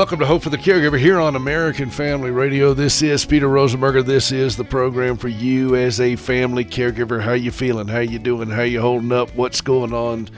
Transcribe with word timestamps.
Welcome 0.00 0.20
to 0.20 0.26
Hope 0.26 0.42
for 0.42 0.48
the 0.48 0.56
Caregiver 0.56 0.98
here 0.98 1.20
on 1.20 1.36
American 1.36 1.90
Family 1.90 2.30
Radio. 2.30 2.72
This 2.72 3.02
is 3.02 3.26
Peter 3.26 3.48
Rosenberger. 3.48 4.02
This 4.02 4.32
is 4.32 4.56
the 4.56 4.64
program 4.64 5.18
for 5.18 5.28
you 5.28 5.76
as 5.76 6.00
a 6.00 6.16
family 6.16 6.64
caregiver. 6.64 7.20
How 7.20 7.32
you 7.32 7.50
feeling? 7.50 7.86
How 7.86 7.98
you 7.98 8.18
doing? 8.18 8.48
How 8.48 8.62
you 8.62 8.80
holding 8.80 9.12
up? 9.12 9.28
What's 9.36 9.60
going 9.60 9.92
on 9.92 10.30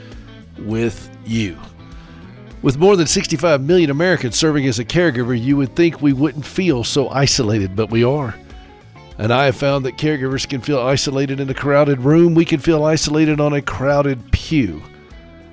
with 0.59 1.09
you? 1.25 1.57
With 2.61 2.77
more 2.77 2.97
than 2.97 3.07
65 3.07 3.61
million 3.61 3.89
Americans 3.89 4.35
serving 4.35 4.67
as 4.67 4.79
a 4.79 4.85
caregiver, 4.85 5.41
you 5.41 5.55
would 5.55 5.77
think 5.77 6.01
we 6.01 6.11
wouldn't 6.11 6.45
feel 6.45 6.83
so 6.83 7.07
isolated, 7.07 7.73
but 7.73 7.89
we 7.89 8.03
are. 8.03 8.35
And 9.17 9.31
I 9.31 9.45
have 9.45 9.55
found 9.55 9.85
that 9.85 9.95
caregivers 9.95 10.45
can 10.45 10.59
feel 10.59 10.81
isolated 10.81 11.39
in 11.39 11.49
a 11.49 11.53
crowded 11.53 12.01
room. 12.01 12.35
We 12.35 12.43
can 12.43 12.59
feel 12.59 12.83
isolated 12.83 13.39
on 13.39 13.53
a 13.53 13.61
crowded 13.61 14.29
pew. 14.33 14.83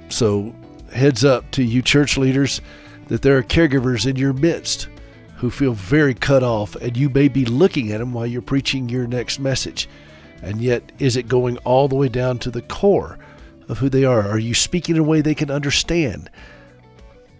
So, 0.08 0.52
heads 0.92 1.24
up 1.24 1.48
to 1.52 1.62
you 1.62 1.80
church 1.80 2.18
leaders 2.18 2.60
that 3.10 3.22
there 3.22 3.36
are 3.36 3.42
caregivers 3.42 4.08
in 4.08 4.14
your 4.14 4.32
midst 4.32 4.88
who 5.36 5.50
feel 5.50 5.72
very 5.72 6.14
cut 6.14 6.44
off, 6.44 6.76
and 6.76 6.96
you 6.96 7.08
may 7.08 7.26
be 7.26 7.44
looking 7.44 7.90
at 7.90 7.98
them 7.98 8.12
while 8.12 8.26
you're 8.26 8.40
preaching 8.40 8.88
your 8.88 9.06
next 9.06 9.40
message. 9.40 9.88
And 10.42 10.60
yet, 10.60 10.92
is 11.00 11.16
it 11.16 11.28
going 11.28 11.58
all 11.58 11.88
the 11.88 11.96
way 11.96 12.08
down 12.08 12.38
to 12.38 12.50
the 12.50 12.62
core 12.62 13.18
of 13.68 13.78
who 13.78 13.88
they 13.88 14.04
are? 14.04 14.22
Are 14.22 14.38
you 14.38 14.54
speaking 14.54 14.94
in 14.94 15.00
a 15.00 15.04
way 15.04 15.20
they 15.20 15.34
can 15.34 15.50
understand? 15.50 16.30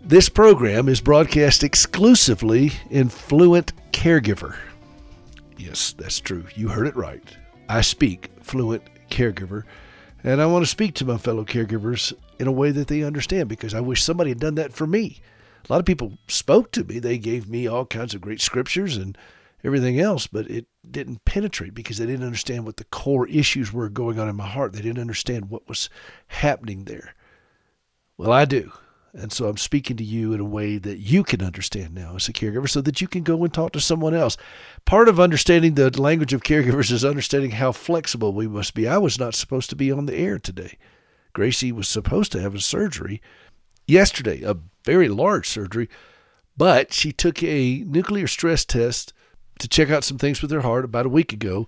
This 0.02 0.28
program 0.28 0.88
is 0.88 1.00
broadcast 1.00 1.62
exclusively 1.62 2.72
in 2.90 3.08
Fluent 3.08 3.72
Caregiver. 3.92 4.56
Yes, 5.56 5.92
that's 5.92 6.18
true. 6.18 6.46
You 6.56 6.68
heard 6.68 6.88
it 6.88 6.96
right. 6.96 7.22
I 7.68 7.82
speak 7.82 8.30
Fluent 8.40 8.82
Caregiver, 9.08 9.62
and 10.24 10.42
I 10.42 10.46
want 10.46 10.64
to 10.64 10.70
speak 10.70 10.94
to 10.96 11.04
my 11.04 11.16
fellow 11.16 11.44
caregivers 11.44 12.12
in 12.40 12.48
a 12.48 12.52
way 12.52 12.72
that 12.72 12.88
they 12.88 13.04
understand 13.04 13.48
because 13.48 13.72
I 13.72 13.80
wish 13.80 14.02
somebody 14.02 14.30
had 14.30 14.40
done 14.40 14.56
that 14.56 14.72
for 14.72 14.86
me 14.86 15.20
a 15.68 15.72
lot 15.72 15.80
of 15.80 15.86
people 15.86 16.18
spoke 16.28 16.72
to 16.72 16.84
me. 16.84 16.98
They 16.98 17.18
gave 17.18 17.48
me 17.48 17.66
all 17.66 17.86
kinds 17.86 18.14
of 18.14 18.20
great 18.20 18.40
scriptures 18.40 18.96
and 18.96 19.16
everything 19.62 20.00
else, 20.00 20.26
but 20.26 20.50
it 20.50 20.66
didn't 20.88 21.24
penetrate 21.24 21.74
because 21.74 21.98
they 21.98 22.06
didn't 22.06 22.26
understand 22.26 22.64
what 22.64 22.76
the 22.76 22.84
core 22.84 23.28
issues 23.28 23.72
were 23.72 23.88
going 23.88 24.18
on 24.18 24.28
in 24.28 24.36
my 24.36 24.46
heart. 24.46 24.72
They 24.72 24.82
didn't 24.82 25.00
understand 25.00 25.50
what 25.50 25.68
was 25.68 25.90
happening 26.28 26.84
there. 26.84 27.14
Well, 28.16 28.32
I 28.32 28.44
do. 28.44 28.72
And 29.12 29.32
so 29.32 29.48
I'm 29.48 29.56
speaking 29.56 29.96
to 29.96 30.04
you 30.04 30.32
in 30.32 30.40
a 30.40 30.44
way 30.44 30.78
that 30.78 30.98
you 30.98 31.24
can 31.24 31.42
understand 31.42 31.94
now 31.94 32.14
as 32.14 32.28
a 32.28 32.32
caregiver 32.32 32.68
so 32.68 32.80
that 32.82 33.00
you 33.00 33.08
can 33.08 33.24
go 33.24 33.42
and 33.42 33.52
talk 33.52 33.72
to 33.72 33.80
someone 33.80 34.14
else. 34.14 34.36
Part 34.84 35.08
of 35.08 35.18
understanding 35.18 35.74
the 35.74 35.90
language 36.00 36.32
of 36.32 36.42
caregivers 36.42 36.92
is 36.92 37.04
understanding 37.04 37.52
how 37.52 37.72
flexible 37.72 38.32
we 38.32 38.46
must 38.46 38.72
be. 38.72 38.86
I 38.86 38.98
was 38.98 39.18
not 39.18 39.34
supposed 39.34 39.68
to 39.70 39.76
be 39.76 39.90
on 39.90 40.06
the 40.06 40.16
air 40.16 40.38
today. 40.38 40.78
Gracie 41.32 41.72
was 41.72 41.88
supposed 41.88 42.30
to 42.32 42.40
have 42.40 42.54
a 42.54 42.60
surgery 42.60 43.20
yesterday, 43.86 44.42
a 44.42 44.56
very 44.90 45.08
large 45.08 45.48
surgery, 45.48 45.88
but 46.56 46.92
she 46.92 47.12
took 47.12 47.44
a 47.44 47.84
nuclear 47.86 48.26
stress 48.26 48.64
test 48.64 49.12
to 49.60 49.68
check 49.68 49.88
out 49.88 50.02
some 50.02 50.18
things 50.18 50.42
with 50.42 50.50
her 50.50 50.62
heart 50.62 50.84
about 50.84 51.06
a 51.06 51.10
week 51.10 51.32
ago. 51.32 51.64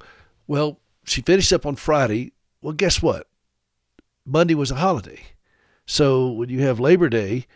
Well, 0.48 0.80
she 1.04 1.22
finished 1.22 1.52
up 1.52 1.64
on 1.64 1.76
Friday. 1.76 2.32
Well, 2.62 2.72
guess 2.72 3.00
what? 3.00 3.28
Monday 4.26 4.56
was 4.56 4.72
a 4.72 4.76
holiday. 4.76 5.22
So 5.86 6.32
when 6.32 6.48
you 6.48 6.62
have 6.62 6.80
Labor 6.80 7.08
Day, 7.08 7.46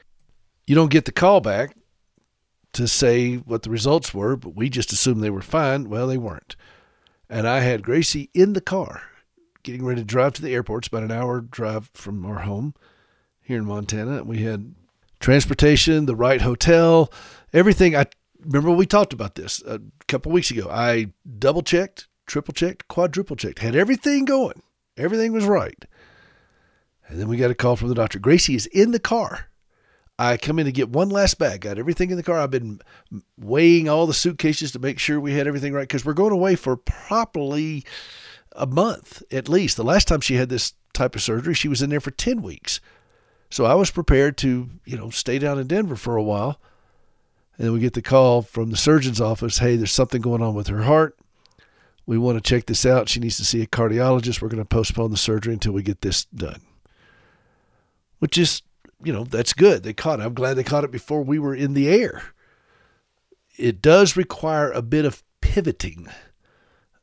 you 0.68 0.76
don't 0.76 0.90
get 0.90 1.04
the 1.04 1.10
call 1.10 1.40
back 1.40 1.76
to 2.74 2.86
say 2.86 3.34
what 3.34 3.64
the 3.64 3.70
results 3.70 4.14
were, 4.14 4.36
but 4.36 4.54
we 4.54 4.68
just 4.68 4.92
assumed 4.92 5.20
they 5.20 5.30
were 5.30 5.42
fine. 5.42 5.88
Well, 5.88 6.06
they 6.06 6.18
weren't. 6.18 6.54
And 7.28 7.48
I 7.48 7.58
had 7.58 7.82
Gracie 7.82 8.30
in 8.34 8.52
the 8.52 8.60
car 8.60 9.02
getting 9.64 9.84
ready 9.84 10.00
to 10.00 10.06
drive 10.06 10.34
to 10.34 10.42
the 10.42 10.54
airport. 10.54 10.84
It's 10.84 10.88
about 10.88 11.02
an 11.02 11.10
hour 11.10 11.40
drive 11.40 11.90
from 11.92 12.24
our 12.24 12.42
home 12.42 12.74
here 13.40 13.58
in 13.58 13.64
Montana. 13.64 14.22
We 14.22 14.44
had 14.44 14.76
transportation, 15.20 16.06
the 16.06 16.16
right 16.16 16.40
hotel, 16.40 17.12
everything. 17.52 17.96
I 17.96 18.06
remember 18.40 18.70
we 18.70 18.86
talked 18.86 19.12
about 19.12 19.34
this 19.34 19.62
a 19.66 19.80
couple 20.08 20.32
weeks 20.32 20.50
ago. 20.50 20.68
I 20.70 21.12
double 21.38 21.62
checked, 21.62 22.08
triple 22.26 22.54
checked, 22.54 22.88
quadruple 22.88 23.36
checked, 23.36 23.60
had 23.60 23.76
everything 23.76 24.24
going. 24.24 24.62
Everything 24.96 25.32
was 25.32 25.44
right. 25.44 25.84
And 27.08 27.20
then 27.20 27.28
we 27.28 27.36
got 27.36 27.50
a 27.50 27.54
call 27.54 27.76
from 27.76 27.88
the 27.88 27.94
doctor. 27.94 28.18
Gracie 28.18 28.54
is 28.54 28.66
in 28.66 28.90
the 28.90 28.98
car. 28.98 29.48
I 30.18 30.38
come 30.38 30.58
in 30.58 30.64
to 30.64 30.72
get 30.72 30.88
one 30.88 31.10
last 31.10 31.38
bag. 31.38 31.60
Got 31.60 31.78
everything 31.78 32.10
in 32.10 32.16
the 32.16 32.22
car. 32.22 32.38
I've 32.38 32.50
been 32.50 32.80
weighing 33.38 33.88
all 33.88 34.06
the 34.06 34.14
suitcases 34.14 34.72
to 34.72 34.78
make 34.78 34.98
sure 34.98 35.20
we 35.20 35.34
had 35.34 35.46
everything 35.46 35.72
right 35.72 35.82
because 35.82 36.04
we're 36.04 36.14
going 36.14 36.32
away 36.32 36.56
for 36.56 36.76
probably 36.76 37.84
a 38.52 38.66
month 38.66 39.22
at 39.30 39.48
least. 39.48 39.76
The 39.76 39.84
last 39.84 40.08
time 40.08 40.22
she 40.22 40.36
had 40.36 40.48
this 40.48 40.72
type 40.94 41.14
of 41.14 41.22
surgery, 41.22 41.52
she 41.52 41.68
was 41.68 41.82
in 41.82 41.90
there 41.90 42.00
for 42.00 42.10
10 42.10 42.40
weeks. 42.40 42.80
So 43.50 43.64
I 43.64 43.74
was 43.74 43.90
prepared 43.90 44.36
to, 44.38 44.70
you 44.84 44.96
know, 44.96 45.10
stay 45.10 45.38
down 45.38 45.58
in 45.58 45.66
Denver 45.66 45.96
for 45.96 46.16
a 46.16 46.22
while. 46.22 46.60
And 47.56 47.66
then 47.66 47.72
we 47.72 47.80
get 47.80 47.94
the 47.94 48.02
call 48.02 48.42
from 48.42 48.70
the 48.70 48.76
surgeon's 48.76 49.20
office 49.20 49.58
hey, 49.58 49.76
there's 49.76 49.92
something 49.92 50.20
going 50.20 50.42
on 50.42 50.54
with 50.54 50.68
her 50.68 50.82
heart. 50.82 51.18
We 52.04 52.18
want 52.18 52.36
to 52.36 52.48
check 52.48 52.66
this 52.66 52.86
out. 52.86 53.08
She 53.08 53.18
needs 53.18 53.36
to 53.38 53.44
see 53.44 53.62
a 53.62 53.66
cardiologist. 53.66 54.40
We're 54.40 54.48
going 54.48 54.62
to 54.62 54.68
postpone 54.68 55.10
the 55.10 55.16
surgery 55.16 55.52
until 55.52 55.72
we 55.72 55.82
get 55.82 56.02
this 56.02 56.24
done. 56.26 56.60
Which 58.20 58.38
is, 58.38 58.62
you 59.02 59.12
know, 59.12 59.24
that's 59.24 59.52
good. 59.52 59.82
They 59.82 59.92
caught 59.92 60.20
it. 60.20 60.22
I'm 60.22 60.34
glad 60.34 60.54
they 60.54 60.62
caught 60.62 60.84
it 60.84 60.92
before 60.92 61.22
we 61.22 61.38
were 61.38 61.54
in 61.54 61.74
the 61.74 61.88
air. 61.88 62.22
It 63.58 63.82
does 63.82 64.16
require 64.16 64.70
a 64.70 64.82
bit 64.82 65.04
of 65.04 65.24
pivoting 65.40 66.08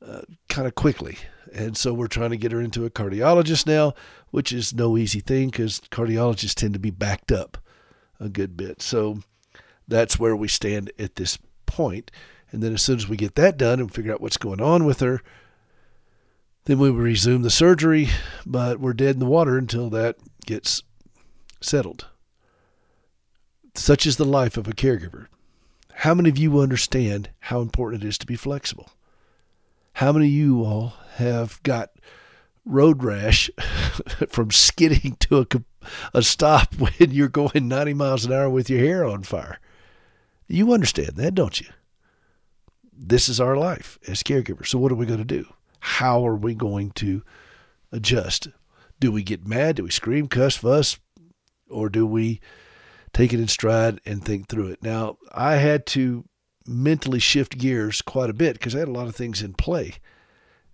uh, 0.05 0.21
kind 0.47 0.67
of 0.67 0.75
quickly. 0.75 1.17
And 1.53 1.77
so 1.77 1.93
we're 1.93 2.07
trying 2.07 2.31
to 2.31 2.37
get 2.37 2.51
her 2.51 2.61
into 2.61 2.85
a 2.85 2.89
cardiologist 2.89 3.67
now, 3.67 3.93
which 4.33 4.51
is 4.51 4.73
no 4.73 4.97
easy 4.97 5.19
thing 5.19 5.51
because 5.51 5.79
cardiologists 5.91 6.55
tend 6.55 6.73
to 6.73 6.79
be 6.79 6.89
backed 6.89 7.31
up 7.31 7.59
a 8.19 8.27
good 8.27 8.57
bit. 8.57 8.81
So 8.81 9.19
that's 9.87 10.17
where 10.17 10.35
we 10.35 10.47
stand 10.47 10.91
at 10.97 11.17
this 11.17 11.37
point. 11.67 12.09
And 12.51 12.63
then 12.63 12.73
as 12.73 12.81
soon 12.81 12.97
as 12.97 13.07
we 13.07 13.15
get 13.15 13.35
that 13.35 13.57
done 13.57 13.79
and 13.79 13.93
figure 13.93 14.11
out 14.11 14.21
what's 14.21 14.37
going 14.37 14.59
on 14.59 14.85
with 14.85 15.01
her, 15.01 15.21
then 16.65 16.79
we 16.79 16.89
resume 16.89 17.43
the 17.43 17.51
surgery, 17.51 18.09
but 18.43 18.79
we're 18.79 18.93
dead 18.93 19.17
in 19.17 19.19
the 19.19 19.27
water 19.27 19.55
until 19.55 19.91
that 19.91 20.15
gets 20.47 20.81
settled. 21.61 22.07
Such 23.75 24.07
is 24.07 24.17
the 24.17 24.25
life 24.25 24.57
of 24.57 24.67
a 24.67 24.73
caregiver. 24.73 25.27
How 25.97 26.15
many 26.15 26.29
of 26.29 26.39
you 26.39 26.59
understand 26.59 27.29
how 27.39 27.61
important 27.61 28.03
it 28.03 28.07
is 28.07 28.17
to 28.17 28.25
be 28.25 28.35
flexible? 28.35 28.89
How 29.93 30.11
many 30.11 30.25
of 30.25 30.33
you 30.33 30.63
all 30.63 30.93
have 31.17 31.61
got 31.61 31.91
road 32.65 33.03
rash 33.03 33.49
from 34.29 34.51
skidding 34.51 35.15
to 35.19 35.39
a, 35.39 35.47
a 36.13 36.21
stop 36.21 36.75
when 36.79 37.11
you're 37.11 37.27
going 37.27 37.67
90 37.67 37.93
miles 37.93 38.25
an 38.25 38.33
hour 38.33 38.49
with 38.49 38.69
your 38.69 38.79
hair 38.79 39.05
on 39.05 39.23
fire. 39.23 39.59
You 40.47 40.73
understand 40.73 41.15
that, 41.15 41.35
don't 41.35 41.59
you? 41.59 41.67
This 42.95 43.27
is 43.27 43.39
our 43.39 43.57
life 43.57 43.97
as 44.07 44.23
caregivers. 44.23 44.67
So, 44.67 44.77
what 44.77 44.91
are 44.91 44.95
we 44.95 45.05
going 45.05 45.19
to 45.19 45.25
do? 45.25 45.47
How 45.79 46.25
are 46.25 46.35
we 46.35 46.53
going 46.53 46.91
to 46.91 47.23
adjust? 47.91 48.49
Do 48.99 49.11
we 49.11 49.23
get 49.23 49.47
mad? 49.47 49.77
Do 49.77 49.83
we 49.83 49.89
scream, 49.89 50.27
cuss, 50.27 50.55
fuss? 50.55 50.99
Or 51.69 51.89
do 51.89 52.05
we 52.05 52.39
take 53.11 53.33
it 53.33 53.39
in 53.39 53.47
stride 53.47 53.99
and 54.05 54.23
think 54.23 54.47
through 54.47 54.67
it? 54.67 54.83
Now, 54.83 55.17
I 55.33 55.55
had 55.55 55.85
to 55.87 56.25
mentally 56.65 57.19
shift 57.19 57.57
gears 57.57 58.01
quite 58.01 58.29
a 58.29 58.33
bit 58.33 58.53
because 58.53 58.75
I 58.75 58.79
had 58.79 58.87
a 58.87 58.91
lot 58.91 59.07
of 59.07 59.15
things 59.15 59.41
in 59.41 59.53
play. 59.53 59.95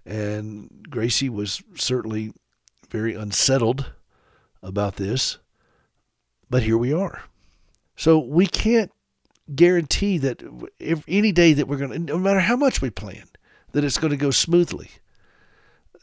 And 0.10 0.88
Gracie 0.90 1.30
was 1.30 1.62
certainly 1.76 2.34
very 2.90 3.14
unsettled 3.14 3.92
about 4.64 4.96
this. 4.96 5.38
But 6.50 6.64
here 6.64 6.80
we 6.80 6.92
are. 6.92 7.22
So 7.96 8.18
we 8.18 8.48
can't 8.48 8.92
guarantee 9.54 10.18
that 10.18 10.42
if 10.80 11.04
any 11.08 11.32
day 11.32 11.54
that 11.54 11.68
we're 11.68 11.78
going 11.78 11.92
to, 11.92 12.00
no 12.00 12.18
matter 12.18 12.40
how 12.40 12.56
much 12.56 12.82
we 12.82 12.90
plan, 12.90 13.26
that 13.74 13.84
it's 13.84 14.00
going 14.00 14.10
to 14.10 14.18
go 14.18 14.32
smoothly. 14.32 14.90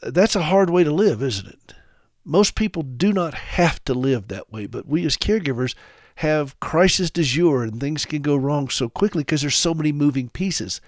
That's 0.01 0.37
a 0.37 0.43
hard 0.43 0.69
way 0.69 0.85
to 0.85 0.91
live, 0.91 1.21
isn't 1.21 1.47
it? 1.47 1.73
Most 2.23 2.55
people 2.55 2.83
do 2.83 3.11
not 3.11 3.33
have 3.33 3.83
to 3.85 3.93
live 3.93 4.29
that 4.29 4.51
way, 4.53 4.67
but 4.67 4.87
we 4.87 5.05
as 5.05 5.17
caregivers 5.17 5.75
have 6.15 6.57
crisis 6.61 7.11
du 7.11 7.23
jour 7.23 7.63
and 7.63 7.79
things 7.81 8.05
can 8.05 8.21
go 8.21 8.37
wrong 8.37 8.69
so 8.69 8.87
quickly 8.87 9.23
because 9.23 9.41
there's 9.41 9.55
so 9.55 9.73
many 9.73 9.91
moving 9.91 10.29
pieces. 10.29 10.79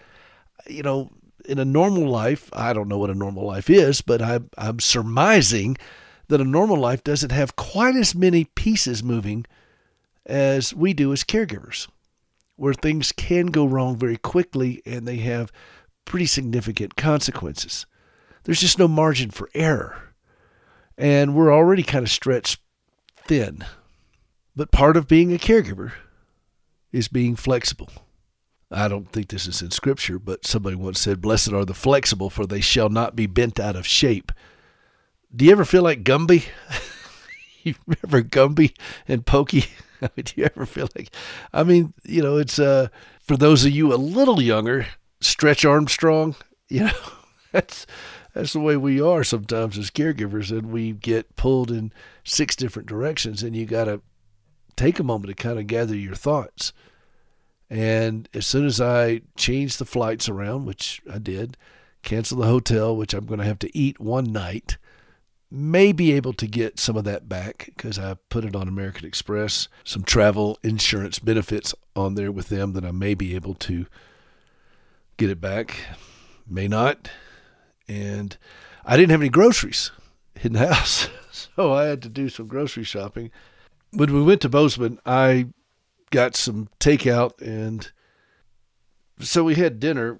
You 0.67 0.83
know, 0.83 1.11
in 1.45 1.59
a 1.59 1.65
normal 1.65 2.07
life, 2.07 2.49
I 2.53 2.73
don't 2.73 2.87
know 2.87 2.97
what 2.97 3.09
a 3.09 3.15
normal 3.15 3.45
life 3.45 3.69
is, 3.69 4.01
but 4.01 4.21
I, 4.21 4.39
I'm 4.57 4.79
surmising 4.79 5.77
that 6.27 6.41
a 6.41 6.45
normal 6.45 6.77
life 6.77 7.03
doesn't 7.03 7.31
have 7.31 7.55
quite 7.55 7.95
as 7.95 8.15
many 8.15 8.45
pieces 8.45 9.03
moving 9.03 9.45
as 10.25 10.73
we 10.73 10.93
do 10.93 11.11
as 11.11 11.23
caregivers, 11.23 11.87
where 12.55 12.73
things 12.73 13.11
can 13.11 13.47
go 13.47 13.65
wrong 13.65 13.97
very 13.97 14.17
quickly 14.17 14.81
and 14.85 15.07
they 15.07 15.17
have 15.17 15.51
pretty 16.05 16.25
significant 16.25 16.95
consequences. 16.95 17.85
There's 18.43 18.61
just 18.61 18.79
no 18.79 18.87
margin 18.87 19.31
for 19.31 19.49
error. 19.53 20.13
And 20.97 21.33
we're 21.33 21.53
already 21.53 21.83
kind 21.83 22.03
of 22.03 22.11
stretched 22.11 22.59
thin. 23.25 23.63
But 24.55 24.71
part 24.71 24.97
of 24.97 25.07
being 25.07 25.33
a 25.33 25.37
caregiver 25.37 25.93
is 26.91 27.07
being 27.07 27.35
flexible. 27.35 27.89
I 28.71 28.87
don't 28.87 29.11
think 29.11 29.29
this 29.29 29.47
is 29.47 29.61
in 29.61 29.71
scripture, 29.71 30.19
but 30.19 30.45
somebody 30.45 30.75
once 30.75 30.99
said, 30.99 31.21
Blessed 31.21 31.53
are 31.53 31.65
the 31.65 31.73
flexible, 31.73 32.29
for 32.29 32.45
they 32.45 32.61
shall 32.61 32.89
not 32.89 33.15
be 33.15 33.25
bent 33.25 33.59
out 33.59 33.75
of 33.75 33.87
shape. 33.87 34.31
Do 35.35 35.45
you 35.45 35.51
ever 35.51 35.65
feel 35.65 35.83
like 35.83 36.03
Gumby? 36.03 36.45
you 37.63 37.75
remember 37.87 38.27
Gumby 38.27 38.75
and 39.07 39.25
Pokey? 39.25 39.65
Do 40.15 40.33
you 40.35 40.45
ever 40.45 40.65
feel 40.65 40.87
like? 40.95 41.13
I 41.53 41.63
mean, 41.63 41.93
you 42.03 42.21
know, 42.21 42.37
it's 42.37 42.57
uh 42.59 42.87
for 43.21 43.37
those 43.37 43.65
of 43.65 43.71
you 43.71 43.93
a 43.93 43.95
little 43.95 44.41
younger, 44.41 44.87
Stretch 45.21 45.65
Armstrong. 45.65 46.35
You 46.71 46.83
know, 46.83 47.11
that's 47.51 47.87
that's 48.35 48.53
the 48.53 48.59
way 48.59 48.77
we 48.77 49.01
are 49.01 49.23
sometimes 49.23 49.75
as 49.75 49.89
caregivers, 49.89 50.51
and 50.51 50.71
we 50.71 50.91
get 50.91 51.35
pulled 51.35 51.71
in 51.71 51.91
six 52.23 52.55
different 52.55 52.87
directions, 52.87 53.41
and 53.41 53.55
you 53.55 53.65
got 53.65 53.85
to 53.85 54.03
take 54.75 54.99
a 54.99 55.03
moment 55.03 55.29
to 55.29 55.33
kind 55.33 55.57
of 55.57 55.65
gather 55.65 55.95
your 55.95 56.13
thoughts. 56.13 56.73
And 57.69 58.27
as 58.33 58.47
soon 58.47 58.65
as 58.65 58.81
I 58.81 59.21
changed 59.35 59.79
the 59.79 59.85
flights 59.85 60.27
around, 60.27 60.65
which 60.65 61.01
I 61.11 61.19
did, 61.19 61.55
cancel 62.01 62.39
the 62.39 62.47
hotel, 62.47 62.95
which 62.95 63.13
I'm 63.13 63.25
going 63.25 63.39
to 63.39 63.45
have 63.45 63.59
to 63.59 63.77
eat 63.77 63.99
one 63.99 64.31
night 64.31 64.77
may 65.51 65.91
be 65.91 66.11
able 66.13 66.33
to 66.33 66.47
get 66.47 66.79
some 66.79 66.95
of 66.95 67.03
that 67.05 67.27
back 67.27 67.71
because 67.75 67.97
I 67.97 68.15
put 68.29 68.45
it 68.45 68.55
on 68.55 68.67
American 68.67 69.07
Express, 69.07 69.67
some 69.83 70.03
travel 70.03 70.59
insurance 70.63 71.19
benefits 71.19 71.73
on 71.95 72.15
there 72.15 72.31
with 72.31 72.49
them 72.49 72.73
that 72.73 72.85
I 72.85 72.91
may 72.91 73.15
be 73.15 73.35
able 73.35 73.55
to 73.55 73.87
get 75.17 75.29
it 75.29 75.41
back, 75.41 75.75
may 76.47 76.67
not. 76.67 77.09
And 77.87 78.37
I 78.85 78.95
didn't 78.95 79.11
have 79.11 79.21
any 79.21 79.29
groceries 79.29 79.91
in 80.41 80.53
the 80.53 80.67
house, 80.73 81.09
so 81.31 81.73
I 81.73 81.85
had 81.85 82.01
to 82.03 82.09
do 82.09 82.29
some 82.29 82.47
grocery 82.47 82.83
shopping. 82.83 83.31
When 83.91 84.13
we 84.13 84.21
went 84.21 84.41
to 84.41 84.49
Bozeman, 84.49 84.99
I 85.05 85.47
got 86.11 86.35
some 86.35 86.69
takeout 86.79 87.41
and 87.41 87.91
so 89.19 89.43
we 89.43 89.55
had 89.55 89.79
dinner 89.79 90.19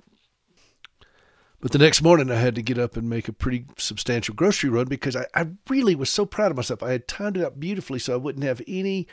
but 1.62 1.74
the 1.74 1.78
next 1.78 2.02
morning, 2.02 2.32
I 2.32 2.36
had 2.36 2.56
to 2.56 2.62
get 2.62 2.78
up 2.78 2.96
and 2.96 3.10
make 3.10 3.28
a 3.28 3.34
pretty 3.34 3.66
substantial 3.78 4.34
grocery 4.34 4.70
run 4.70 4.86
because 4.86 5.16
I, 5.16 5.26
I 5.36 5.48
really 5.70 5.94
was 5.94 6.10
so 6.10 6.26
proud 6.26 6.52
of 6.52 6.58
myself. 6.58 6.82
I 6.82 6.92
had 6.92 7.08
timed 7.08 7.36
it 7.36 7.44
up 7.44 7.60
beautifully 7.60 8.00
so 8.00 8.14
I 8.14 8.18
wouldn't 8.18 8.46
have 8.46 8.62
any 8.66 9.08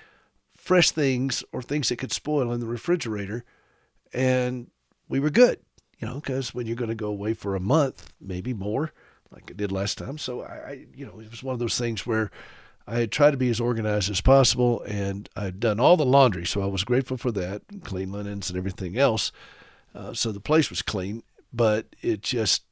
fresh 0.57 0.93
things 0.93 1.43
or 1.53 1.61
things 1.61 1.89
that 1.89 1.97
could 1.97 2.13
spoil 2.13 2.53
in 2.53 2.61
the 2.61 2.67
refrigerator. 2.67 3.45
And 4.13 4.71
we 5.09 5.19
were 5.19 5.31
good, 5.31 5.59
you 5.99 6.07
know, 6.07 6.17
because 6.17 6.55
when 6.55 6.67
you're 6.67 6.77
going 6.77 6.89
to 6.89 6.95
go 6.95 7.09
away 7.09 7.35
for 7.35 7.57
a 7.57 7.61
month, 7.61 8.13
maybe 8.21 8.55
more, 8.55 8.93
like 9.33 9.51
I 9.51 9.55
did 9.55 9.73
last 9.73 9.99
time. 9.99 10.17
So 10.17 10.43
I, 10.43 10.55
I, 10.55 10.87
you 10.95 11.05
know, 11.05 11.19
it 11.19 11.31
was 11.31 11.43
one 11.43 11.53
of 11.53 11.59
those 11.59 11.79
things 11.79 12.07
where 12.07 12.31
I 12.87 13.01
had 13.01 13.13
tried 13.13 13.33
to 13.33 13.37
be 13.37 13.51
as 13.51 13.61
organized 13.61 14.11
as 14.11 14.21
possible 14.21 14.83
and 14.83 15.29
I'd 15.35 15.61
done 15.61 15.81
all 15.81 15.97
the 15.97 16.07
laundry. 16.07 16.47
So 16.47 16.63
I 16.63 16.67
was 16.67 16.85
grateful 16.85 17.17
for 17.17 17.33
that, 17.33 17.63
clean 17.83 18.13
linens 18.13 18.49
and 18.49 18.57
everything 18.57 18.97
else. 18.97 19.33
Uh, 19.95 20.13
so 20.13 20.31
the 20.31 20.41
place 20.41 20.71
was 20.71 20.83
clean 20.83 21.23
but 21.57 21.97
it 22.03 22.23
just 22.23 22.65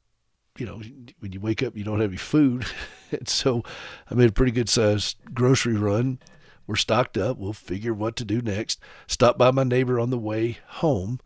you 0.57 0.65
know 0.65 0.81
when 1.19 1.31
you 1.31 1.39
wake 1.39 1.63
up 1.63 1.75
you 1.75 1.83
don't 1.83 1.99
have 1.99 2.11
any 2.11 2.17
food 2.17 2.65
and 3.11 3.27
so 3.27 3.63
i 4.09 4.13
made 4.13 4.29
a 4.29 4.33
pretty 4.33 4.51
good 4.51 4.69
sized 4.69 5.17
grocery 5.33 5.75
run 5.75 6.19
we're 6.67 6.75
stocked 6.75 7.17
up 7.17 7.37
we'll 7.37 7.53
figure 7.53 7.93
what 7.93 8.15
to 8.15 8.23
do 8.23 8.41
next 8.41 8.79
stopped 9.07 9.39
by 9.39 9.51
my 9.51 9.63
neighbor 9.63 9.99
on 9.99 10.11
the 10.11 10.17
way 10.17 10.59
home 10.67 11.19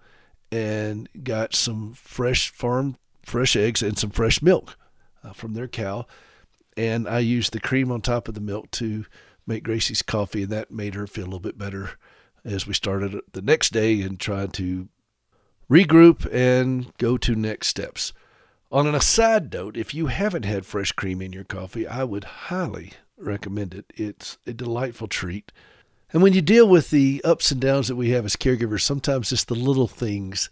and 0.51 1.07
got 1.23 1.53
some 1.53 1.93
fresh 1.93 2.49
farm 2.49 2.97
fresh 3.21 3.55
eggs 3.55 3.83
and 3.83 3.97
some 3.97 4.09
fresh 4.09 4.41
milk 4.41 4.77
uh, 5.23 5.33
from 5.33 5.53
their 5.53 5.67
cow 5.67 6.05
and 6.79 7.07
i 7.07 7.19
used 7.19 7.53
the 7.53 7.59
cream 7.59 7.91
on 7.91 8.01
top 8.01 8.27
of 8.27 8.33
the 8.33 8.41
milk 8.41 8.69
to 8.71 9.05
make 9.45 9.63
gracie's 9.63 10.01
coffee 10.01 10.43
and 10.43 10.51
that 10.51 10.71
made 10.71 10.95
her 10.95 11.07
feel 11.07 11.25
a 11.25 11.25
little 11.25 11.39
bit 11.39 11.57
better 11.57 11.91
as 12.45 12.65
we 12.65 12.73
started 12.73 13.19
the 13.33 13.41
next 13.41 13.73
day 13.73 14.01
and 14.01 14.19
tried 14.19 14.53
to 14.53 14.87
regroup, 15.69 16.27
and 16.33 16.95
go 16.97 17.17
to 17.17 17.35
next 17.35 17.67
steps. 17.67 18.11
On 18.71 18.87
an 18.87 18.95
aside 18.95 19.53
note, 19.53 19.77
if 19.77 19.93
you 19.93 20.07
haven't 20.07 20.45
had 20.45 20.65
fresh 20.65 20.91
cream 20.91 21.21
in 21.21 21.33
your 21.33 21.43
coffee, 21.43 21.87
I 21.87 22.03
would 22.03 22.23
highly 22.23 22.93
recommend 23.17 23.73
it. 23.73 23.85
It's 23.95 24.37
a 24.45 24.53
delightful 24.53 25.07
treat. 25.07 25.51
And 26.11 26.23
when 26.23 26.33
you 26.33 26.41
deal 26.41 26.67
with 26.67 26.89
the 26.89 27.21
ups 27.23 27.51
and 27.51 27.61
downs 27.61 27.87
that 27.87 27.95
we 27.95 28.09
have 28.11 28.25
as 28.25 28.35
caregivers, 28.35 28.81
sometimes 28.81 29.31
it's 29.31 29.43
the 29.43 29.55
little 29.55 29.87
things 29.87 30.49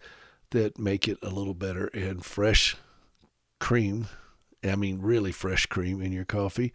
that 0.52 0.80
make 0.80 1.08
it 1.08 1.18
a 1.22 1.30
little 1.30 1.54
better. 1.54 1.88
And 1.88 2.24
fresh 2.24 2.76
cream, 3.60 4.08
I 4.70 4.76
mean, 4.76 5.02
really 5.02 5.32
fresh 5.32 5.66
cream 5.66 6.02
in 6.02 6.12
your 6.12 6.26
coffee. 6.26 6.74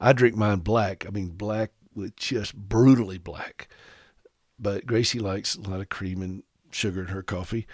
I 0.00 0.12
drink 0.12 0.36
mine 0.36 0.58
black. 0.58 1.06
I 1.06 1.10
mean, 1.10 1.28
black 1.28 1.70
with 1.94 2.16
just 2.16 2.54
brutally 2.54 3.18
black. 3.18 3.68
But 4.58 4.86
Gracie 4.86 5.18
likes 5.18 5.54
a 5.54 5.62
lot 5.62 5.80
of 5.80 5.88
cream 5.88 6.22
and 6.22 6.42
sugar 6.70 7.00
in 7.02 7.08
her 7.08 7.22
coffee. 7.22 7.66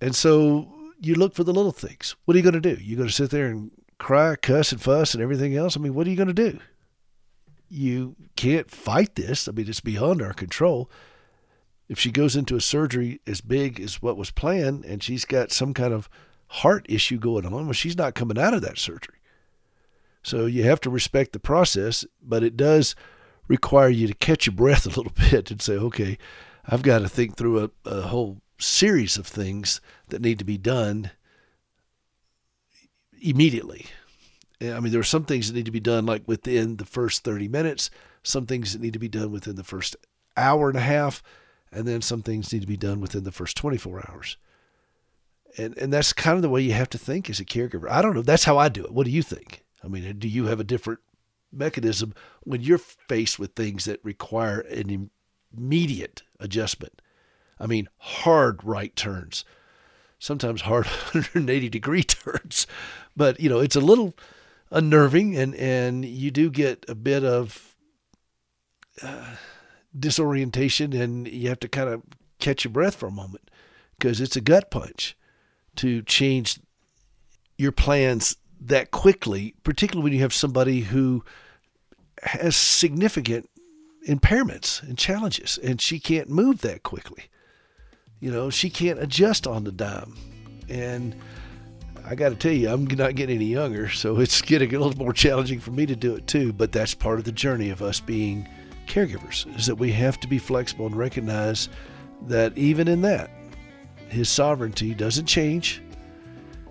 And 0.00 0.14
so 0.14 0.72
you 1.00 1.14
look 1.14 1.34
for 1.34 1.44
the 1.44 1.52
little 1.52 1.72
things. 1.72 2.16
What 2.24 2.34
are 2.34 2.38
you 2.38 2.42
going 2.50 2.60
to 2.60 2.74
do? 2.74 2.80
You're 2.82 2.96
going 2.96 3.08
to 3.08 3.14
sit 3.14 3.30
there 3.30 3.46
and 3.46 3.70
cry, 3.98 4.36
cuss, 4.36 4.72
and 4.72 4.80
fuss 4.80 5.14
and 5.14 5.22
everything 5.22 5.56
else? 5.56 5.76
I 5.76 5.80
mean, 5.80 5.94
what 5.94 6.06
are 6.06 6.10
you 6.10 6.16
going 6.16 6.28
to 6.28 6.34
do? 6.34 6.58
You 7.68 8.16
can't 8.36 8.70
fight 8.70 9.14
this. 9.14 9.48
I 9.48 9.52
mean, 9.52 9.68
it's 9.68 9.80
beyond 9.80 10.22
our 10.22 10.32
control. 10.32 10.90
If 11.88 11.98
she 11.98 12.10
goes 12.10 12.36
into 12.36 12.56
a 12.56 12.60
surgery 12.60 13.20
as 13.26 13.40
big 13.40 13.80
as 13.80 14.02
what 14.02 14.16
was 14.16 14.30
planned 14.30 14.84
and 14.84 15.02
she's 15.02 15.24
got 15.24 15.52
some 15.52 15.74
kind 15.74 15.92
of 15.92 16.08
heart 16.48 16.86
issue 16.88 17.18
going 17.18 17.46
on, 17.46 17.52
well, 17.52 17.72
she's 17.72 17.96
not 17.96 18.14
coming 18.14 18.38
out 18.38 18.54
of 18.54 18.62
that 18.62 18.78
surgery. 18.78 19.16
So 20.22 20.46
you 20.46 20.64
have 20.64 20.80
to 20.82 20.90
respect 20.90 21.32
the 21.32 21.38
process, 21.38 22.04
but 22.22 22.42
it 22.42 22.56
does 22.56 22.94
require 23.46 23.88
you 23.88 24.06
to 24.06 24.14
catch 24.14 24.46
your 24.46 24.54
breath 24.54 24.84
a 24.84 24.90
little 24.90 25.12
bit 25.30 25.50
and 25.50 25.62
say, 25.62 25.74
okay, 25.74 26.18
I've 26.66 26.82
got 26.82 27.00
to 27.00 27.08
think 27.08 27.36
through 27.36 27.64
a, 27.64 27.70
a 27.88 28.00
whole 28.02 28.38
series 28.58 29.16
of 29.16 29.26
things 29.26 29.80
that 30.08 30.20
need 30.20 30.38
to 30.38 30.44
be 30.44 30.58
done 30.58 31.12
immediately. 33.20 33.86
I 34.60 34.80
mean, 34.80 34.90
there 34.90 35.00
are 35.00 35.04
some 35.04 35.24
things 35.24 35.48
that 35.48 35.54
need 35.54 35.66
to 35.66 35.70
be 35.70 35.80
done 35.80 36.04
like 36.04 36.24
within 36.26 36.76
the 36.76 36.84
first 36.84 37.24
30 37.24 37.48
minutes, 37.48 37.90
some 38.22 38.46
things 38.46 38.72
that 38.72 38.82
need 38.82 38.92
to 38.92 38.98
be 38.98 39.08
done 39.08 39.30
within 39.30 39.56
the 39.56 39.64
first 39.64 39.96
hour 40.36 40.68
and 40.68 40.76
a 40.76 40.82
half, 40.82 41.22
and 41.70 41.86
then 41.86 42.02
some 42.02 42.22
things 42.22 42.52
need 42.52 42.62
to 42.62 42.66
be 42.66 42.76
done 42.76 43.00
within 43.00 43.24
the 43.24 43.32
first 43.32 43.56
24 43.56 44.10
hours. 44.10 44.36
And 45.56 45.76
and 45.78 45.92
that's 45.92 46.12
kind 46.12 46.36
of 46.36 46.42
the 46.42 46.50
way 46.50 46.60
you 46.60 46.72
have 46.72 46.90
to 46.90 46.98
think 46.98 47.30
as 47.30 47.40
a 47.40 47.44
caregiver. 47.44 47.90
I 47.90 48.02
don't 48.02 48.14
know. 48.14 48.22
That's 48.22 48.44
how 48.44 48.58
I 48.58 48.68
do 48.68 48.84
it. 48.84 48.92
What 48.92 49.06
do 49.06 49.10
you 49.10 49.22
think? 49.22 49.64
I 49.82 49.88
mean, 49.88 50.18
do 50.18 50.28
you 50.28 50.46
have 50.46 50.60
a 50.60 50.64
different 50.64 51.00
mechanism 51.52 52.14
when 52.42 52.60
you're 52.60 52.78
faced 52.78 53.38
with 53.38 53.54
things 53.54 53.84
that 53.84 54.04
require 54.04 54.60
an 54.60 55.10
immediate 55.56 56.22
adjustment. 56.38 57.00
I 57.58 57.66
mean, 57.66 57.88
hard 57.98 58.62
right 58.62 58.94
turns, 58.94 59.44
sometimes 60.18 60.62
hard 60.62 60.86
180 61.12 61.68
degree 61.68 62.02
turns. 62.04 62.66
But, 63.16 63.40
you 63.40 63.48
know, 63.48 63.60
it's 63.60 63.76
a 63.76 63.80
little 63.80 64.14
unnerving 64.70 65.36
and, 65.36 65.54
and 65.54 66.04
you 66.04 66.30
do 66.30 66.50
get 66.50 66.84
a 66.88 66.94
bit 66.94 67.24
of 67.24 67.74
uh, 69.02 69.36
disorientation 69.98 70.92
and 70.92 71.26
you 71.26 71.48
have 71.48 71.60
to 71.60 71.68
kind 71.68 71.88
of 71.88 72.02
catch 72.38 72.64
your 72.64 72.72
breath 72.72 72.96
for 72.96 73.06
a 73.06 73.12
moment 73.12 73.50
because 73.98 74.20
it's 74.20 74.36
a 74.36 74.40
gut 74.40 74.70
punch 74.70 75.16
to 75.78 76.02
change 76.02 76.58
your 77.56 77.72
plans 77.72 78.36
that 78.60 78.90
quickly, 78.90 79.54
particularly 79.62 80.04
when 80.04 80.12
you 80.12 80.20
have 80.20 80.32
somebody 80.32 80.80
who 80.80 81.24
has 82.22 82.56
significant 82.56 83.48
impairments 84.08 84.82
and 84.82 84.98
challenges, 84.98 85.58
and 85.62 85.80
she 85.80 85.98
can't 85.98 86.28
move 86.28 86.60
that 86.62 86.82
quickly. 86.82 87.24
You 88.20 88.30
know, 88.30 88.50
she 88.50 88.70
can't 88.70 88.98
adjust 88.98 89.46
on 89.46 89.64
the 89.64 89.72
dime. 89.72 90.16
And 90.68 91.14
I 92.04 92.14
got 92.14 92.30
to 92.30 92.34
tell 92.34 92.52
you, 92.52 92.68
I'm 92.68 92.86
not 92.86 93.14
getting 93.14 93.36
any 93.36 93.46
younger, 93.46 93.88
so 93.88 94.18
it's 94.20 94.42
getting 94.42 94.74
a 94.74 94.78
little 94.78 94.98
more 94.98 95.12
challenging 95.12 95.60
for 95.60 95.70
me 95.70 95.86
to 95.86 95.96
do 95.96 96.14
it 96.14 96.26
too. 96.26 96.52
But 96.52 96.72
that's 96.72 96.94
part 96.94 97.18
of 97.18 97.24
the 97.24 97.32
journey 97.32 97.70
of 97.70 97.82
us 97.82 98.00
being 98.00 98.48
caregivers, 98.86 99.54
is 99.56 99.66
that 99.66 99.76
we 99.76 99.92
have 99.92 100.18
to 100.20 100.28
be 100.28 100.38
flexible 100.38 100.86
and 100.86 100.96
recognize 100.96 101.68
that 102.22 102.56
even 102.56 102.88
in 102.88 103.02
that, 103.02 103.30
His 104.08 104.28
sovereignty 104.28 104.94
doesn't 104.94 105.26
change, 105.26 105.82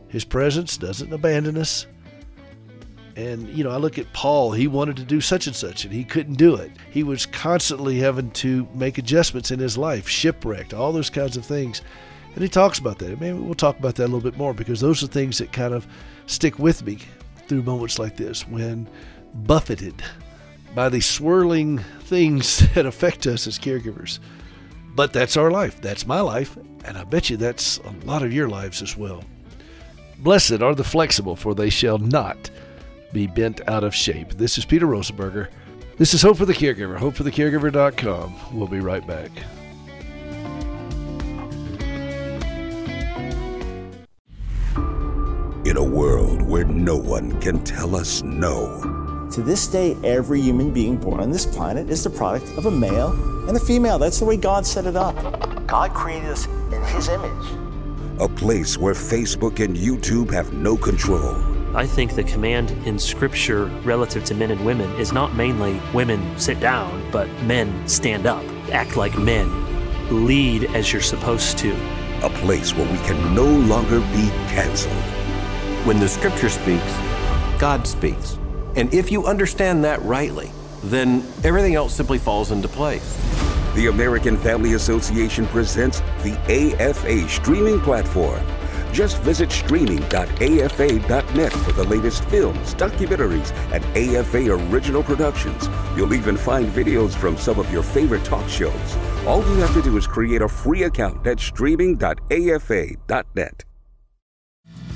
His 0.08 0.26
presence 0.26 0.78
doesn't 0.78 1.14
abandon 1.14 1.58
us, 1.58 1.88
and, 3.18 3.50
you 3.50 3.64
know, 3.64 3.72
I 3.72 3.78
look 3.78 3.98
at 3.98 4.14
Paul, 4.14 4.52
he 4.52 4.68
wanted 4.68 4.96
to 4.98 5.04
do 5.04 5.20
such 5.22 5.48
and 5.48 5.56
such, 5.56 5.86
and 5.86 5.92
he 5.92 6.04
couldn't 6.04 6.36
do 6.36 6.56
it. 6.56 6.72
He 6.92 7.02
was 7.02 7.26
constantly 7.26 7.98
having 7.98 8.30
to 8.32 8.68
make 8.76 9.00
adjustments 9.00 9.50
in 9.50 9.58
his 9.58 9.76
life, 9.76 10.08
shipwrecked, 10.08 10.72
all 10.72 10.92
those 10.92 11.10
kinds 11.10 11.36
of 11.36 11.44
things. 11.44 11.82
And 12.36 12.44
he 12.44 12.48
talks 12.48 12.78
about 12.78 13.00
that. 13.00 13.20
Maybe 13.20 13.36
we'll 13.36 13.56
talk 13.56 13.80
about 13.80 13.96
that 13.96 14.04
a 14.04 14.12
little 14.12 14.22
bit 14.22 14.38
more 14.38 14.54
because 14.54 14.80
those 14.80 15.02
are 15.02 15.08
things 15.08 15.40
that 15.40 15.52
kind 15.52 15.74
of 15.74 15.88
stick 16.28 16.60
with 16.60 16.86
me 16.86 17.00
through 17.48 17.64
moments 17.64 17.98
like 17.98 18.16
this 18.16 18.48
when 18.48 18.88
buffeted 19.34 20.04
by 20.76 20.88
these 20.88 21.08
swirling 21.08 21.80
things 22.02 22.60
that 22.76 22.86
affect 22.86 23.26
us 23.26 23.48
as 23.48 23.58
caregivers. 23.58 24.20
But 24.98 25.14
that's 25.14 25.38
our 25.38 25.52
life. 25.52 25.80
That's 25.80 26.08
my 26.08 26.22
life. 26.22 26.58
And 26.84 26.98
I 26.98 27.04
bet 27.04 27.30
you 27.30 27.38
that's 27.38 27.78
a 27.78 27.92
lot 28.08 28.24
of 28.24 28.34
your 28.34 28.50
lives 28.50 28.82
as 28.82 28.98
well. 28.98 29.24
Blessed 30.18 30.64
are 30.64 30.74
the 30.74 30.84
flexible, 30.84 31.36
for 31.36 31.54
they 31.54 31.70
shall 31.70 32.00
not 32.00 32.50
be 33.14 33.28
bent 33.28 33.62
out 33.70 33.84
of 33.84 33.94
shape. 33.94 34.34
This 34.34 34.58
is 34.58 34.66
Peter 34.66 34.88
Rosenberger. 34.88 35.50
This 36.00 36.16
is 36.16 36.24
Hope 36.24 36.38
for 36.38 36.48
the 36.48 36.54
Caregiver, 36.54 36.98
hopeforthecaregiver.com. 36.98 38.58
We'll 38.58 38.68
be 38.68 38.80
right 38.80 39.06
back. 39.06 39.30
In 45.64 45.78
a 45.78 45.84
world 45.84 46.42
where 46.42 46.66
no 46.66 46.98
one 46.98 47.40
can 47.40 47.64
tell 47.64 47.96
us 47.96 48.24
no 48.24 49.07
To 49.38 49.44
this 49.44 49.68
day, 49.68 49.96
every 50.04 50.42
human 50.42 50.74
being 50.74 50.98
born 50.98 51.20
on 51.20 51.30
this 51.30 51.46
planet 51.46 51.92
is 51.92 52.04
the 52.04 52.10
product 52.10 52.48
of 52.58 52.66
a 52.66 52.72
male 52.72 53.12
and 53.48 53.56
a 53.56 53.60
female. 53.60 54.00
That's 54.00 54.18
the 54.18 54.26
way 54.26 54.36
God 54.36 54.66
set 54.66 54.88
it 54.88 54.96
up. 54.96 55.16
God 55.68 55.94
created 55.94 56.30
us 56.30 56.48
in 56.48 56.82
His 56.86 57.08
image. 57.08 57.48
A 58.20 58.28
place 58.28 58.80
where 58.80 58.96
Facebook 58.96 59.64
and 59.64 59.78
YouTube 59.78 60.34
have 60.34 60.54
no 60.54 60.76
control. 60.76 61.36
I 61.78 61.86
think 61.86 62.16
the 62.16 62.24
command 62.24 62.72
in 62.88 62.98
Scripture 62.98 63.66
relative 63.84 64.26
to 64.26 64.34
men 64.34 64.50
and 64.50 64.66
women 64.66 64.92
is 65.00 65.14
not 65.14 65.36
mainly 65.36 65.80
women 65.94 66.40
sit 66.40 66.60
down, 66.60 67.08
but 67.12 67.30
men 67.44 67.88
stand 67.88 68.26
up, 68.26 68.44
act 68.72 68.98
like 68.98 69.20
men, 69.20 70.26
lead 70.26 70.64
as 70.74 70.92
you're 70.92 71.00
supposed 71.00 71.60
to. 71.60 71.76
A 72.24 72.30
place 72.42 72.74
where 72.74 72.92
we 72.92 72.98
can 73.06 73.36
no 73.36 73.46
longer 73.46 74.00
be 74.00 74.30
canceled. 74.50 74.96
When 75.86 76.00
the 76.00 76.10
Scripture 76.10 76.50
speaks, 76.50 76.98
God 77.60 77.86
speaks. 77.86 78.40
And 78.78 78.94
if 78.94 79.12
you 79.12 79.26
understand 79.26 79.84
that 79.84 80.02
rightly, 80.04 80.50
then 80.84 81.26
everything 81.44 81.76
else 81.76 81.96
simply 81.96 82.20
falls 82.20 82.52
into 82.52 82.68
place. 82.68 83.18
The 83.74 83.88
American 83.88 84.38
Family 84.38 84.74
Association 84.74 85.48
presents 85.48 86.02
the 86.22 86.38
AFA 86.48 87.28
streaming 87.28 87.82
platform. 87.82 88.46
Just 88.94 89.20
visit 89.22 89.52
streaming.afa.net 89.52 91.54
for 91.54 91.72
the 91.72 91.84
latest 91.84 92.24
films, 92.26 92.76
documentaries, 92.76 93.52
and 93.74 93.84
AFA 93.98 94.52
original 94.52 95.02
productions. 95.04 95.68
You'll 95.96 96.14
even 96.14 96.38
find 96.38 96.68
videos 96.68 97.16
from 97.16 97.36
some 97.36 97.58
of 97.60 97.72
your 97.72 97.82
favorite 97.84 98.24
talk 98.24 98.48
shows. 98.48 98.96
All 99.26 99.40
you 99.40 99.56
have 99.56 99.74
to 99.74 99.82
do 99.82 99.98
is 99.98 100.06
create 100.08 100.44
a 100.44 100.48
free 100.48 100.84
account 100.84 101.26
at 101.28 101.40
streaming.afa.net. 101.40 103.64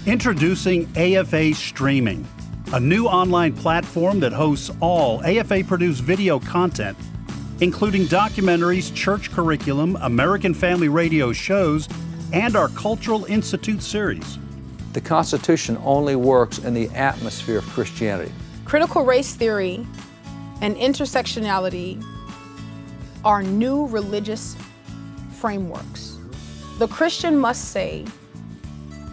Introducing 0.08 0.92
AFA 0.96 1.54
Streaming, 1.54 2.26
a 2.74 2.80
new 2.80 3.06
online 3.06 3.52
platform 3.54 4.22
that 4.22 4.32
hosts 4.32 4.72
all 4.80 5.22
AFA 5.26 5.62
produced 5.66 6.02
video 6.02 6.40
content, 6.40 6.98
including 7.60 8.04
documentaries, 8.04 8.96
church 8.96 9.30
curriculum, 9.30 9.98
American 10.02 10.54
Family 10.54 10.88
Radio 10.88 11.34
shows, 11.34 11.90
and 12.32 12.56
our 12.56 12.70
Cultural 12.70 13.26
Institute 13.26 13.84
series. 13.84 14.38
The 14.94 15.02
Constitution 15.02 15.78
only 15.84 16.16
works 16.16 16.60
in 16.60 16.74
the 16.74 16.88
atmosphere 16.92 17.58
of 17.58 17.66
Christianity. 17.66 18.32
Critical 18.64 19.04
race 19.04 19.36
theory 19.36 19.86
and 20.62 20.78
intersectionality 20.78 22.02
are 23.26 23.44
new 23.44 23.86
religious 23.88 24.56
frameworks. 25.34 26.18
The 26.78 26.88
Christian 26.88 27.38
must 27.38 27.72
say, 27.72 28.06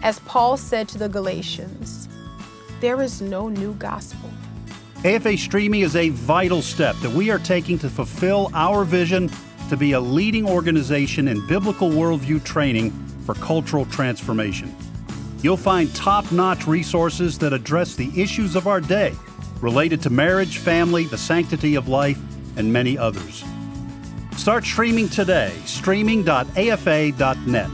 as 0.01 0.19
Paul 0.19 0.55
said 0.55 0.87
to 0.89 0.97
the 0.97 1.09
Galatians, 1.09 2.08
there 2.81 3.01
is 3.01 3.21
no 3.21 3.49
new 3.49 3.73
gospel. 3.73 4.29
AFA 5.03 5.37
streaming 5.37 5.81
is 5.81 5.95
a 5.95 6.09
vital 6.09 6.61
step 6.61 6.95
that 6.97 7.11
we 7.11 7.29
are 7.29 7.39
taking 7.39 7.79
to 7.79 7.89
fulfill 7.89 8.51
our 8.53 8.83
vision 8.83 9.29
to 9.69 9.77
be 9.77 9.93
a 9.93 9.99
leading 9.99 10.47
organization 10.47 11.27
in 11.27 11.45
biblical 11.47 11.89
worldview 11.89 12.43
training 12.43 12.91
for 13.25 13.33
cultural 13.35 13.85
transformation. 13.85 14.75
You'll 15.41 15.57
find 15.57 15.93
top 15.95 16.31
notch 16.31 16.67
resources 16.67 17.37
that 17.39 17.53
address 17.53 17.95
the 17.95 18.11
issues 18.21 18.55
of 18.55 18.67
our 18.67 18.81
day 18.81 19.13
related 19.61 20.01
to 20.01 20.09
marriage, 20.09 20.57
family, 20.57 21.05
the 21.05 21.17
sanctity 21.17 21.75
of 21.75 21.87
life, 21.87 22.19
and 22.57 22.73
many 22.73 22.97
others. 22.97 23.43
Start 24.35 24.65
streaming 24.65 25.09
today, 25.09 25.53
streaming.afa.net. 25.65 27.69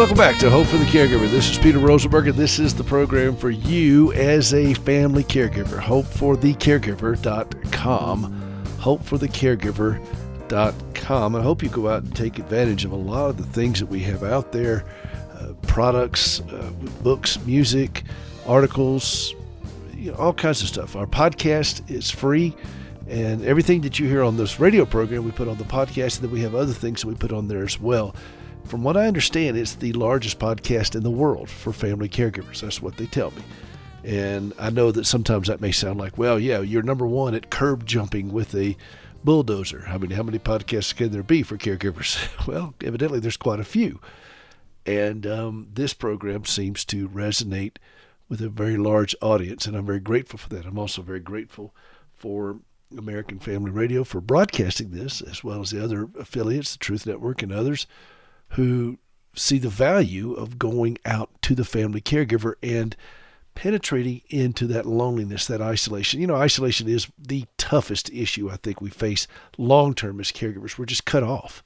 Welcome 0.00 0.16
back 0.16 0.38
to 0.38 0.48
Hope 0.48 0.66
for 0.66 0.78
the 0.78 0.86
Caregiver. 0.86 1.30
This 1.30 1.50
is 1.50 1.58
Peter 1.58 1.78
Rosenberger, 1.78 2.30
and 2.30 2.38
this 2.38 2.58
is 2.58 2.74
the 2.74 2.82
program 2.82 3.36
for 3.36 3.50
you 3.50 4.14
as 4.14 4.54
a 4.54 4.72
family 4.72 5.22
caregiver. 5.22 5.78
HopeForTheCaregiver.com. 5.78 8.64
HopeForTheCaregiver.com. 8.78 11.36
I 11.36 11.42
hope 11.42 11.62
you 11.62 11.68
go 11.68 11.88
out 11.88 12.02
and 12.02 12.16
take 12.16 12.38
advantage 12.38 12.86
of 12.86 12.92
a 12.92 12.96
lot 12.96 13.28
of 13.28 13.36
the 13.36 13.42
things 13.42 13.78
that 13.78 13.90
we 13.90 14.00
have 14.00 14.24
out 14.24 14.52
there 14.52 14.86
uh, 15.34 15.52
products, 15.66 16.40
uh, 16.40 16.72
books, 17.02 17.38
music, 17.44 18.04
articles, 18.46 19.34
you 19.94 20.12
know, 20.12 20.16
all 20.16 20.32
kinds 20.32 20.62
of 20.62 20.68
stuff. 20.68 20.96
Our 20.96 21.06
podcast 21.06 21.90
is 21.90 22.10
free. 22.10 22.56
And 23.06 23.44
everything 23.44 23.82
that 23.82 23.98
you 23.98 24.08
hear 24.08 24.22
on 24.22 24.38
this 24.38 24.58
radio 24.58 24.86
program, 24.86 25.26
we 25.26 25.30
put 25.30 25.46
on 25.46 25.58
the 25.58 25.64
podcast, 25.64 26.20
and 26.20 26.24
then 26.24 26.30
we 26.30 26.40
have 26.40 26.54
other 26.54 26.72
things 26.72 27.02
that 27.02 27.08
we 27.08 27.16
put 27.16 27.32
on 27.32 27.48
there 27.48 27.64
as 27.64 27.78
well. 27.78 28.14
From 28.70 28.84
what 28.84 28.96
I 28.96 29.08
understand, 29.08 29.56
it's 29.56 29.74
the 29.74 29.92
largest 29.94 30.38
podcast 30.38 30.94
in 30.94 31.02
the 31.02 31.10
world 31.10 31.50
for 31.50 31.72
family 31.72 32.08
caregivers. 32.08 32.60
That's 32.60 32.80
what 32.80 32.96
they 32.96 33.06
tell 33.06 33.32
me. 33.32 33.42
And 34.04 34.54
I 34.60 34.70
know 34.70 34.92
that 34.92 35.06
sometimes 35.06 35.48
that 35.48 35.60
may 35.60 35.72
sound 35.72 35.98
like, 35.98 36.16
well, 36.16 36.38
yeah, 36.38 36.60
you're 36.60 36.84
number 36.84 37.04
one 37.04 37.34
at 37.34 37.50
curb 37.50 37.84
jumping 37.84 38.32
with 38.32 38.54
a 38.54 38.76
bulldozer. 39.24 39.86
I 39.88 39.98
mean, 39.98 40.12
how 40.12 40.22
many 40.22 40.38
podcasts 40.38 40.94
can 40.94 41.10
there 41.10 41.24
be 41.24 41.42
for 41.42 41.58
caregivers? 41.58 42.28
well, 42.46 42.74
evidently 42.80 43.18
there's 43.18 43.36
quite 43.36 43.58
a 43.58 43.64
few. 43.64 43.98
And 44.86 45.26
um, 45.26 45.66
this 45.72 45.92
program 45.92 46.44
seems 46.44 46.84
to 46.84 47.08
resonate 47.08 47.78
with 48.28 48.40
a 48.40 48.48
very 48.48 48.76
large 48.76 49.16
audience, 49.20 49.66
and 49.66 49.76
I'm 49.76 49.86
very 49.86 49.98
grateful 49.98 50.38
for 50.38 50.48
that. 50.50 50.64
I'm 50.64 50.78
also 50.78 51.02
very 51.02 51.18
grateful 51.18 51.74
for 52.14 52.60
American 52.96 53.40
Family 53.40 53.72
Radio 53.72 54.04
for 54.04 54.20
broadcasting 54.20 54.92
this, 54.92 55.22
as 55.22 55.42
well 55.42 55.60
as 55.60 55.72
the 55.72 55.82
other 55.82 56.08
affiliates, 56.16 56.70
the 56.70 56.78
Truth 56.78 57.04
Network, 57.04 57.42
and 57.42 57.50
others 57.50 57.88
who 58.50 58.98
see 59.34 59.58
the 59.58 59.68
value 59.68 60.32
of 60.32 60.58
going 60.58 60.98
out 61.04 61.30
to 61.42 61.54
the 61.54 61.64
family 61.64 62.00
caregiver 62.00 62.54
and 62.62 62.96
penetrating 63.54 64.22
into 64.28 64.66
that 64.66 64.86
loneliness, 64.86 65.46
that 65.46 65.60
isolation. 65.60 66.20
You 66.20 66.26
know, 66.26 66.36
isolation 66.36 66.88
is 66.88 67.08
the 67.18 67.44
toughest 67.58 68.10
issue 68.10 68.50
I 68.50 68.56
think 68.56 68.80
we 68.80 68.90
face 68.90 69.26
long 69.58 69.94
term 69.94 70.20
as 70.20 70.32
caregivers. 70.32 70.78
We're 70.78 70.86
just 70.86 71.04
cut 71.04 71.22
off. 71.22 71.62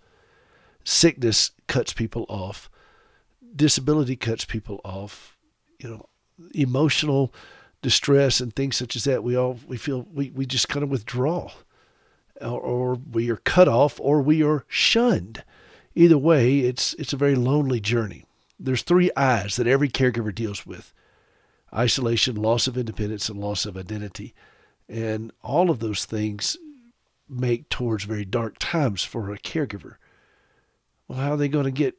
Sickness 0.84 1.52
cuts 1.66 1.92
people 1.92 2.26
off. 2.28 2.68
Disability 3.54 4.16
cuts 4.16 4.44
people 4.44 4.80
off. 4.84 5.36
You 5.78 5.90
know, 5.90 6.08
emotional 6.54 7.32
distress 7.80 8.40
and 8.40 8.54
things 8.54 8.76
such 8.76 8.96
as 8.96 9.04
that. 9.04 9.22
We 9.22 9.36
all 9.36 9.58
we 9.66 9.76
feel 9.76 10.06
we, 10.12 10.30
we 10.30 10.46
just 10.46 10.68
kind 10.68 10.82
of 10.82 10.90
withdraw, 10.90 11.50
or, 12.40 12.60
or 12.60 12.94
we 12.94 13.30
are 13.30 13.36
cut 13.36 13.68
off, 13.68 14.00
or 14.00 14.20
we 14.20 14.42
are 14.42 14.64
shunned 14.68 15.44
either 15.94 16.18
way, 16.18 16.60
it's 16.60 16.94
it's 16.94 17.12
a 17.12 17.18
very 17.18 17.34
lonely 17.34 17.80
journey. 17.80 18.24
There's 18.58 18.82
three 18.82 19.10
I's 19.16 19.56
that 19.56 19.66
every 19.66 19.88
caregiver 19.88 20.34
deals 20.34 20.64
with: 20.66 20.92
isolation, 21.74 22.36
loss 22.36 22.66
of 22.66 22.78
independence, 22.78 23.28
and 23.28 23.38
loss 23.38 23.66
of 23.66 23.76
identity. 23.76 24.34
And 24.88 25.32
all 25.42 25.70
of 25.70 25.78
those 25.78 26.04
things 26.04 26.56
make 27.28 27.68
towards 27.68 28.04
very 28.04 28.24
dark 28.24 28.56
times 28.58 29.02
for 29.02 29.32
a 29.32 29.38
caregiver. 29.38 29.96
Well, 31.08 31.18
how 31.18 31.32
are 31.32 31.36
they 31.36 31.48
going 31.48 31.64
to 31.64 31.70
get 31.70 31.96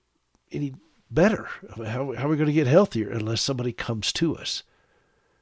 any 0.52 0.75
better? 1.10 1.48
How, 1.78 2.14
how 2.14 2.25
are 2.25 2.30
we 2.30 2.38
going 2.38 2.46
to 2.48 2.54
get 2.54 2.68
healthier 2.68 3.10
unless 3.10 3.42
somebody 3.42 3.72
comes 3.72 4.14
to 4.14 4.38
us? 4.38 4.64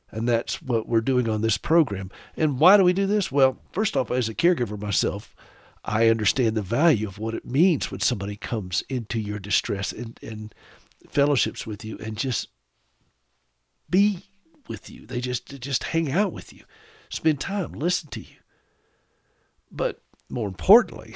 And 0.10 0.30
that's 0.30 0.62
what 0.62 0.88
we're 0.88 1.02
doing 1.02 1.28
on 1.28 1.42
this 1.42 1.58
program. 1.58 2.12
And 2.38 2.60
why 2.60 2.78
do 2.78 2.84
we 2.84 2.94
do 2.94 3.08
this? 3.08 3.32
Well, 3.32 3.58
first 3.72 3.98
off, 3.98 4.12
as 4.12 4.30
a 4.30 4.36
caregiver 4.36 4.80
myself, 4.80 5.33
I 5.86 6.08
understand 6.08 6.56
the 6.56 6.62
value 6.62 7.08
of 7.08 7.20
what 7.20 7.34
it 7.34 7.46
means 7.46 7.92
when 7.92 8.00
somebody 8.00 8.36
comes 8.36 8.84
into 8.88 9.20
your 9.20 9.40
distress 9.40 9.92
and, 9.92 10.18
and 10.22 10.56
fellowships 11.10 11.68
with 11.68 11.84
you 11.84 11.98
and 11.98 12.18
just 12.18 12.48
be 13.90 14.26
with 14.68 14.90
you. 14.90 15.06
They 15.06 15.20
just 15.20 15.60
just 15.60 15.84
hang 15.86 16.12
out 16.12 16.32
with 16.32 16.54
you, 16.54 16.64
spend 17.10 17.40
time, 17.40 17.74
listen 17.74 18.10
to 18.12 18.22
you. 18.22 18.38
But 19.72 20.02
more 20.30 20.48
importantly, 20.48 21.16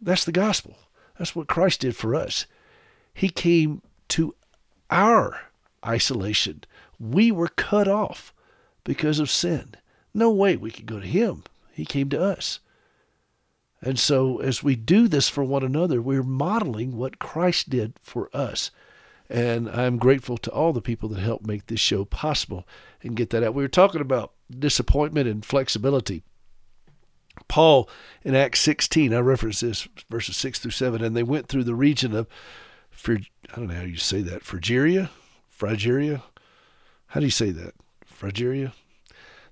that's 0.00 0.24
the 0.24 0.32
gospel. 0.32 0.76
That's 1.18 1.34
what 1.34 1.48
Christ 1.48 1.80
did 1.80 1.96
for 1.96 2.14
us. 2.14 2.46
He 3.12 3.28
came 3.28 3.82
to 4.08 4.34
our 4.90 5.40
isolation. 5.84 6.64
We 6.98 7.30
were 7.30 7.48
cut 7.48 7.88
off 7.88 8.32
because 8.84 9.18
of 9.18 9.30
sin. 9.30 9.74
No 10.14 10.30
way 10.30 10.56
we 10.56 10.70
could 10.70 10.86
go 10.86 11.00
to 11.00 11.06
him. 11.06 11.44
He 11.72 11.84
came 11.84 12.08
to 12.10 12.22
us. 12.22 12.60
And 13.82 13.98
so, 13.98 14.38
as 14.38 14.62
we 14.62 14.74
do 14.74 15.06
this 15.06 15.28
for 15.28 15.44
one 15.44 15.62
another, 15.62 16.00
we're 16.00 16.22
modeling 16.22 16.96
what 16.96 17.18
Christ 17.18 17.68
did 17.68 17.94
for 18.02 18.30
us. 18.34 18.70
And 19.28 19.68
I'm 19.68 19.98
grateful 19.98 20.38
to 20.38 20.50
all 20.50 20.72
the 20.72 20.80
people 20.80 21.08
that 21.10 21.20
helped 21.20 21.46
make 21.46 21.66
this 21.66 21.80
show 21.80 22.04
possible 22.04 22.66
and 23.02 23.16
get 23.16 23.30
that 23.30 23.42
out. 23.42 23.54
We 23.54 23.62
were 23.62 23.68
talking 23.68 24.00
about 24.00 24.32
disappointment 24.50 25.28
and 25.28 25.44
flexibility. 25.44 26.22
Paul 27.48 27.88
in 28.22 28.34
Acts 28.34 28.60
16, 28.60 29.12
I 29.12 29.18
reference 29.18 29.60
this 29.60 29.88
verses 30.08 30.36
6 30.36 30.60
through 30.60 30.70
7, 30.70 31.04
and 31.04 31.16
they 31.16 31.22
went 31.22 31.48
through 31.48 31.64
the 31.64 31.74
region 31.74 32.14
of, 32.14 32.26
I 33.06 33.18
don't 33.54 33.68
know 33.68 33.74
how 33.74 33.82
you 33.82 33.96
say 33.96 34.22
that, 34.22 34.42
Phrygia, 34.42 35.10
Phrygia, 35.48 36.22
how 37.08 37.20
do 37.20 37.26
you 37.26 37.30
say 37.30 37.50
that? 37.50 37.74
Phrygia? 38.04 38.72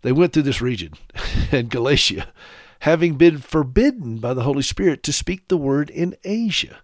They 0.03 0.13
went 0.13 0.33
through 0.33 0.43
this 0.43 0.61
region 0.61 0.95
and 1.53 1.71
Galatia, 1.71 2.29
having 2.85 3.15
been 3.15 3.39
forbidden 3.39 4.19
by 4.19 4.35
the 4.35 4.43
Holy 4.43 4.61
Spirit 4.61 5.03
to 5.03 5.11
speak 5.11 5.49
the 5.49 5.57
word 5.57 5.89
in 5.89 6.15
Asia. 6.23 6.81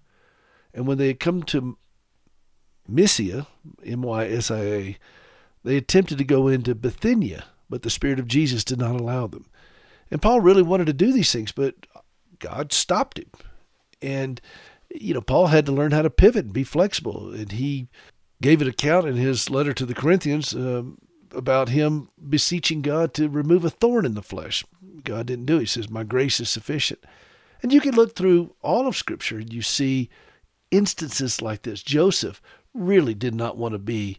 And 0.73 0.87
when 0.87 0.97
they 0.97 1.09
had 1.09 1.21
come 1.21 1.43
to 1.43 1.77
Mysia, 2.89 3.47
M 3.85 4.01
Y 4.01 4.27
S 4.27 4.51
I 4.51 4.61
A, 4.61 4.99
they 5.63 5.77
attempted 5.77 6.17
to 6.17 6.25
go 6.25 6.49
into 6.49 6.75
Bithynia, 6.75 7.45
but 7.69 7.83
the 7.83 7.91
Spirit 7.91 8.19
of 8.19 8.27
Jesus 8.27 8.65
did 8.65 8.79
not 8.79 8.99
allow 8.99 9.27
them. 9.27 9.45
And 10.11 10.23
Paul 10.23 10.41
really 10.41 10.63
wanted 10.63 10.87
to 10.87 10.95
do 10.95 11.13
these 11.13 11.33
things, 11.33 11.53
but 11.53 11.75
God 12.39 12.73
stopped 12.73 13.19
him. 13.19 13.31
And, 14.01 14.41
you 14.89 15.13
know, 15.13 15.21
Paul 15.21 15.49
had 15.49 15.67
to 15.67 15.73
learn 15.73 15.93
how 15.93 16.01
to 16.01 16.09
pivot 16.09 16.47
and 16.47 16.55
be 16.55 16.65
flexible. 16.65 17.31
And 17.35 17.53
he 17.53 17.89
gave 18.41 18.63
an 18.63 18.69
account 18.69 19.07
in 19.07 19.17
his 19.17 19.51
letter 19.51 19.75
to 19.75 19.85
the 19.85 19.95
Corinthians 19.95 20.55
um, 20.55 20.97
about 21.33 21.69
him 21.69 22.09
beseeching 22.29 22.83
God 22.83 23.15
to 23.15 23.29
remove 23.29 23.65
a 23.65 23.71
thorn 23.71 24.05
in 24.05 24.15
the 24.15 24.23
flesh. 24.23 24.65
God 25.05 25.27
didn't 25.27 25.47
do 25.47 25.57
it. 25.57 25.61
He 25.61 25.67
says, 25.67 25.91
My 25.91 26.05
grace 26.05 26.41
is 26.41 26.51
sufficient. 26.51 27.05
And 27.63 27.73
you 27.73 27.81
can 27.81 27.95
look 27.95 28.17
through 28.17 28.55
all 28.63 28.87
of 28.87 28.97
Scripture 28.97 29.39
and 29.39 29.53
you 29.53 29.63
see 29.63 30.09
instances 30.71 31.43
like 31.43 31.63
this. 31.63 31.83
Joseph 31.83 32.41
really 32.73 33.15
did 33.15 33.35
not 33.35 33.57
want 33.57 33.73
to 33.73 33.79
be 33.79 34.19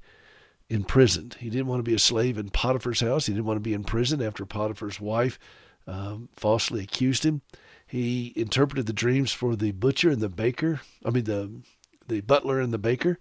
imprisoned. 0.69 1.35
He 1.39 1.49
didn't 1.49 1.67
want 1.67 1.79
to 1.79 1.89
be 1.89 1.95
a 1.95 1.99
slave 1.99 2.37
in 2.37 2.49
Potiphar's 2.49 3.01
house. 3.01 3.25
He 3.25 3.33
didn't 3.33 3.45
want 3.45 3.57
to 3.57 3.61
be 3.61 3.73
in 3.73 3.83
prison 3.83 4.21
after 4.21 4.45
Potiphar's 4.45 4.99
wife 4.99 5.39
um, 5.87 6.29
falsely 6.35 6.83
accused 6.83 7.25
him. 7.25 7.41
He 7.85 8.31
interpreted 8.35 8.85
the 8.85 8.93
dreams 8.93 9.31
for 9.31 9.55
the 9.55 9.71
butcher 9.71 10.09
and 10.09 10.21
the 10.21 10.29
baker. 10.29 10.81
I 11.05 11.09
mean 11.09 11.25
the 11.25 11.61
the 12.07 12.21
butler 12.21 12.59
and 12.59 12.73
the 12.73 12.77
baker, 12.77 13.19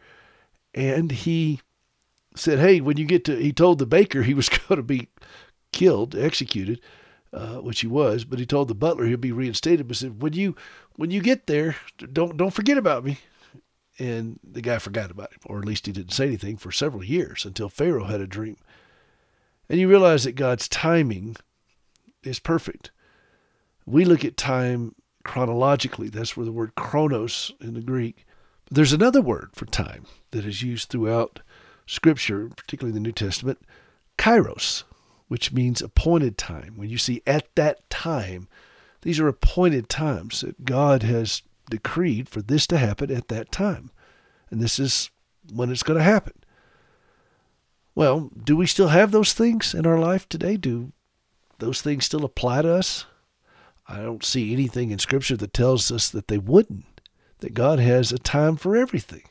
and 0.74 1.10
he 1.10 1.60
said, 2.40 2.58
"Hey, 2.58 2.80
when 2.80 2.96
you 2.96 3.04
get 3.04 3.24
to," 3.26 3.36
he 3.36 3.52
told 3.52 3.78
the 3.78 3.86
baker 3.86 4.22
he 4.22 4.34
was 4.34 4.48
going 4.68 4.76
to 4.76 4.82
be 4.82 5.08
killed, 5.72 6.14
executed, 6.14 6.80
uh, 7.32 7.56
which 7.56 7.80
he 7.80 7.86
was. 7.86 8.24
But 8.24 8.38
he 8.38 8.46
told 8.46 8.68
the 8.68 8.74
butler 8.74 9.06
he'd 9.06 9.20
be 9.20 9.32
reinstated. 9.32 9.86
But 9.86 9.96
said, 9.96 10.22
"When 10.22 10.32
you 10.32 10.56
when 10.96 11.10
you 11.10 11.20
get 11.20 11.46
there, 11.46 11.76
don't 12.12 12.36
don't 12.36 12.54
forget 12.54 12.78
about 12.78 13.04
me." 13.04 13.18
And 13.98 14.40
the 14.42 14.62
guy 14.62 14.78
forgot 14.78 15.10
about 15.10 15.32
him, 15.32 15.40
or 15.44 15.58
at 15.58 15.66
least 15.66 15.84
he 15.84 15.92
didn't 15.92 16.12
say 16.14 16.26
anything 16.26 16.56
for 16.56 16.72
several 16.72 17.04
years 17.04 17.44
until 17.44 17.68
Pharaoh 17.68 18.04
had 18.04 18.22
a 18.22 18.26
dream. 18.26 18.56
And 19.68 19.78
you 19.78 19.88
realize 19.88 20.24
that 20.24 20.32
God's 20.32 20.68
timing 20.68 21.36
is 22.22 22.38
perfect. 22.38 22.90
We 23.84 24.04
look 24.04 24.24
at 24.24 24.38
time 24.38 24.94
chronologically. 25.24 26.08
That's 26.08 26.36
where 26.36 26.46
the 26.46 26.52
word 26.52 26.74
chronos 26.76 27.52
in 27.60 27.74
the 27.74 27.82
Greek. 27.82 28.26
But 28.64 28.76
there's 28.76 28.92
another 28.92 29.20
word 29.20 29.50
for 29.52 29.66
time 29.66 30.06
that 30.30 30.46
is 30.46 30.62
used 30.62 30.88
throughout 30.88 31.40
Scripture, 31.90 32.48
particularly 32.56 32.94
the 32.94 33.00
New 33.00 33.10
Testament, 33.10 33.58
kairos, 34.16 34.84
which 35.26 35.52
means 35.52 35.82
appointed 35.82 36.38
time. 36.38 36.74
When 36.76 36.88
you 36.88 36.98
see 36.98 37.20
at 37.26 37.52
that 37.56 37.90
time, 37.90 38.46
these 39.02 39.18
are 39.18 39.26
appointed 39.26 39.88
times 39.88 40.42
that 40.42 40.64
God 40.64 41.02
has 41.02 41.42
decreed 41.68 42.28
for 42.28 42.42
this 42.42 42.68
to 42.68 42.78
happen 42.78 43.10
at 43.10 43.26
that 43.26 43.50
time. 43.50 43.90
And 44.50 44.60
this 44.60 44.78
is 44.78 45.10
when 45.52 45.72
it's 45.72 45.82
going 45.82 45.98
to 45.98 46.04
happen. 46.04 46.34
Well, 47.96 48.30
do 48.40 48.56
we 48.56 48.68
still 48.68 48.88
have 48.88 49.10
those 49.10 49.32
things 49.32 49.74
in 49.74 49.84
our 49.84 49.98
life 49.98 50.28
today? 50.28 50.56
Do 50.56 50.92
those 51.58 51.82
things 51.82 52.04
still 52.04 52.24
apply 52.24 52.62
to 52.62 52.72
us? 52.72 53.04
I 53.88 53.96
don't 53.96 54.24
see 54.24 54.52
anything 54.52 54.92
in 54.92 55.00
Scripture 55.00 55.36
that 55.38 55.52
tells 55.52 55.90
us 55.90 56.08
that 56.10 56.28
they 56.28 56.38
wouldn't, 56.38 57.00
that 57.40 57.52
God 57.52 57.80
has 57.80 58.12
a 58.12 58.18
time 58.18 58.54
for 58.56 58.76
everything. 58.76 59.24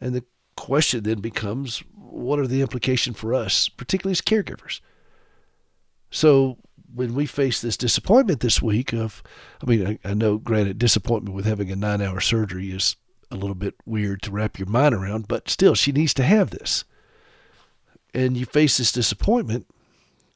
And 0.00 0.14
the 0.14 0.24
question 0.60 1.02
then 1.02 1.20
becomes 1.20 1.82
what 1.94 2.38
are 2.38 2.46
the 2.46 2.60
implications 2.60 3.18
for 3.18 3.34
us, 3.34 3.68
particularly 3.68 4.12
as 4.12 4.20
caregivers? 4.20 4.80
So 6.10 6.58
when 6.94 7.14
we 7.14 7.26
face 7.26 7.60
this 7.60 7.76
disappointment 7.76 8.40
this 8.40 8.60
week 8.60 8.92
of, 8.92 9.22
I 9.62 9.66
mean, 9.66 9.86
I, 10.04 10.10
I 10.10 10.14
know, 10.14 10.38
granted, 10.38 10.78
disappointment 10.78 11.34
with 11.34 11.46
having 11.46 11.70
a 11.70 11.76
nine 11.76 12.02
hour 12.02 12.20
surgery 12.20 12.70
is 12.70 12.96
a 13.30 13.36
little 13.36 13.54
bit 13.54 13.74
weird 13.86 14.22
to 14.22 14.30
wrap 14.30 14.58
your 14.58 14.68
mind 14.68 14.94
around, 14.94 15.28
but 15.28 15.48
still, 15.48 15.74
she 15.74 15.92
needs 15.92 16.12
to 16.14 16.24
have 16.24 16.50
this. 16.50 16.84
And 18.12 18.36
you 18.36 18.44
face 18.44 18.76
this 18.76 18.92
disappointment, 18.92 19.66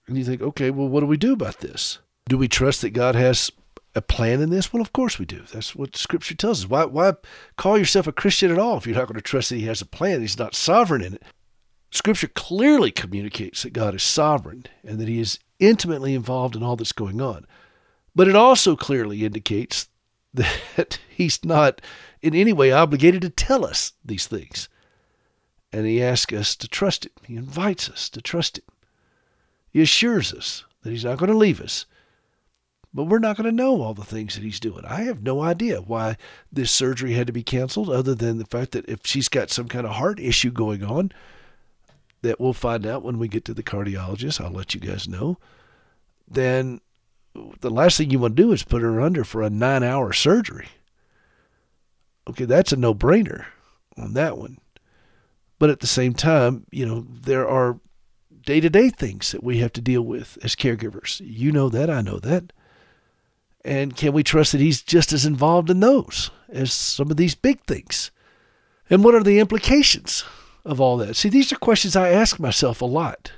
and 0.06 0.16
you 0.16 0.24
think, 0.24 0.40
okay, 0.40 0.70
well, 0.70 0.88
what 0.88 1.00
do 1.00 1.06
we 1.06 1.16
do 1.16 1.32
about 1.32 1.58
this? 1.58 1.98
Do 2.28 2.38
we 2.38 2.48
trust 2.48 2.82
that 2.82 2.90
God 2.90 3.14
has 3.14 3.50
a 3.94 4.02
plan 4.02 4.40
in 4.40 4.50
this? 4.50 4.72
Well, 4.72 4.82
of 4.82 4.92
course 4.92 5.18
we 5.18 5.24
do. 5.24 5.42
That's 5.52 5.74
what 5.74 5.96
Scripture 5.96 6.34
tells 6.34 6.64
us. 6.64 6.70
Why, 6.70 6.84
why 6.84 7.14
call 7.56 7.78
yourself 7.78 8.06
a 8.06 8.12
Christian 8.12 8.50
at 8.50 8.58
all 8.58 8.76
if 8.76 8.86
you're 8.86 8.96
not 8.96 9.06
going 9.06 9.16
to 9.16 9.22
trust 9.22 9.50
that 9.50 9.56
He 9.56 9.66
has 9.66 9.80
a 9.80 9.86
plan? 9.86 10.20
He's 10.20 10.38
not 10.38 10.54
sovereign 10.54 11.02
in 11.02 11.14
it. 11.14 11.22
Scripture 11.90 12.28
clearly 12.28 12.90
communicates 12.90 13.62
that 13.62 13.72
God 13.72 13.94
is 13.94 14.02
sovereign 14.02 14.64
and 14.82 14.98
that 14.98 15.08
He 15.08 15.20
is 15.20 15.38
intimately 15.60 16.14
involved 16.14 16.56
in 16.56 16.62
all 16.62 16.76
that's 16.76 16.92
going 16.92 17.20
on. 17.20 17.46
But 18.16 18.28
it 18.28 18.34
also 18.34 18.74
clearly 18.74 19.24
indicates 19.24 19.88
that 20.34 20.98
He's 21.08 21.44
not 21.44 21.80
in 22.20 22.34
any 22.34 22.52
way 22.52 22.72
obligated 22.72 23.22
to 23.22 23.30
tell 23.30 23.64
us 23.64 23.92
these 24.04 24.26
things. 24.26 24.68
And 25.72 25.86
He 25.86 26.02
asks 26.02 26.32
us 26.32 26.56
to 26.56 26.68
trust 26.68 27.06
Him, 27.06 27.12
He 27.24 27.36
invites 27.36 27.88
us 27.88 28.08
to 28.10 28.20
trust 28.20 28.58
Him. 28.58 28.64
He 29.70 29.80
assures 29.80 30.32
us 30.32 30.64
that 30.82 30.90
He's 30.90 31.04
not 31.04 31.18
going 31.18 31.30
to 31.30 31.36
leave 31.36 31.60
us. 31.60 31.86
But 32.94 33.04
we're 33.04 33.18
not 33.18 33.36
going 33.36 33.50
to 33.50 33.52
know 33.52 33.82
all 33.82 33.92
the 33.92 34.04
things 34.04 34.36
that 34.36 34.44
He's 34.44 34.60
doing. 34.60 34.84
I 34.84 35.02
have 35.02 35.20
no 35.22 35.42
idea 35.42 35.80
why 35.80 36.16
this 36.52 36.70
surgery 36.70 37.14
had 37.14 37.26
to 37.26 37.32
be 37.32 37.42
canceled, 37.42 37.90
other 37.90 38.14
than 38.14 38.38
the 38.38 38.46
fact 38.46 38.70
that 38.72 38.88
if 38.88 39.00
she's 39.04 39.28
got 39.28 39.50
some 39.50 39.66
kind 39.66 39.84
of 39.84 39.94
heart 39.94 40.20
issue 40.20 40.52
going 40.52 40.84
on, 40.84 41.10
that 42.22 42.40
we'll 42.40 42.52
find 42.52 42.86
out 42.86 43.02
when 43.02 43.18
we 43.18 43.28
get 43.28 43.44
to 43.46 43.54
the 43.54 43.62
cardiologist. 43.64 44.40
I'll 44.40 44.52
let 44.52 44.74
you 44.74 44.80
guys 44.80 45.08
know. 45.08 45.38
Then 46.28 46.80
the 47.60 47.70
last 47.70 47.98
thing 47.98 48.10
you 48.10 48.18
want 48.20 48.36
to 48.36 48.42
do 48.42 48.52
is 48.52 48.62
put 48.62 48.82
her 48.82 49.00
under 49.00 49.24
for 49.24 49.42
a 49.42 49.50
nine 49.50 49.82
hour 49.82 50.12
surgery. 50.12 50.68
Okay, 52.28 52.44
that's 52.44 52.72
a 52.72 52.76
no 52.76 52.94
brainer 52.94 53.44
on 53.98 54.14
that 54.14 54.38
one. 54.38 54.58
But 55.58 55.70
at 55.70 55.80
the 55.80 55.86
same 55.86 56.14
time, 56.14 56.64
you 56.70 56.86
know, 56.86 57.06
there 57.08 57.46
are 57.48 57.78
day 58.44 58.60
to 58.60 58.70
day 58.70 58.88
things 58.88 59.32
that 59.32 59.42
we 59.42 59.58
have 59.58 59.72
to 59.74 59.80
deal 59.80 60.02
with 60.02 60.38
as 60.42 60.54
caregivers. 60.54 61.20
You 61.24 61.52
know 61.52 61.68
that, 61.68 61.90
I 61.90 62.00
know 62.00 62.18
that. 62.20 62.52
And 63.64 63.96
can 63.96 64.12
we 64.12 64.22
trust 64.22 64.52
that 64.52 64.60
he's 64.60 64.82
just 64.82 65.12
as 65.12 65.24
involved 65.24 65.70
in 65.70 65.80
those 65.80 66.30
as 66.50 66.72
some 66.72 67.10
of 67.10 67.16
these 67.16 67.34
big 67.34 67.64
things? 67.64 68.10
And 68.90 69.02
what 69.02 69.14
are 69.14 69.22
the 69.22 69.38
implications 69.38 70.24
of 70.64 70.80
all 70.80 70.98
that? 70.98 71.16
See, 71.16 71.30
these 71.30 71.52
are 71.52 71.56
questions 71.56 71.96
I 71.96 72.10
ask 72.10 72.38
myself 72.38 72.82
a 72.82 72.86
lot. 72.86 73.32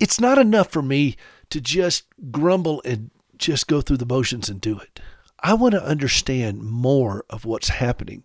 It's 0.00 0.20
not 0.20 0.38
enough 0.38 0.70
for 0.70 0.82
me 0.82 1.16
to 1.50 1.60
just 1.60 2.04
grumble 2.30 2.82
and 2.84 3.10
just 3.36 3.68
go 3.68 3.80
through 3.80 3.98
the 3.98 4.06
motions 4.06 4.48
and 4.48 4.60
do 4.60 4.78
it. 4.78 5.00
I 5.40 5.54
want 5.54 5.72
to 5.72 5.84
understand 5.84 6.62
more 6.62 7.24
of 7.30 7.44
what's 7.44 7.68
happening 7.68 8.24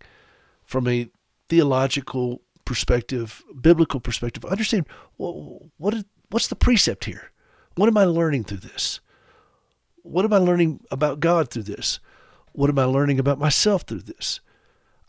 from 0.63 0.87
a 0.87 1.09
theological 1.47 2.41
perspective, 2.65 3.43
biblical 3.61 3.99
perspective. 3.99 4.43
Understand 4.45 4.85
what, 5.17 5.33
what 5.77 5.95
what's 6.29 6.47
the 6.47 6.55
precept 6.55 7.05
here? 7.05 7.31
What 7.75 7.87
am 7.87 7.97
I 7.97 8.05
learning 8.05 8.45
through 8.45 8.57
this? 8.57 8.99
What 10.05 10.23
am 10.23 10.33
I 10.33 10.37
learning 10.37 10.81
about 10.91 11.19
God 11.19 11.49
through 11.49 11.63
this? 11.63 11.99
What 12.51 12.69
am 12.69 12.77
I 12.77 12.85
learning 12.85 13.19
about 13.19 13.39
myself 13.39 13.81
through 13.81 14.01
this? 14.01 14.39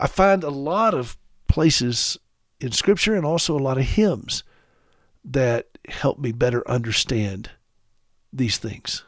I 0.00 0.06
find 0.06 0.42
a 0.42 0.50
lot 0.50 0.94
of 0.94 1.18
places 1.48 2.18
in 2.60 2.72
Scripture 2.72 3.14
and 3.14 3.24
also 3.24 3.56
a 3.56 3.60
lot 3.60 3.76
of 3.76 3.84
hymns 3.84 4.42
that 5.22 5.66
help 5.86 6.18
me 6.18 6.32
better 6.32 6.68
understand 6.68 7.50
these 8.32 8.56
things 8.56 9.04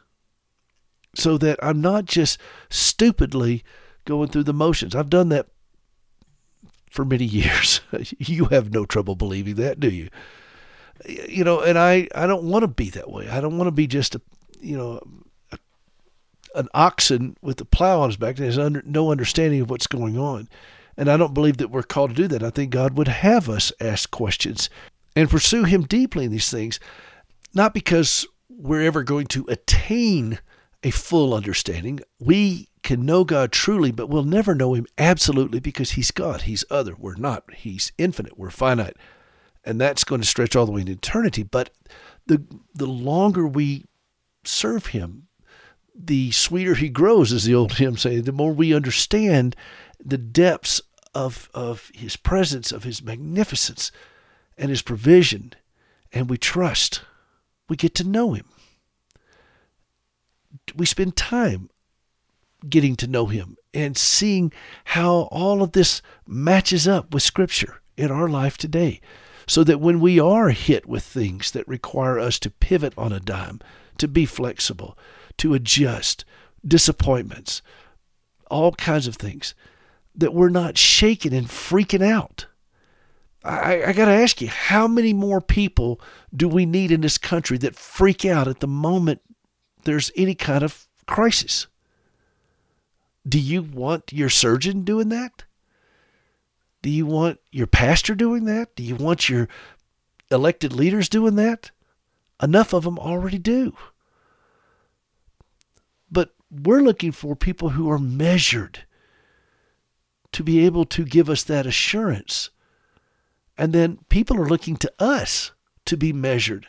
so 1.15 1.39
that 1.39 1.57
I'm 1.61 1.81
not 1.81 2.05
just 2.05 2.39
stupidly 2.69 3.63
going 4.05 4.29
through 4.29 4.43
the 4.43 4.53
motions. 4.53 4.93
I've 4.93 5.09
done 5.09 5.29
that 5.29 5.47
for 6.91 7.03
many 7.03 7.25
years. 7.41 7.81
you 8.19 8.45
have 8.45 8.71
no 8.71 8.85
trouble 8.85 9.15
believing 9.15 9.55
that, 9.55 9.79
do 9.79 9.89
you? 9.89 10.09
You 11.07 11.43
know, 11.43 11.61
and 11.61 11.79
I, 11.79 12.07
I 12.13 12.27
don't 12.27 12.43
want 12.43 12.61
to 12.61 12.67
be 12.67 12.91
that 12.91 13.09
way. 13.09 13.27
I 13.27 13.41
don't 13.41 13.57
want 13.57 13.67
to 13.67 13.71
be 13.71 13.87
just 13.87 14.13
a, 14.13 14.21
you 14.59 14.77
know, 14.77 15.01
an 16.55 16.67
oxen 16.73 17.35
with 17.41 17.61
a 17.61 17.65
plow 17.65 18.01
on 18.01 18.09
his 18.09 18.17
back 18.17 18.35
that 18.37 18.45
has 18.45 18.57
under, 18.57 18.81
no 18.85 19.11
understanding 19.11 19.61
of 19.61 19.69
what's 19.69 19.87
going 19.87 20.17
on. 20.17 20.49
And 20.99 21.09
I 21.09 21.15
don't 21.15 21.33
believe 21.33 21.57
that 21.57 21.71
we're 21.71 21.83
called 21.83 22.09
to 22.09 22.15
do 22.15 22.27
that. 22.27 22.43
I 22.43 22.49
think 22.49 22.71
God 22.71 22.97
would 22.97 23.07
have 23.07 23.49
us 23.49 23.71
ask 23.79 24.11
questions 24.11 24.69
and 25.15 25.29
pursue 25.29 25.63
Him 25.63 25.83
deeply 25.83 26.25
in 26.25 26.31
these 26.31 26.51
things, 26.51 26.77
not 27.53 27.73
because 27.73 28.27
we're 28.49 28.81
ever 28.81 29.03
going 29.03 29.27
to 29.27 29.45
attain 29.47 30.39
a 30.83 30.91
full 30.91 31.33
understanding. 31.33 32.01
We 32.19 32.67
can 32.83 33.05
know 33.05 33.23
God 33.23 33.53
truly, 33.53 33.91
but 33.91 34.09
we'll 34.09 34.23
never 34.23 34.53
know 34.53 34.73
Him 34.73 34.87
absolutely 34.97 35.61
because 35.61 35.91
He's 35.91 36.11
God. 36.11 36.41
He's 36.41 36.65
other. 36.69 36.95
We're 36.97 37.15
not. 37.15 37.45
He's 37.53 37.93
infinite. 37.97 38.37
We're 38.37 38.49
finite. 38.49 38.97
And 39.63 39.79
that's 39.79 40.03
going 40.03 40.19
to 40.19 40.27
stretch 40.27 40.53
all 40.53 40.65
the 40.65 40.73
way 40.73 40.81
into 40.81 40.93
eternity. 40.93 41.43
But 41.43 41.69
the, 42.25 42.43
the 42.75 42.87
longer 42.87 43.47
we 43.47 43.85
serve 44.43 44.87
Him, 44.87 45.28
the 46.01 46.31
sweeter 46.31 46.75
He 46.75 46.89
grows, 46.89 47.33
as 47.33 47.43
the 47.43 47.55
old 47.55 47.73
hymn 47.73 47.97
say, 47.97 48.19
the 48.19 48.31
more 48.31 48.53
we 48.53 48.73
understand 48.73 49.55
the 50.03 50.17
depths 50.17 50.81
of, 51.13 51.49
of 51.53 51.91
His 51.93 52.15
presence, 52.15 52.71
of 52.71 52.83
His 52.83 53.03
magnificence, 53.03 53.91
and 54.57 54.69
His 54.69 54.81
provision, 54.81 55.53
and 56.13 56.29
we 56.29 56.37
trust. 56.37 57.01
We 57.67 57.75
get 57.75 57.93
to 57.95 58.07
know 58.07 58.33
Him. 58.33 58.45
We 60.75 60.85
spend 60.85 61.15
time 61.15 61.69
getting 62.67 62.95
to 62.97 63.07
know 63.07 63.27
Him 63.27 63.57
and 63.73 63.97
seeing 63.97 64.51
how 64.85 65.27
all 65.31 65.61
of 65.61 65.73
this 65.73 66.01
matches 66.25 66.87
up 66.87 67.13
with 67.13 67.23
Scripture 67.23 67.81
in 67.97 68.09
our 68.11 68.29
life 68.29 68.57
today. 68.57 69.01
So 69.47 69.63
that 69.63 69.81
when 69.81 69.99
we 69.99 70.19
are 70.19 70.49
hit 70.49 70.87
with 70.87 71.03
things 71.03 71.51
that 71.51 71.67
require 71.67 72.19
us 72.19 72.37
to 72.39 72.51
pivot 72.51 72.93
on 72.95 73.11
a 73.11 73.19
dime, 73.19 73.59
to 73.97 74.07
be 74.07 74.27
flexible, 74.27 74.95
to 75.39 75.53
adjust, 75.53 76.25
disappointments, 76.65 77.61
all 78.49 78.71
kinds 78.73 79.07
of 79.07 79.15
things, 79.15 79.53
that 80.15 80.33
we're 80.33 80.49
not 80.49 80.77
shaking 80.77 81.33
and 81.33 81.47
freaking 81.47 82.05
out. 82.05 82.47
I, 83.43 83.83
I 83.87 83.93
got 83.93 84.05
to 84.05 84.11
ask 84.11 84.41
you, 84.41 84.49
how 84.49 84.87
many 84.87 85.13
more 85.13 85.39
people 85.39 86.01
do 86.35 86.47
we 86.47 86.65
need 86.65 86.91
in 86.91 87.01
this 87.01 87.17
country 87.17 87.57
that 87.59 87.75
freak 87.75 88.25
out 88.25 88.47
at 88.47 88.59
the 88.59 88.67
moment 88.67 89.21
there's 89.85 90.11
any 90.15 90.35
kind 90.35 90.63
of 90.63 90.87
crisis? 91.07 91.67
Do 93.27 93.39
you 93.39 93.61
want 93.61 94.11
your 94.11 94.29
surgeon 94.29 94.83
doing 94.83 95.09
that? 95.09 95.43
Do 96.81 96.89
you 96.89 97.05
want 97.05 97.39
your 97.51 97.67
pastor 97.67 98.15
doing 98.15 98.45
that? 98.45 98.75
Do 98.75 98.83
you 98.83 98.95
want 98.95 99.29
your 99.29 99.47
elected 100.31 100.73
leaders 100.73 101.09
doing 101.09 101.35
that? 101.35 101.71
Enough 102.41 102.73
of 102.73 102.83
them 102.83 102.97
already 102.97 103.37
do. 103.37 103.73
We're 106.51 106.81
looking 106.81 107.11
for 107.11 107.35
people 107.35 107.69
who 107.69 107.89
are 107.91 107.99
measured 107.99 108.85
to 110.31 110.43
be 110.43 110.65
able 110.65 110.85
to 110.85 111.05
give 111.05 111.29
us 111.29 111.43
that 111.43 111.65
assurance. 111.65 112.49
And 113.57 113.73
then 113.73 113.99
people 114.09 114.37
are 114.37 114.47
looking 114.47 114.77
to 114.77 114.91
us 114.99 115.51
to 115.85 115.97
be 115.97 116.13
measured 116.13 116.67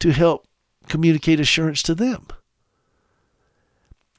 to 0.00 0.12
help 0.12 0.46
communicate 0.88 1.40
assurance 1.40 1.82
to 1.82 1.94
them. 1.94 2.26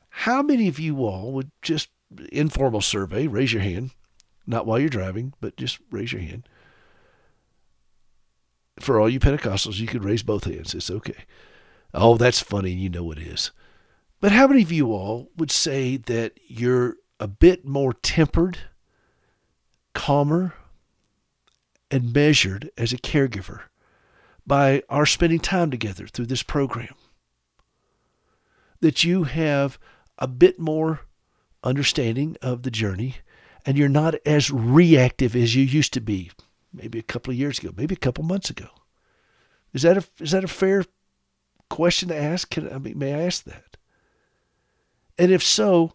How 0.09 0.41
many 0.41 0.67
of 0.67 0.79
you 0.79 1.05
all 1.05 1.31
would 1.33 1.51
just 1.61 1.89
informal 2.31 2.81
survey, 2.81 3.27
raise 3.27 3.53
your 3.53 3.61
hand, 3.61 3.91
not 4.47 4.65
while 4.65 4.79
you're 4.79 4.89
driving, 4.89 5.33
but 5.41 5.57
just 5.57 5.79
raise 5.91 6.11
your 6.11 6.21
hand. 6.21 6.47
For 8.79 8.99
all 8.99 9.09
you 9.09 9.19
Pentecostals, 9.19 9.79
you 9.79 9.87
could 9.87 10.03
raise 10.03 10.23
both 10.23 10.45
hands. 10.45 10.73
It's 10.73 10.91
okay. 10.91 11.25
Oh, 11.93 12.17
that's 12.17 12.41
funny. 12.41 12.71
You 12.71 12.89
know 12.89 13.11
it 13.11 13.19
is. 13.19 13.51
But 14.19 14.31
how 14.31 14.47
many 14.47 14.61
of 14.61 14.71
you 14.71 14.91
all 14.91 15.29
would 15.37 15.51
say 15.51 15.97
that 15.97 16.33
you're 16.47 16.95
a 17.19 17.27
bit 17.27 17.65
more 17.65 17.93
tempered, 17.93 18.57
calmer, 19.93 20.53
and 21.91 22.13
measured 22.13 22.71
as 22.77 22.91
a 22.91 22.97
caregiver 22.97 23.61
by 24.47 24.83
our 24.89 25.05
spending 25.05 25.39
time 25.39 25.69
together 25.69 26.07
through 26.07 26.27
this 26.27 26.43
program? 26.43 26.95
That 28.79 29.03
you 29.03 29.23
have 29.23 29.77
a 30.17 30.27
bit 30.27 30.59
more 30.59 31.01
understanding 31.63 32.37
of 32.41 32.63
the 32.63 32.71
journey 32.71 33.15
and 33.65 33.77
you're 33.77 33.89
not 33.89 34.15
as 34.25 34.51
reactive 34.51 35.35
as 35.35 35.55
you 35.55 35.63
used 35.63 35.93
to 35.93 36.01
be 36.01 36.31
maybe 36.71 36.99
a 36.99 37.03
couple 37.03 37.31
of 37.31 37.37
years 37.37 37.59
ago, 37.59 37.71
maybe 37.75 37.95
a 37.95 37.97
couple 37.97 38.23
months 38.23 38.49
ago. 38.49 38.67
Is 39.73 39.81
that 39.81 39.97
a 39.97 40.05
is 40.19 40.31
that 40.31 40.43
a 40.43 40.47
fair 40.47 40.85
question 41.69 42.09
to 42.09 42.15
ask? 42.15 42.49
Can 42.49 42.71
I 42.71 42.77
mean, 42.77 42.97
may 42.97 43.13
I 43.13 43.25
ask 43.25 43.43
that? 43.45 43.74
And 45.17 45.31
if 45.31 45.43
so, 45.43 45.93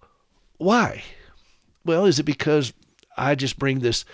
why? 0.59 1.02
Well, 1.85 2.06
is 2.06 2.18
it 2.18 2.24
because 2.24 2.72
I 3.16 3.35
just 3.35 3.59
bring 3.59 3.80
this 3.80 4.04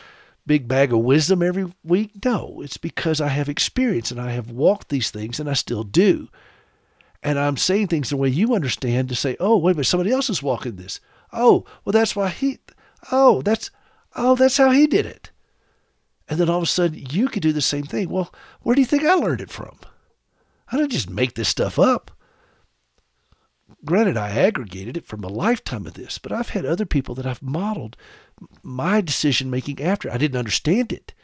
big 0.46 0.68
bag 0.68 0.92
of 0.92 1.00
wisdom 1.00 1.42
every 1.42 1.72
week? 1.84 2.24
No, 2.24 2.60
it's 2.62 2.76
because 2.76 3.20
I 3.20 3.28
have 3.28 3.48
experience 3.48 4.10
and 4.10 4.20
I 4.20 4.32
have 4.32 4.50
walked 4.50 4.88
these 4.88 5.10
things 5.10 5.40
and 5.40 5.48
I 5.48 5.54
still 5.54 5.84
do. 5.84 6.28
And 7.22 7.38
I'm 7.38 7.56
saying 7.56 7.88
things 7.88 8.10
the 8.10 8.16
way 8.16 8.28
you 8.28 8.54
understand 8.54 9.08
to 9.08 9.16
say, 9.16 9.36
oh, 9.40 9.56
wait 9.56 9.72
a 9.72 9.74
minute, 9.74 9.86
somebody 9.86 10.12
else 10.12 10.30
is 10.30 10.42
walking 10.42 10.76
this. 10.76 11.00
Oh, 11.32 11.64
well, 11.84 11.92
that's 11.92 12.14
why 12.14 12.28
he, 12.28 12.58
oh, 13.10 13.42
that's, 13.42 13.70
oh, 14.14 14.36
that's 14.36 14.56
how 14.56 14.70
he 14.70 14.86
did 14.86 15.06
it. 15.06 15.30
And 16.28 16.38
then 16.38 16.48
all 16.48 16.58
of 16.58 16.64
a 16.64 16.66
sudden 16.66 17.04
you 17.10 17.28
could 17.28 17.42
do 17.42 17.52
the 17.52 17.60
same 17.60 17.84
thing. 17.84 18.08
Well, 18.10 18.32
where 18.62 18.74
do 18.74 18.80
you 18.80 18.86
think 18.86 19.04
I 19.04 19.14
learned 19.14 19.40
it 19.40 19.50
from? 19.50 19.78
I 20.70 20.76
didn't 20.76 20.92
just 20.92 21.10
make 21.10 21.34
this 21.34 21.48
stuff 21.48 21.78
up. 21.78 22.10
Granted, 23.86 24.16
I 24.16 24.30
aggregated 24.30 24.96
it 24.96 25.06
from 25.06 25.22
a 25.22 25.28
lifetime 25.28 25.86
of 25.86 25.94
this, 25.94 26.18
but 26.18 26.32
I've 26.32 26.50
had 26.50 26.66
other 26.66 26.84
people 26.84 27.14
that 27.14 27.26
I've 27.26 27.42
modeled 27.42 27.96
my 28.62 29.00
decision 29.00 29.48
making 29.48 29.80
after. 29.80 30.10
I 30.10 30.18
didn't 30.18 30.38
understand 30.38 30.92
it. 30.92 31.14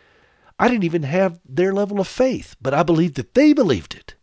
I 0.60 0.68
didn't 0.68 0.84
even 0.84 1.02
have 1.02 1.40
their 1.44 1.72
level 1.74 1.98
of 1.98 2.06
faith, 2.06 2.54
but 2.62 2.72
I 2.72 2.84
believed 2.84 3.16
that 3.16 3.34
they 3.34 3.52
believed 3.52 3.94
it. 3.94 4.14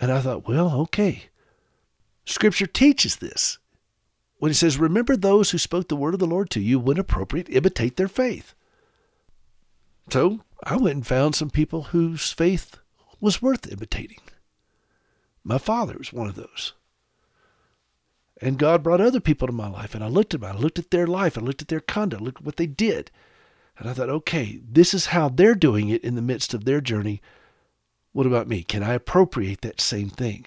And 0.00 0.10
I 0.10 0.20
thought, 0.20 0.48
well, 0.48 0.74
okay. 0.82 1.26
Scripture 2.24 2.66
teaches 2.66 3.16
this. 3.16 3.58
When 4.38 4.50
it 4.50 4.54
says, 4.54 4.78
Remember 4.78 5.16
those 5.16 5.50
who 5.50 5.58
spoke 5.58 5.88
the 5.88 5.96
word 5.96 6.14
of 6.14 6.20
the 6.20 6.26
Lord 6.26 6.50
to 6.50 6.60
you, 6.60 6.78
when 6.78 6.98
appropriate, 6.98 7.48
imitate 7.50 7.96
their 7.96 8.08
faith. 8.08 8.54
So 10.10 10.40
I 10.64 10.76
went 10.76 10.96
and 10.96 11.06
found 11.06 11.34
some 11.34 11.50
people 11.50 11.84
whose 11.84 12.32
faith 12.32 12.78
was 13.20 13.42
worth 13.42 13.70
imitating. 13.70 14.20
My 15.48 15.56
father 15.56 15.96
was 15.96 16.12
one 16.12 16.28
of 16.28 16.34
those. 16.34 16.74
And 18.38 18.58
God 18.58 18.82
brought 18.82 19.00
other 19.00 19.18
people 19.18 19.46
to 19.48 19.52
my 19.52 19.66
life, 19.66 19.94
and 19.94 20.04
I 20.04 20.08
looked 20.08 20.34
at 20.34 20.42
them. 20.42 20.54
I 20.54 20.58
looked 20.58 20.78
at 20.78 20.90
their 20.90 21.06
life, 21.06 21.38
I 21.38 21.40
looked 21.40 21.62
at 21.62 21.68
their 21.68 21.80
conduct, 21.80 22.22
looked 22.22 22.40
at 22.42 22.44
what 22.44 22.56
they 22.56 22.66
did. 22.66 23.10
And 23.78 23.88
I 23.88 23.94
thought, 23.94 24.10
okay, 24.10 24.60
this 24.70 24.92
is 24.92 25.06
how 25.06 25.30
they're 25.30 25.54
doing 25.54 25.88
it 25.88 26.04
in 26.04 26.16
the 26.16 26.22
midst 26.22 26.52
of 26.52 26.66
their 26.66 26.82
journey. 26.82 27.22
What 28.12 28.26
about 28.26 28.46
me? 28.46 28.62
Can 28.62 28.82
I 28.82 28.92
appropriate 28.92 29.62
that 29.62 29.80
same 29.80 30.10
thing? 30.10 30.44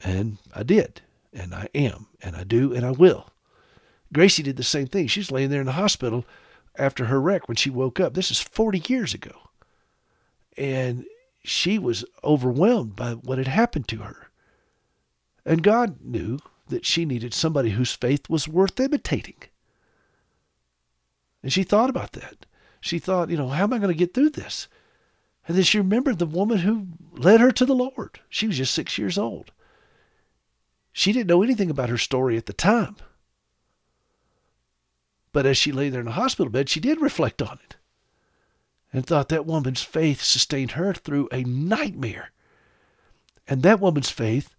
And 0.00 0.38
I 0.54 0.62
did, 0.62 1.00
and 1.32 1.52
I 1.52 1.68
am, 1.74 2.06
and 2.22 2.36
I 2.36 2.44
do, 2.44 2.72
and 2.72 2.86
I 2.86 2.92
will. 2.92 3.30
Gracie 4.12 4.44
did 4.44 4.56
the 4.56 4.62
same 4.62 4.86
thing. 4.86 5.08
She's 5.08 5.32
laying 5.32 5.50
there 5.50 5.60
in 5.60 5.66
the 5.66 5.72
hospital 5.72 6.24
after 6.76 7.06
her 7.06 7.20
wreck 7.20 7.48
when 7.48 7.56
she 7.56 7.70
woke 7.70 7.98
up. 7.98 8.14
This 8.14 8.30
is 8.30 8.40
40 8.40 8.84
years 8.86 9.14
ago. 9.14 9.32
And 10.56 11.06
she 11.48 11.78
was 11.78 12.04
overwhelmed 12.22 12.94
by 12.94 13.12
what 13.12 13.38
had 13.38 13.48
happened 13.48 13.88
to 13.88 13.98
her. 13.98 14.30
And 15.44 15.62
God 15.62 15.98
knew 16.02 16.38
that 16.68 16.84
she 16.84 17.04
needed 17.04 17.32
somebody 17.32 17.70
whose 17.70 17.92
faith 17.92 18.28
was 18.28 18.46
worth 18.46 18.78
imitating. 18.78 19.36
And 21.42 21.52
she 21.52 21.62
thought 21.62 21.88
about 21.88 22.12
that. 22.12 22.46
She 22.80 22.98
thought, 22.98 23.30
you 23.30 23.36
know, 23.36 23.48
how 23.48 23.64
am 23.64 23.72
I 23.72 23.78
going 23.78 23.88
to 23.88 23.98
get 23.98 24.12
through 24.12 24.30
this? 24.30 24.68
And 25.46 25.56
then 25.56 25.64
she 25.64 25.78
remembered 25.78 26.18
the 26.18 26.26
woman 26.26 26.58
who 26.58 26.88
led 27.12 27.40
her 27.40 27.50
to 27.52 27.64
the 27.64 27.74
Lord. 27.74 28.20
She 28.28 28.46
was 28.46 28.58
just 28.58 28.74
six 28.74 28.98
years 28.98 29.16
old. 29.16 29.50
She 30.92 31.12
didn't 31.12 31.28
know 31.28 31.42
anything 31.42 31.70
about 31.70 31.88
her 31.88 31.98
story 31.98 32.36
at 32.36 32.46
the 32.46 32.52
time. 32.52 32.96
But 35.32 35.46
as 35.46 35.56
she 35.56 35.72
lay 35.72 35.88
there 35.88 36.00
in 36.00 36.06
the 36.06 36.12
hospital 36.12 36.50
bed, 36.50 36.68
she 36.68 36.80
did 36.80 37.00
reflect 37.00 37.40
on 37.40 37.58
it 37.64 37.77
and 38.92 39.04
thought 39.06 39.28
that 39.28 39.46
woman's 39.46 39.82
faith 39.82 40.22
sustained 40.22 40.72
her 40.72 40.94
through 40.94 41.28
a 41.30 41.44
nightmare. 41.44 42.30
And 43.46 43.62
that 43.62 43.80
woman's 43.80 44.10
faith 44.10 44.54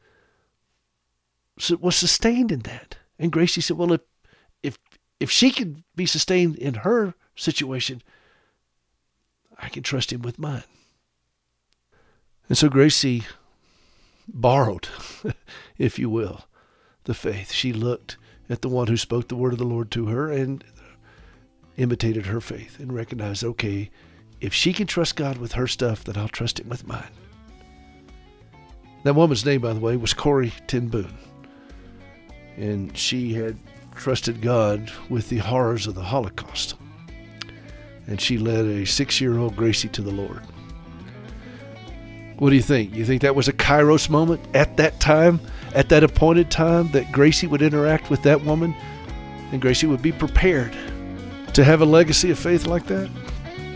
was 1.79 1.95
sustained 1.95 2.51
in 2.51 2.61
that. 2.61 2.97
And 3.17 3.31
Gracie 3.31 3.61
said, 3.61 3.77
Well, 3.77 3.93
if, 3.93 4.01
if, 4.63 4.77
if 5.19 5.31
she 5.31 5.51
can 5.51 5.83
be 5.95 6.05
sustained 6.05 6.55
in 6.55 6.75
her 6.75 7.13
situation, 7.35 8.01
I 9.57 9.69
can 9.69 9.83
trust 9.83 10.13
him 10.13 10.21
with 10.21 10.39
mine. 10.39 10.63
And 12.47 12.57
so 12.57 12.69
Gracie 12.69 13.23
borrowed, 14.27 14.87
if 15.77 15.99
you 15.99 16.09
will, 16.09 16.45
the 17.03 17.13
faith. 17.13 17.51
She 17.51 17.73
looked 17.73 18.17
at 18.49 18.61
the 18.61 18.69
one 18.69 18.87
who 18.87 18.97
spoke 18.97 19.27
the 19.27 19.35
word 19.35 19.53
of 19.53 19.59
the 19.59 19.65
Lord 19.65 19.91
to 19.91 20.07
her 20.07 20.31
and 20.31 20.63
imitated 21.77 22.25
her 22.25 22.41
faith 22.41 22.79
and 22.79 22.93
recognized, 22.93 23.43
okay, 23.43 23.89
if 24.41 24.53
she 24.53 24.73
can 24.73 24.87
trust 24.87 25.15
God 25.15 25.37
with 25.37 25.53
her 25.53 25.67
stuff, 25.67 26.03
then 26.03 26.17
I'll 26.17 26.29
trust 26.29 26.59
Him 26.59 26.69
with 26.69 26.87
mine. 26.87 27.09
That 29.03 29.15
woman's 29.15 29.45
name, 29.45 29.61
by 29.61 29.73
the 29.73 29.79
way, 29.79 29.95
was 29.97 30.13
Corrie 30.13 30.53
ten 30.67 30.87
Boom. 30.87 31.17
And 32.57 32.97
she 32.97 33.33
had 33.33 33.57
trusted 33.95 34.41
God 34.41 34.91
with 35.09 35.29
the 35.29 35.37
horrors 35.37 35.87
of 35.87 35.95
the 35.95 36.03
Holocaust. 36.03 36.75
And 38.07 38.19
she 38.19 38.37
led 38.37 38.65
a 38.65 38.85
six 38.85 39.21
year 39.21 39.37
old 39.37 39.55
Gracie 39.55 39.89
to 39.89 40.01
the 40.01 40.11
Lord. 40.11 40.41
What 42.37 42.49
do 42.49 42.55
you 42.55 42.61
think? 42.61 42.95
You 42.95 43.05
think 43.05 43.21
that 43.21 43.35
was 43.35 43.47
a 43.47 43.53
kairos 43.53 44.09
moment 44.09 44.41
at 44.55 44.77
that 44.77 44.99
time, 44.99 45.39
at 45.75 45.89
that 45.89 46.03
appointed 46.03 46.49
time, 46.49 46.89
that 46.91 47.11
Gracie 47.11 47.47
would 47.47 47.61
interact 47.61 48.09
with 48.09 48.23
that 48.23 48.43
woman 48.43 48.73
and 49.51 49.61
Gracie 49.61 49.87
would 49.87 50.01
be 50.01 50.11
prepared 50.11 50.75
to 51.53 51.63
have 51.63 51.81
a 51.81 51.85
legacy 51.85 52.31
of 52.31 52.39
faith 52.39 52.65
like 52.65 52.85
that? 52.85 53.09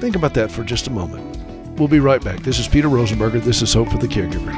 Think 0.03 0.17
about 0.17 0.33
that 0.33 0.51
for 0.51 0.65
just 0.65 0.87
a 0.87 0.89
moment. 0.89 1.79
We'll 1.79 1.87
be 1.87 2.01
right 2.01 2.21
back. 2.21 2.41
This 2.41 2.59
is 2.59 2.67
Peter 2.67 2.89
Rosenberger. 2.89 3.41
This 3.41 3.61
is 3.61 3.73
Hope 3.73 3.87
for 3.87 3.97
the 3.99 4.05
Caregiver. 4.05 4.51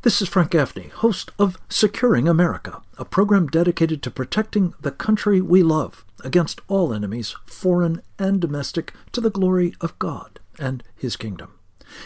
This 0.00 0.22
is 0.22 0.28
Frank 0.30 0.52
Gaffney, 0.52 0.88
host 0.88 1.32
of 1.38 1.58
Securing 1.68 2.26
America, 2.26 2.80
a 2.96 3.04
program 3.04 3.46
dedicated 3.46 4.02
to 4.04 4.10
protecting 4.10 4.72
the 4.80 4.90
country 4.90 5.42
we 5.42 5.62
love 5.62 6.06
against 6.24 6.62
all 6.68 6.94
enemies, 6.94 7.36
foreign 7.44 8.00
and 8.18 8.40
domestic, 8.40 8.94
to 9.12 9.20
the 9.20 9.28
glory 9.28 9.74
of 9.82 9.98
God 9.98 10.40
and 10.58 10.82
His 10.96 11.16
kingdom. 11.16 11.55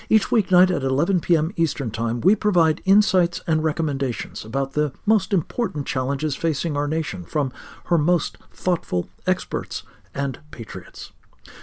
Each 0.09 0.27
weeknight 0.27 0.75
at 0.75 0.83
11 0.83 1.21
p.m. 1.21 1.53
Eastern 1.57 1.91
Time, 1.91 2.21
we 2.21 2.35
provide 2.35 2.83
insights 2.85 3.41
and 3.47 3.65
recommendations 3.65 4.45
about 4.45 4.73
the 4.73 4.93
most 5.07 5.33
important 5.33 5.87
challenges 5.87 6.37
facing 6.37 6.77
our 6.77 6.89
nation 6.89 7.25
from 7.25 7.53
her 7.87 7.99
most 7.99 8.39
thoughtful 8.53 9.09
experts 9.27 9.83
and 10.15 10.39
patriots. 10.51 11.13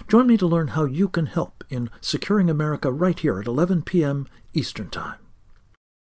Join 0.08 0.28
me 0.28 0.38
to 0.38 0.48
learn 0.48 0.70
how 0.70 0.86
you 0.86 1.08
can 1.08 1.28
help 1.28 1.64
in 1.70 1.90
securing 2.02 2.50
America 2.50 2.92
right 2.92 3.18
here 3.18 3.40
at 3.40 3.48
11 3.48 3.84
p.m. 3.84 4.28
Eastern 4.54 4.90
Time. 4.90 5.27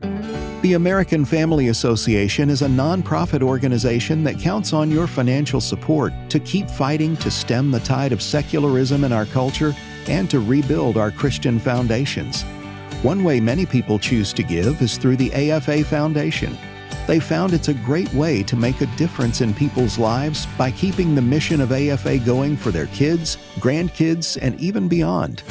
The 0.00 0.74
American 0.74 1.24
Family 1.24 1.68
Association 1.68 2.50
is 2.50 2.62
a 2.62 2.66
nonprofit 2.66 3.42
organization 3.42 4.24
that 4.24 4.38
counts 4.38 4.72
on 4.72 4.90
your 4.90 5.06
financial 5.06 5.60
support 5.60 6.12
to 6.30 6.40
keep 6.40 6.68
fighting 6.68 7.16
to 7.18 7.30
stem 7.30 7.70
the 7.70 7.80
tide 7.80 8.12
of 8.12 8.22
secularism 8.22 9.04
in 9.04 9.12
our 9.12 9.26
culture 9.26 9.74
and 10.08 10.30
to 10.30 10.40
rebuild 10.40 10.96
our 10.96 11.10
Christian 11.10 11.58
foundations. 11.58 12.42
One 13.02 13.24
way 13.24 13.40
many 13.40 13.66
people 13.66 13.98
choose 13.98 14.32
to 14.34 14.42
give 14.42 14.80
is 14.82 14.98
through 14.98 15.16
the 15.16 15.32
AFA 15.32 15.84
Foundation. 15.84 16.56
They 17.06 17.20
found 17.20 17.52
it's 17.52 17.68
a 17.68 17.74
great 17.74 18.12
way 18.14 18.42
to 18.44 18.56
make 18.56 18.80
a 18.80 18.96
difference 18.96 19.40
in 19.40 19.54
people's 19.54 19.98
lives 19.98 20.46
by 20.58 20.72
keeping 20.72 21.14
the 21.14 21.22
mission 21.22 21.60
of 21.60 21.70
AFA 21.70 22.18
going 22.18 22.56
for 22.56 22.70
their 22.70 22.86
kids, 22.86 23.36
grandkids, 23.60 24.36
and 24.40 24.60
even 24.60 24.88
beyond. 24.88 25.42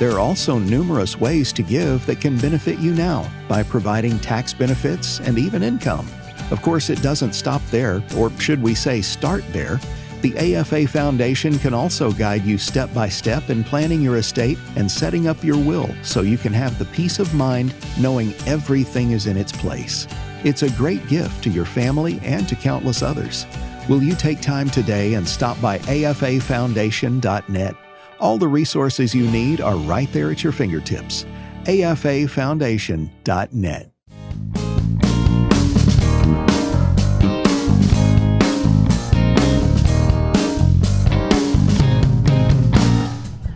There 0.00 0.12
are 0.12 0.18
also 0.18 0.58
numerous 0.58 1.20
ways 1.20 1.52
to 1.52 1.62
give 1.62 2.06
that 2.06 2.22
can 2.22 2.38
benefit 2.38 2.78
you 2.78 2.94
now 2.94 3.30
by 3.46 3.62
providing 3.62 4.18
tax 4.18 4.54
benefits 4.54 5.20
and 5.20 5.38
even 5.38 5.62
income. 5.62 6.08
Of 6.50 6.62
course, 6.62 6.88
it 6.88 7.02
doesn't 7.02 7.34
stop 7.34 7.60
there, 7.66 8.02
or 8.16 8.30
should 8.40 8.62
we 8.62 8.74
say 8.74 9.02
start 9.02 9.44
there. 9.52 9.78
The 10.22 10.56
AFA 10.56 10.88
Foundation 10.88 11.58
can 11.58 11.74
also 11.74 12.12
guide 12.12 12.46
you 12.46 12.56
step 12.56 12.94
by 12.94 13.10
step 13.10 13.50
in 13.50 13.62
planning 13.62 14.00
your 14.00 14.16
estate 14.16 14.56
and 14.74 14.90
setting 14.90 15.28
up 15.28 15.44
your 15.44 15.58
will 15.58 15.94
so 16.02 16.22
you 16.22 16.38
can 16.38 16.54
have 16.54 16.78
the 16.78 16.86
peace 16.86 17.18
of 17.18 17.34
mind 17.34 17.74
knowing 17.98 18.32
everything 18.46 19.10
is 19.10 19.26
in 19.26 19.36
its 19.36 19.52
place. 19.52 20.06
It's 20.44 20.62
a 20.62 20.70
great 20.70 21.06
gift 21.08 21.44
to 21.44 21.50
your 21.50 21.66
family 21.66 22.18
and 22.22 22.48
to 22.48 22.56
countless 22.56 23.02
others. 23.02 23.44
Will 23.86 24.02
you 24.02 24.14
take 24.14 24.40
time 24.40 24.70
today 24.70 25.12
and 25.12 25.28
stop 25.28 25.60
by 25.60 25.76
afafoundation.net 25.80 27.76
all 28.20 28.38
the 28.38 28.48
resources 28.48 29.14
you 29.14 29.30
need 29.30 29.60
are 29.60 29.76
right 29.76 30.10
there 30.12 30.30
at 30.30 30.44
your 30.44 30.52
fingertips. 30.52 31.24
AFAFoundation.net. 31.64 33.90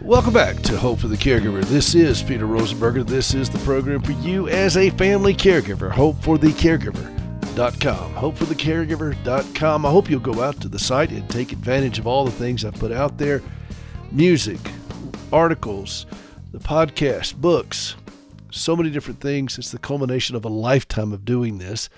Welcome 0.05 0.35
back 0.35 0.61
to 0.63 0.77
Hope 0.77 1.01
for 1.01 1.09
the 1.09 1.17
Caregiver. 1.17 1.65
This 1.65 1.95
is 1.95 2.23
Peter 2.23 2.47
Rosenberger. 2.47 3.07
This 3.07 3.35
is 3.35 3.51
the 3.51 3.59
program 3.59 4.01
for 4.01 4.13
you 4.13 4.49
as 4.49 4.77
a 4.77 4.91
family 4.91 5.35
caregiver. 5.35 5.91
Hope 5.91 6.17
for 6.23 6.39
the 6.39 6.49
Caregiver.com. 6.49 8.15
Hopeforthecaregiver.com. 8.15 9.87
I 9.87 9.91
hope 9.91 10.11
you'll 10.11 10.21
go 10.21 10.43
out 10.43 10.61
to 10.61 10.69
the 10.69 10.79
site 10.79 11.11
and 11.11 11.29
take 11.29 11.53
advantage 11.53 11.99
of 11.99 12.07
all 12.07 12.25
the 12.25 12.31
things 12.31 12.65
I've 12.65 12.75
put 12.75 12.93
out 12.93 13.19
there 13.19 13.43
music, 14.13 14.61
articles, 15.33 16.07
the 16.53 16.59
podcast, 16.59 17.37
books, 17.37 17.97
so 18.51 18.77
many 18.77 18.91
different 18.91 19.21
things. 19.21 19.59
It's 19.59 19.71
the 19.71 19.79
culmination 19.79 20.37
of 20.37 20.45
a 20.45 20.49
lifetime 20.49 21.13
of 21.13 21.25
doing 21.25 21.59
this 21.59 21.89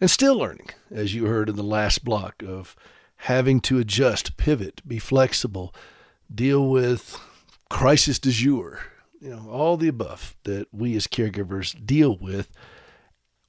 and 0.00 0.10
still 0.10 0.36
learning, 0.36 0.70
as 0.90 1.14
you 1.14 1.26
heard 1.26 1.48
in 1.48 1.56
the 1.56 1.62
last 1.62 2.04
block, 2.04 2.42
of 2.42 2.74
having 3.16 3.60
to 3.60 3.78
adjust, 3.78 4.36
pivot, 4.36 4.86
be 4.86 4.98
flexible, 4.98 5.74
deal 6.34 6.68
with 6.68 7.18
crisis 7.70 8.18
du 8.18 8.30
jour, 8.30 8.80
you 9.20 9.30
know, 9.30 9.48
all 9.50 9.76
the 9.76 9.88
above 9.88 10.36
that 10.44 10.66
we 10.72 10.96
as 10.96 11.06
caregivers 11.06 11.74
deal 11.84 12.16
with. 12.16 12.50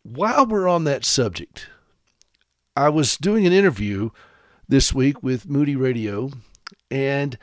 While 0.03 0.45
we're 0.45 0.67
on 0.67 0.83
that 0.83 1.03
subject, 1.03 1.67
I 2.75 2.89
was 2.89 3.17
doing 3.17 3.45
an 3.47 3.53
interview 3.53 4.09
this 4.67 4.93
week 4.93 5.23
with 5.23 5.49
Moody 5.49 5.75
Radio, 5.75 6.31
and 6.89 7.37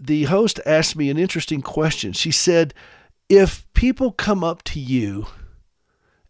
the 0.00 0.24
host 0.24 0.58
asked 0.64 0.96
me 0.96 1.10
an 1.10 1.18
interesting 1.18 1.60
question. 1.60 2.12
She 2.12 2.30
said, 2.30 2.72
If 3.28 3.70
people 3.74 4.12
come 4.12 4.42
up 4.42 4.62
to 4.64 4.80
you 4.80 5.26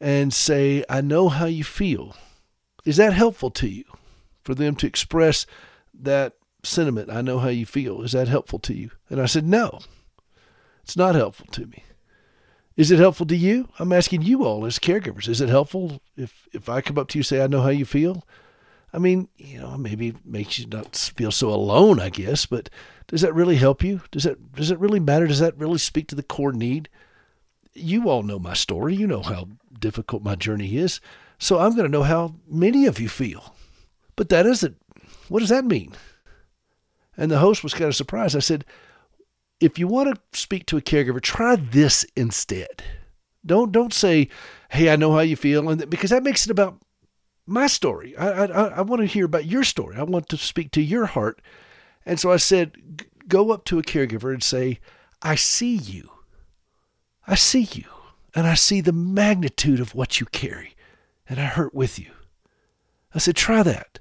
and 0.00 0.34
say, 0.34 0.84
I 0.88 1.00
know 1.00 1.28
how 1.28 1.46
you 1.46 1.62
feel, 1.62 2.16
is 2.84 2.96
that 2.96 3.12
helpful 3.12 3.50
to 3.52 3.68
you 3.68 3.84
for 4.42 4.54
them 4.54 4.74
to 4.76 4.86
express 4.86 5.46
that 5.94 6.34
sentiment? 6.64 7.10
I 7.10 7.22
know 7.22 7.38
how 7.38 7.48
you 7.48 7.64
feel. 7.64 8.02
Is 8.02 8.12
that 8.12 8.28
helpful 8.28 8.58
to 8.60 8.74
you? 8.74 8.90
And 9.08 9.20
I 9.20 9.26
said, 9.26 9.46
No, 9.46 9.78
it's 10.82 10.96
not 10.96 11.14
helpful 11.14 11.46
to 11.52 11.66
me. 11.66 11.84
Is 12.76 12.90
it 12.90 12.98
helpful 12.98 13.26
to 13.26 13.36
you? 13.36 13.68
I'm 13.78 13.92
asking 13.92 14.22
you 14.22 14.44
all 14.44 14.64
as 14.64 14.78
caregivers. 14.78 15.28
Is 15.28 15.40
it 15.40 15.48
helpful 15.48 16.00
if, 16.16 16.48
if 16.52 16.68
I 16.68 16.80
come 16.80 16.98
up 16.98 17.08
to 17.08 17.18
you 17.18 17.20
and 17.20 17.26
say, 17.26 17.44
I 17.44 17.46
know 17.46 17.60
how 17.60 17.68
you 17.68 17.84
feel? 17.84 18.26
I 18.92 18.98
mean, 18.98 19.28
you 19.36 19.60
know, 19.60 19.76
maybe 19.76 20.14
makes 20.24 20.58
you 20.58 20.66
not 20.66 20.96
feel 20.96 21.30
so 21.30 21.50
alone, 21.50 22.00
I 22.00 22.10
guess, 22.10 22.46
but 22.46 22.68
does 23.06 23.20
that 23.20 23.34
really 23.34 23.56
help 23.56 23.82
you? 23.82 24.02
Does 24.10 24.24
that 24.24 24.52
does 24.52 24.70
it 24.70 24.78
really 24.78 25.00
matter? 25.00 25.26
Does 25.26 25.40
that 25.40 25.58
really 25.58 25.78
speak 25.78 26.08
to 26.08 26.14
the 26.14 26.22
core 26.22 26.52
need? 26.52 26.88
You 27.72 28.08
all 28.08 28.22
know 28.22 28.38
my 28.38 28.54
story. 28.54 28.94
You 28.94 29.06
know 29.06 29.22
how 29.22 29.48
difficult 29.78 30.24
my 30.24 30.34
journey 30.34 30.76
is. 30.76 31.00
So 31.38 31.58
I'm 31.58 31.74
going 31.74 31.86
to 31.86 31.92
know 31.92 32.02
how 32.02 32.34
many 32.48 32.86
of 32.86 33.00
you 33.00 33.08
feel. 33.08 33.54
But 34.16 34.28
that 34.28 34.46
isn't 34.46 34.76
what 35.28 35.40
does 35.40 35.48
that 35.48 35.64
mean? 35.64 35.92
And 37.16 37.30
the 37.30 37.38
host 37.38 37.62
was 37.62 37.74
kind 37.74 37.86
of 37.88 37.96
surprised. 37.96 38.36
I 38.36 38.40
said, 38.40 38.64
if 39.60 39.78
you 39.78 39.86
want 39.86 40.14
to 40.14 40.38
speak 40.38 40.66
to 40.66 40.76
a 40.76 40.82
caregiver, 40.82 41.20
try 41.20 41.56
this 41.56 42.04
instead. 42.16 42.82
Don't 43.44 43.72
don't 43.72 43.94
say, 43.94 44.28
"Hey, 44.70 44.90
I 44.90 44.96
know 44.96 45.12
how 45.12 45.20
you 45.20 45.36
feel," 45.36 45.68
and 45.68 45.88
because 45.88 46.10
that 46.10 46.22
makes 46.22 46.44
it 46.44 46.50
about 46.50 46.80
my 47.46 47.66
story. 47.66 48.16
I 48.16 48.44
I, 48.44 48.66
I 48.68 48.80
want 48.82 49.00
to 49.00 49.06
hear 49.06 49.24
about 49.24 49.46
your 49.46 49.64
story. 49.64 49.96
I 49.96 50.02
want 50.02 50.28
to 50.28 50.36
speak 50.36 50.70
to 50.72 50.82
your 50.82 51.06
heart 51.06 51.40
and 52.06 52.18
so 52.18 52.32
I 52.32 52.36
said, 52.38 53.06
go 53.28 53.50
up 53.52 53.64
to 53.66 53.78
a 53.78 53.82
caregiver 53.82 54.32
and 54.32 54.42
say, 54.42 54.80
I 55.22 55.34
see 55.34 55.76
you. 55.76 56.10
I 57.26 57.34
see 57.34 57.62
you. 57.62 57.84
And 58.34 58.46
I 58.46 58.54
see 58.54 58.80
the 58.80 58.92
magnitude 58.92 59.80
of 59.80 59.94
what 59.94 60.20
you 60.20 60.26
carry. 60.26 60.74
And 61.28 61.40
I 61.40 61.44
hurt 61.44 61.74
with 61.74 61.98
you. 61.98 62.12
I 63.14 63.18
said, 63.18 63.36
try 63.36 63.62
that. 63.62 63.98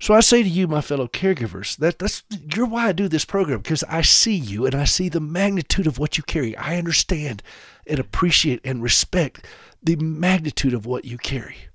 So 0.00 0.14
I 0.14 0.20
say 0.20 0.42
to 0.42 0.48
you, 0.48 0.68
my 0.68 0.80
fellow 0.80 1.08
caregivers, 1.08 1.76
that 1.78 1.98
that's 1.98 2.22
you're 2.54 2.66
why 2.66 2.88
I 2.88 2.92
do 2.92 3.08
this 3.08 3.24
program, 3.24 3.58
because 3.60 3.82
I 3.84 4.02
see 4.02 4.34
you 4.34 4.64
and 4.64 4.74
I 4.74 4.84
see 4.84 5.08
the 5.08 5.20
magnitude 5.20 5.86
of 5.88 5.98
what 5.98 6.16
you 6.16 6.22
carry. 6.22 6.56
I 6.56 6.76
understand 6.76 7.42
and 7.86 7.98
appreciate 7.98 8.60
and 8.64 8.82
respect 8.82 9.44
the 9.82 9.96
magnitude 9.96 10.72
of 10.72 10.86
what 10.86 11.04
you 11.04 11.18
carry. 11.18 11.67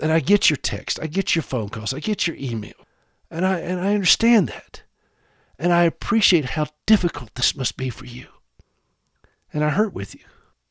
And 0.00 0.10
I 0.10 0.20
get 0.20 0.50
your 0.50 0.56
text, 0.56 0.98
I 1.00 1.06
get 1.06 1.34
your 1.34 1.42
phone 1.42 1.68
calls, 1.68 1.94
I 1.94 2.00
get 2.00 2.26
your 2.26 2.36
email. 2.36 2.74
And 3.30 3.46
I, 3.46 3.58
and 3.58 3.80
I 3.80 3.94
understand 3.94 4.48
that. 4.48 4.82
And 5.58 5.72
I 5.72 5.84
appreciate 5.84 6.44
how 6.44 6.66
difficult 6.86 7.34
this 7.34 7.56
must 7.56 7.76
be 7.76 7.90
for 7.90 8.04
you. 8.04 8.26
And 9.52 9.64
I 9.64 9.70
hurt 9.70 9.94
with 9.94 10.14
you. 10.14 10.24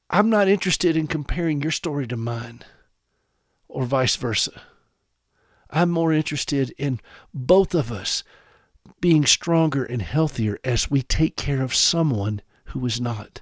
I'm 0.10 0.30
not 0.30 0.48
interested 0.48 0.96
in 0.98 1.08
comparing 1.08 1.62
your 1.62 1.72
story 1.72 2.06
to 2.08 2.18
mine 2.18 2.64
or 3.68 3.86
vice 3.86 4.16
versa. 4.16 4.62
I'm 5.70 5.90
more 5.90 6.14
interested 6.14 6.74
in 6.78 7.00
both 7.34 7.74
of 7.74 7.92
us 7.92 8.24
being 9.02 9.26
stronger 9.26 9.84
and 9.84 10.02
healthier 10.02 10.60
as 10.64 10.92
we 10.92 11.02
take 11.02 11.36
care 11.36 11.64
of 11.64 11.74
someone 11.74 12.42
who 12.66 12.86
is 12.86 13.02
not. 13.02 13.42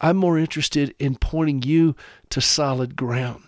I'm 0.00 0.16
more 0.16 0.38
interested 0.38 0.94
in 0.98 1.16
pointing 1.16 1.62
you 1.62 1.94
to 2.30 2.40
solid 2.40 2.96
ground 2.96 3.44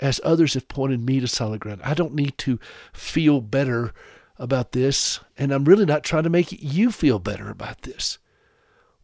as 0.00 0.20
others 0.24 0.54
have 0.54 0.68
pointed 0.68 1.04
me 1.04 1.20
to 1.20 1.28
solid 1.28 1.60
ground. 1.60 1.80
I 1.84 1.94
don't 1.94 2.14
need 2.14 2.36
to 2.38 2.58
feel 2.92 3.40
better 3.40 3.92
about 4.38 4.72
this, 4.72 5.20
and 5.38 5.52
I'm 5.52 5.64
really 5.64 5.86
not 5.86 6.02
trying 6.02 6.24
to 6.24 6.30
make 6.30 6.50
you 6.50 6.90
feel 6.90 7.18
better 7.18 7.48
about 7.48 7.82
this. 7.82 8.18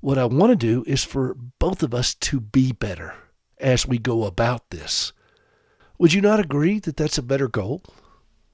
What 0.00 0.18
I 0.18 0.24
want 0.24 0.50
to 0.50 0.56
do 0.56 0.84
is 0.86 1.04
for 1.04 1.34
both 1.58 1.82
of 1.82 1.94
us 1.94 2.14
to 2.14 2.40
be 2.40 2.72
better 2.72 3.14
as 3.58 3.86
we 3.86 3.98
go 3.98 4.24
about 4.24 4.70
this. 4.70 5.12
Would 5.98 6.14
you 6.14 6.22
not 6.22 6.40
agree 6.40 6.78
that 6.80 6.96
that's 6.96 7.18
a 7.18 7.22
better 7.22 7.48
goal 7.48 7.82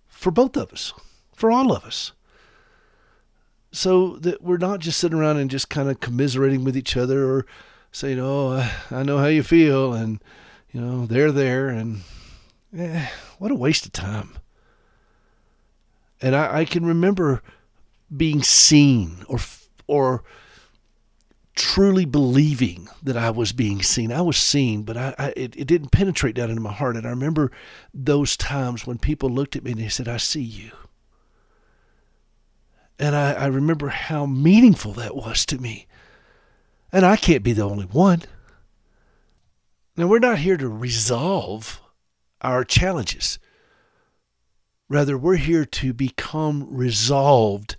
for 0.09 0.31
both 0.31 0.57
of 0.57 0.72
us, 0.72 0.92
for 1.33 1.51
all 1.51 1.72
of 1.72 1.85
us? 1.85 2.12
So 3.70 4.16
that 4.16 4.42
we're 4.42 4.57
not 4.57 4.81
just 4.81 4.99
sitting 4.99 5.18
around 5.18 5.37
and 5.37 5.51
just 5.51 5.70
kind 5.70 5.88
of 5.88 6.01
commiserating 6.01 6.64
with 6.64 6.77
each 6.77 6.96
other 6.96 7.25
or 7.25 7.46
saying, 7.92 8.18
"Oh, 8.18 8.68
I, 8.90 9.03
know 9.05 9.18
how 9.18 9.27
you 9.27 9.42
feel," 9.42 9.92
and 9.92 10.22
you 10.72 10.81
know 10.81 11.07
they're 11.07 11.33
there, 11.33 11.68
and 11.68 12.03
eh, 12.76 13.09
what 13.38 13.50
a 13.50 13.55
waste 13.55 13.87
of 13.87 13.92
time. 13.92 14.38
And 16.20 16.35
I, 16.35 16.61
I 16.61 16.64
can 16.64 16.87
remember 16.87 17.42
being 18.14 18.42
seen 18.42 19.24
or 19.29 19.38
or 19.87 20.24
truly 21.55 22.05
believing 22.05 22.88
that 23.02 23.16
I 23.16 23.31
was 23.31 23.52
being 23.52 23.83
seen. 23.83 24.12
I 24.12 24.20
was 24.20 24.37
seen, 24.37 24.83
but 24.83 24.96
I, 24.96 25.14
I 25.18 25.29
it, 25.37 25.57
it 25.57 25.66
didn't 25.66 25.90
penetrate 25.90 26.35
down 26.35 26.50
into 26.50 26.62
my 26.62 26.72
heart. 26.72 26.96
And 26.96 27.07
I 27.07 27.11
remember 27.11 27.50
those 27.92 28.37
times 28.37 28.87
when 28.87 28.98
people 28.98 29.29
looked 29.29 29.57
at 29.57 29.64
me 29.64 29.72
and 29.72 29.81
they 29.81 29.88
said, 29.88 30.09
"I 30.09 30.16
see 30.16 30.42
you." 30.42 30.70
And 32.98 33.14
I, 33.14 33.33
I 33.33 33.46
remember 33.46 33.88
how 33.88 34.24
meaningful 34.24 34.92
that 34.94 35.14
was 35.14 35.44
to 35.46 35.59
me. 35.59 35.87
And 36.92 37.05
I 37.05 37.16
can't 37.16 37.42
be 37.42 37.52
the 37.52 37.62
only 37.62 37.85
one. 37.85 38.22
Now, 39.96 40.07
we're 40.07 40.18
not 40.18 40.38
here 40.38 40.57
to 40.57 40.68
resolve 40.68 41.81
our 42.40 42.64
challenges. 42.64 43.38
Rather, 44.88 45.18
we're 45.18 45.37
here 45.37 45.64
to 45.64 45.92
become 45.92 46.66
resolved 46.70 47.77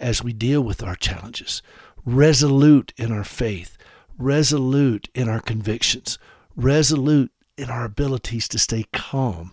as 0.00 0.22
we 0.22 0.32
deal 0.32 0.60
with 0.60 0.82
our 0.82 0.94
challenges, 0.94 1.62
resolute 2.04 2.92
in 2.96 3.10
our 3.10 3.24
faith, 3.24 3.76
resolute 4.18 5.08
in 5.14 5.28
our 5.28 5.40
convictions, 5.40 6.18
resolute 6.56 7.32
in 7.56 7.70
our 7.70 7.84
abilities 7.84 8.48
to 8.48 8.58
stay 8.58 8.84
calm 8.92 9.52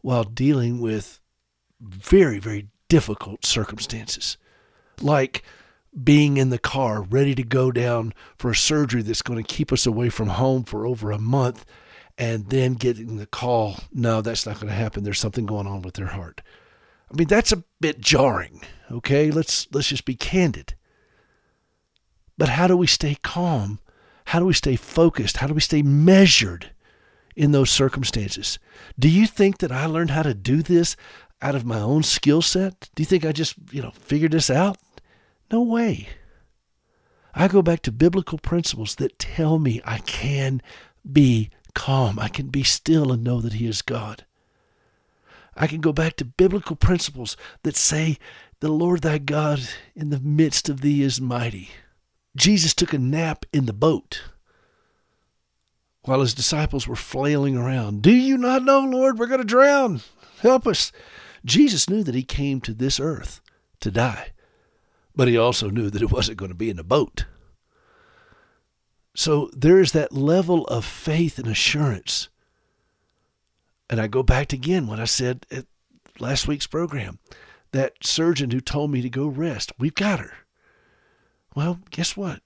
while 0.00 0.24
dealing 0.24 0.80
with 0.80 1.20
very, 1.80 2.38
very 2.38 2.68
difficult 2.88 3.44
circumstances. 3.44 4.36
Like 5.00 5.42
being 6.02 6.36
in 6.36 6.50
the 6.50 6.58
car 6.58 7.02
ready 7.02 7.34
to 7.34 7.42
go 7.42 7.70
down 7.70 8.12
for 8.36 8.50
a 8.50 8.56
surgery 8.56 9.02
that's 9.02 9.22
going 9.22 9.42
to 9.42 9.54
keep 9.54 9.72
us 9.72 9.86
away 9.86 10.08
from 10.08 10.28
home 10.28 10.64
for 10.64 10.86
over 10.86 11.10
a 11.10 11.18
month 11.18 11.64
and 12.18 12.50
then 12.50 12.74
getting 12.74 13.16
the 13.16 13.26
call 13.26 13.76
no 13.92 14.20
that's 14.20 14.44
not 14.44 14.56
going 14.56 14.66
to 14.68 14.74
happen. 14.74 15.04
There's 15.04 15.20
something 15.20 15.46
going 15.46 15.66
on 15.66 15.82
with 15.82 15.94
their 15.94 16.06
heart. 16.06 16.42
I 17.10 17.16
mean 17.16 17.28
that's 17.28 17.52
a 17.52 17.64
bit 17.80 18.00
jarring 18.00 18.60
okay? 18.90 19.30
Let's 19.30 19.66
let's 19.72 19.88
just 19.88 20.04
be 20.04 20.14
candid. 20.14 20.74
But 22.36 22.50
how 22.50 22.66
do 22.66 22.76
we 22.76 22.86
stay 22.86 23.16
calm? 23.22 23.80
How 24.26 24.38
do 24.38 24.46
we 24.46 24.54
stay 24.54 24.76
focused? 24.76 25.38
How 25.38 25.46
do 25.46 25.54
we 25.54 25.60
stay 25.60 25.82
measured 25.82 26.70
in 27.34 27.52
those 27.52 27.70
circumstances? 27.70 28.58
Do 28.98 29.08
you 29.08 29.26
think 29.26 29.58
that 29.58 29.72
i 29.72 29.86
learned 29.86 30.10
how 30.10 30.22
to 30.22 30.34
do 30.34 30.62
this 30.62 30.96
out 31.40 31.54
of 31.54 31.64
my 31.64 31.80
own 31.80 32.02
skill 32.02 32.42
set? 32.42 32.90
Do 32.94 33.02
you 33.02 33.06
think 33.06 33.24
i 33.24 33.32
just 33.32 33.54
you 33.70 33.82
know 33.82 33.92
figured 33.92 34.32
this 34.32 34.50
out? 34.50 34.78
No 35.50 35.62
way. 35.62 36.08
I 37.34 37.48
go 37.48 37.62
back 37.62 37.82
to 37.82 37.92
biblical 37.92 38.38
principles 38.38 38.96
that 38.96 39.18
tell 39.18 39.58
me 39.58 39.80
I 39.84 39.98
can 39.98 40.60
be 41.10 41.50
calm. 41.78 42.18
I 42.18 42.28
can 42.28 42.48
be 42.48 42.62
still 42.62 43.12
and 43.12 43.22
know 43.22 43.40
that 43.40 43.54
He 43.54 43.66
is 43.66 43.82
God. 43.82 44.24
I 45.56 45.66
can 45.66 45.80
go 45.80 45.92
back 45.92 46.16
to 46.16 46.24
biblical 46.24 46.76
principles 46.76 47.36
that 47.62 47.76
say, 47.76 48.18
The 48.60 48.68
Lord 48.68 49.02
thy 49.02 49.18
God 49.18 49.60
in 49.94 50.10
the 50.10 50.20
midst 50.20 50.68
of 50.68 50.80
thee 50.80 51.02
is 51.02 51.20
mighty. 51.20 51.70
Jesus 52.36 52.74
took 52.74 52.92
a 52.92 52.98
nap 52.98 53.44
in 53.52 53.66
the 53.66 53.72
boat 53.72 54.22
while 56.02 56.20
his 56.20 56.34
disciples 56.34 56.86
were 56.86 56.96
flailing 56.96 57.56
around. 57.56 58.02
Do 58.02 58.12
you 58.12 58.38
not 58.38 58.62
know, 58.62 58.80
Lord, 58.80 59.18
we're 59.18 59.26
going 59.26 59.40
to 59.40 59.44
drown? 59.44 60.00
Help 60.40 60.66
us. 60.66 60.92
Jesus 61.44 61.88
knew 61.88 62.02
that 62.04 62.14
he 62.14 62.22
came 62.22 62.60
to 62.60 62.72
this 62.72 63.00
earth 63.00 63.40
to 63.80 63.90
die 63.90 64.32
but 65.18 65.26
he 65.26 65.36
also 65.36 65.68
knew 65.68 65.90
that 65.90 66.00
it 66.00 66.12
wasn't 66.12 66.38
going 66.38 66.50
to 66.50 66.54
be 66.54 66.70
in 66.70 66.78
a 66.78 66.84
boat. 66.84 67.24
So 69.18 69.50
there 69.52 69.80
is 69.80 69.90
that 69.92 70.12
level 70.12 70.64
of 70.66 70.84
faith 70.84 71.40
and 71.40 71.48
assurance. 71.48 72.28
And 73.90 74.00
I 74.00 74.06
go 74.06 74.22
back 74.22 74.52
again 74.52 74.86
what 74.86 75.00
I 75.00 75.06
said 75.06 75.44
at 75.50 75.66
last 76.20 76.46
week's 76.46 76.68
program. 76.68 77.18
That 77.72 77.94
surgeon 78.00 78.52
who 78.52 78.60
told 78.60 78.92
me 78.92 79.02
to 79.02 79.10
go 79.10 79.26
rest, 79.26 79.72
we've 79.76 79.96
got 79.96 80.20
her. 80.20 80.34
Well, 81.56 81.80
guess 81.90 82.16
what? 82.16 82.42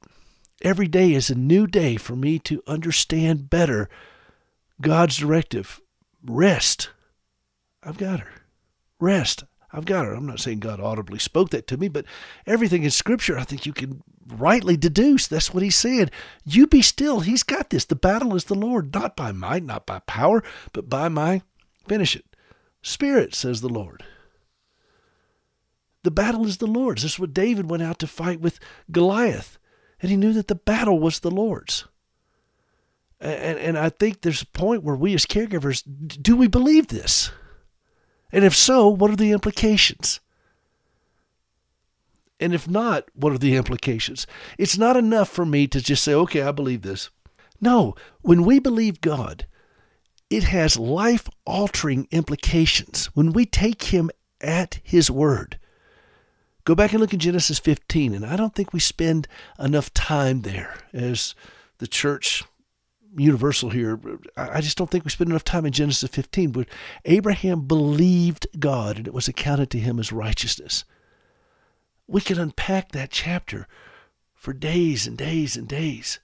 Every 0.63 0.89
day 0.89 1.13
is 1.13 1.29
a 1.29 1.35
new 1.35 1.67
day 1.67 1.99
for 1.99 2.17
me 2.17 2.39
to 2.39 2.63
understand 2.67 3.51
better 3.51 3.91
God's 4.81 5.19
directive. 5.19 5.79
Rest. 6.25 6.89
I've 7.83 7.99
got 7.99 8.21
her. 8.21 8.33
Rest. 8.99 9.45
I've 9.73 9.87
got 9.87 10.05
her. 10.05 10.13
I'm 10.13 10.27
not 10.27 10.41
saying 10.41 10.61
God 10.61 10.81
audibly 10.81 11.19
spoke 11.19 11.51
that 11.51 11.67
to 11.69 11.77
me, 11.77 11.89
but 11.89 12.05
everything 12.47 12.83
in 12.83 12.91
Scripture, 12.91 13.39
I 13.39 13.45
think 13.45 13.65
you 13.65 13.73
can 13.73 14.03
rightly 14.27 14.77
deduce. 14.77 15.27
That's 15.27 15.55
what 15.55 15.63
He's 15.63 15.77
saying. 15.77 16.11
You 16.45 16.67
be 16.67 16.83
still. 16.83 17.21
He's 17.21 17.43
got 17.43 17.71
this. 17.71 17.87
The 17.87 17.97
battle 17.97 18.35
is 18.35 18.45
the 18.45 18.55
Lord, 18.55 18.93
not 18.93 19.17
by 19.17 19.33
might, 19.33 19.65
not 19.65 19.87
by 19.87 20.01
power, 20.01 20.43
but 20.73 20.91
by 20.91 21.09
my, 21.09 21.43
finish 21.89 22.15
it, 22.15 22.25
Spirit, 22.83 23.35
says 23.35 23.61
the 23.61 23.69
Lord. 23.69 24.05
The 26.03 26.11
battle 26.11 26.47
is 26.47 26.59
the 26.59 26.67
Lord's. 26.67 27.03
This 27.03 27.13
is 27.13 27.19
what 27.19 27.33
David 27.33 27.71
went 27.71 27.83
out 27.83 27.99
to 28.01 28.07
fight 28.07 28.41
with 28.41 28.59
Goliath, 28.91 29.59
and 30.01 30.11
he 30.11 30.17
knew 30.17 30.33
that 30.33 30.49
the 30.49 30.55
battle 30.55 30.99
was 30.99 31.21
the 31.21 31.31
Lord's. 31.31 31.87
And, 33.21 33.57
and 33.59 33.79
I 33.79 33.89
think 33.89 34.21
there's 34.21 34.43
a 34.43 34.47
point 34.47 34.83
where 34.83 34.97
we 34.97 35.15
as 35.15 35.27
caregivers, 35.27 35.85
do 36.21 36.37
we 36.37 36.49
believe 36.49 36.89
this? 36.89 37.31
And 38.33 38.45
if 38.45 38.57
so, 38.57 38.89
what 38.89 39.11
are 39.11 39.17
the 39.17 39.33
implications? 39.33 40.21
And 42.41 42.55
if 42.55 42.69
not, 42.69 43.05
what 43.15 43.33
are 43.33 43.39
the 43.39 43.55
implications? 43.55 44.27
It's 44.59 44.77
not 44.77 44.97
enough 44.97 45.29
for 45.29 45.47
me 45.47 45.69
to 45.69 45.81
just 45.81 46.03
say, 46.03 46.15
okay, 46.15 46.43
I 46.43 46.51
believe 46.51 46.83
this. 46.83 47.11
No, 47.61 47.95
when 48.23 48.45
we 48.45 48.59
believe 48.59 49.01
God, 49.01 49.47
it 50.29 50.45
has 50.45 50.77
life 50.77 51.29
altering 51.45 52.09
implications 52.11 53.07
when 53.15 53.33
we 53.33 53.47
take 53.47 53.85
Him 53.85 54.11
at 54.41 54.81
His 54.83 55.11
word. 55.11 55.61
Go 56.65 56.75
back 56.75 56.93
and 56.93 57.01
look 57.01 57.13
in 57.13 57.21
Genesis 57.21 57.59
15, 57.59 58.15
and 58.15 58.25
I 58.25 58.37
don't 58.37 58.55
think 58.55 58.73
we 58.73 58.81
spend 58.81 59.29
enough 59.59 59.93
time 59.95 60.43
there 60.43 60.75
as 60.93 61.35
the 61.79 61.87
church 61.87 62.43
universal 63.17 63.71
here. 63.71 63.99
I 64.37 64.61
just 64.61 64.79
don't 64.79 64.91
think 64.91 65.05
we 65.05 65.11
spend 65.11 65.31
enough 65.31 65.45
time 65.45 65.67
in 65.67 65.73
Genesis 65.73 66.09
15. 66.11 66.51
But 66.51 66.69
Abraham 67.05 67.63
believed 67.63 68.47
God, 68.59 68.99
and 68.99 69.07
it 69.07 69.15
was 69.15 69.29
accounted 69.29 69.71
to 69.71 69.79
him 69.79 69.99
as 69.99 70.13
righteousness. 70.13 70.85
We 72.07 72.21
could 72.21 72.39
unpack 72.39 72.93
that 72.93 73.11
chapter 73.11 73.67
for 74.35 74.53
days 74.53 75.07
and 75.07 75.17
days 75.17 75.57
and 75.57 75.69
days 75.69 76.19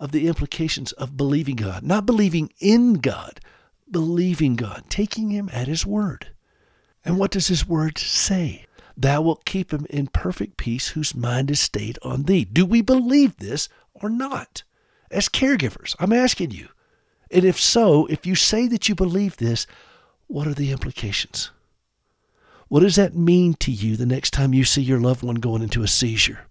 of 0.00 0.12
the 0.12 0.26
implications 0.26 0.92
of 0.92 1.16
believing 1.16 1.56
God, 1.56 1.82
not 1.82 2.06
believing 2.06 2.52
in 2.60 2.94
God, 2.94 3.40
believing 3.90 4.56
God, 4.56 4.84
taking 4.88 5.30
Him 5.30 5.50
at 5.52 5.68
His 5.68 5.84
word. 5.84 6.28
And 7.04 7.18
what 7.18 7.30
does 7.30 7.48
His 7.48 7.66
word 7.66 7.98
say? 7.98 8.66
Thou 8.96 9.22
wilt 9.22 9.44
keep 9.44 9.72
him 9.72 9.86
in 9.90 10.08
perfect 10.08 10.56
peace 10.56 10.88
whose 10.88 11.14
mind 11.14 11.52
is 11.52 11.60
stayed 11.60 12.00
on 12.02 12.24
thee. 12.24 12.44
Do 12.44 12.66
we 12.66 12.82
believe 12.82 13.36
this 13.36 13.68
or 13.94 14.10
not? 14.10 14.64
As 15.10 15.28
caregivers? 15.28 15.94
I'm 15.98 16.12
asking 16.12 16.52
you. 16.52 16.68
And 17.30 17.44
if 17.44 17.58
so, 17.60 18.06
if 18.06 18.26
you 18.26 18.34
say 18.34 18.68
that 18.68 18.88
you 18.88 18.94
believe 18.94 19.36
this, 19.36 19.66
what 20.26 20.46
are 20.46 20.54
the 20.54 20.72
implications? 20.72 21.50
What 22.68 22.80
does 22.80 22.96
that 22.96 23.14
mean 23.14 23.54
to 23.54 23.72
you 23.72 23.96
the 23.96 24.06
next 24.06 24.30
time 24.30 24.52
you 24.52 24.64
see 24.64 24.82
your 24.82 25.00
loved 25.00 25.22
one 25.22 25.36
going 25.36 25.62
into 25.62 25.82
a 25.82 25.88
seizure? 25.88 26.46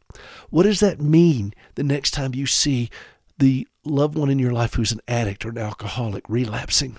What 0.49 0.63
does 0.63 0.79
that 0.79 0.99
mean 0.99 1.53
the 1.75 1.83
next 1.83 2.11
time 2.11 2.33
you 2.33 2.47
see 2.47 2.89
the 3.37 3.67
loved 3.83 4.17
one 4.17 4.29
in 4.29 4.39
your 4.39 4.51
life 4.51 4.73
who's 4.73 4.91
an 4.91 5.01
addict 5.07 5.45
or 5.45 5.49
an 5.49 5.59
alcoholic 5.59 6.23
relapsing? 6.27 6.97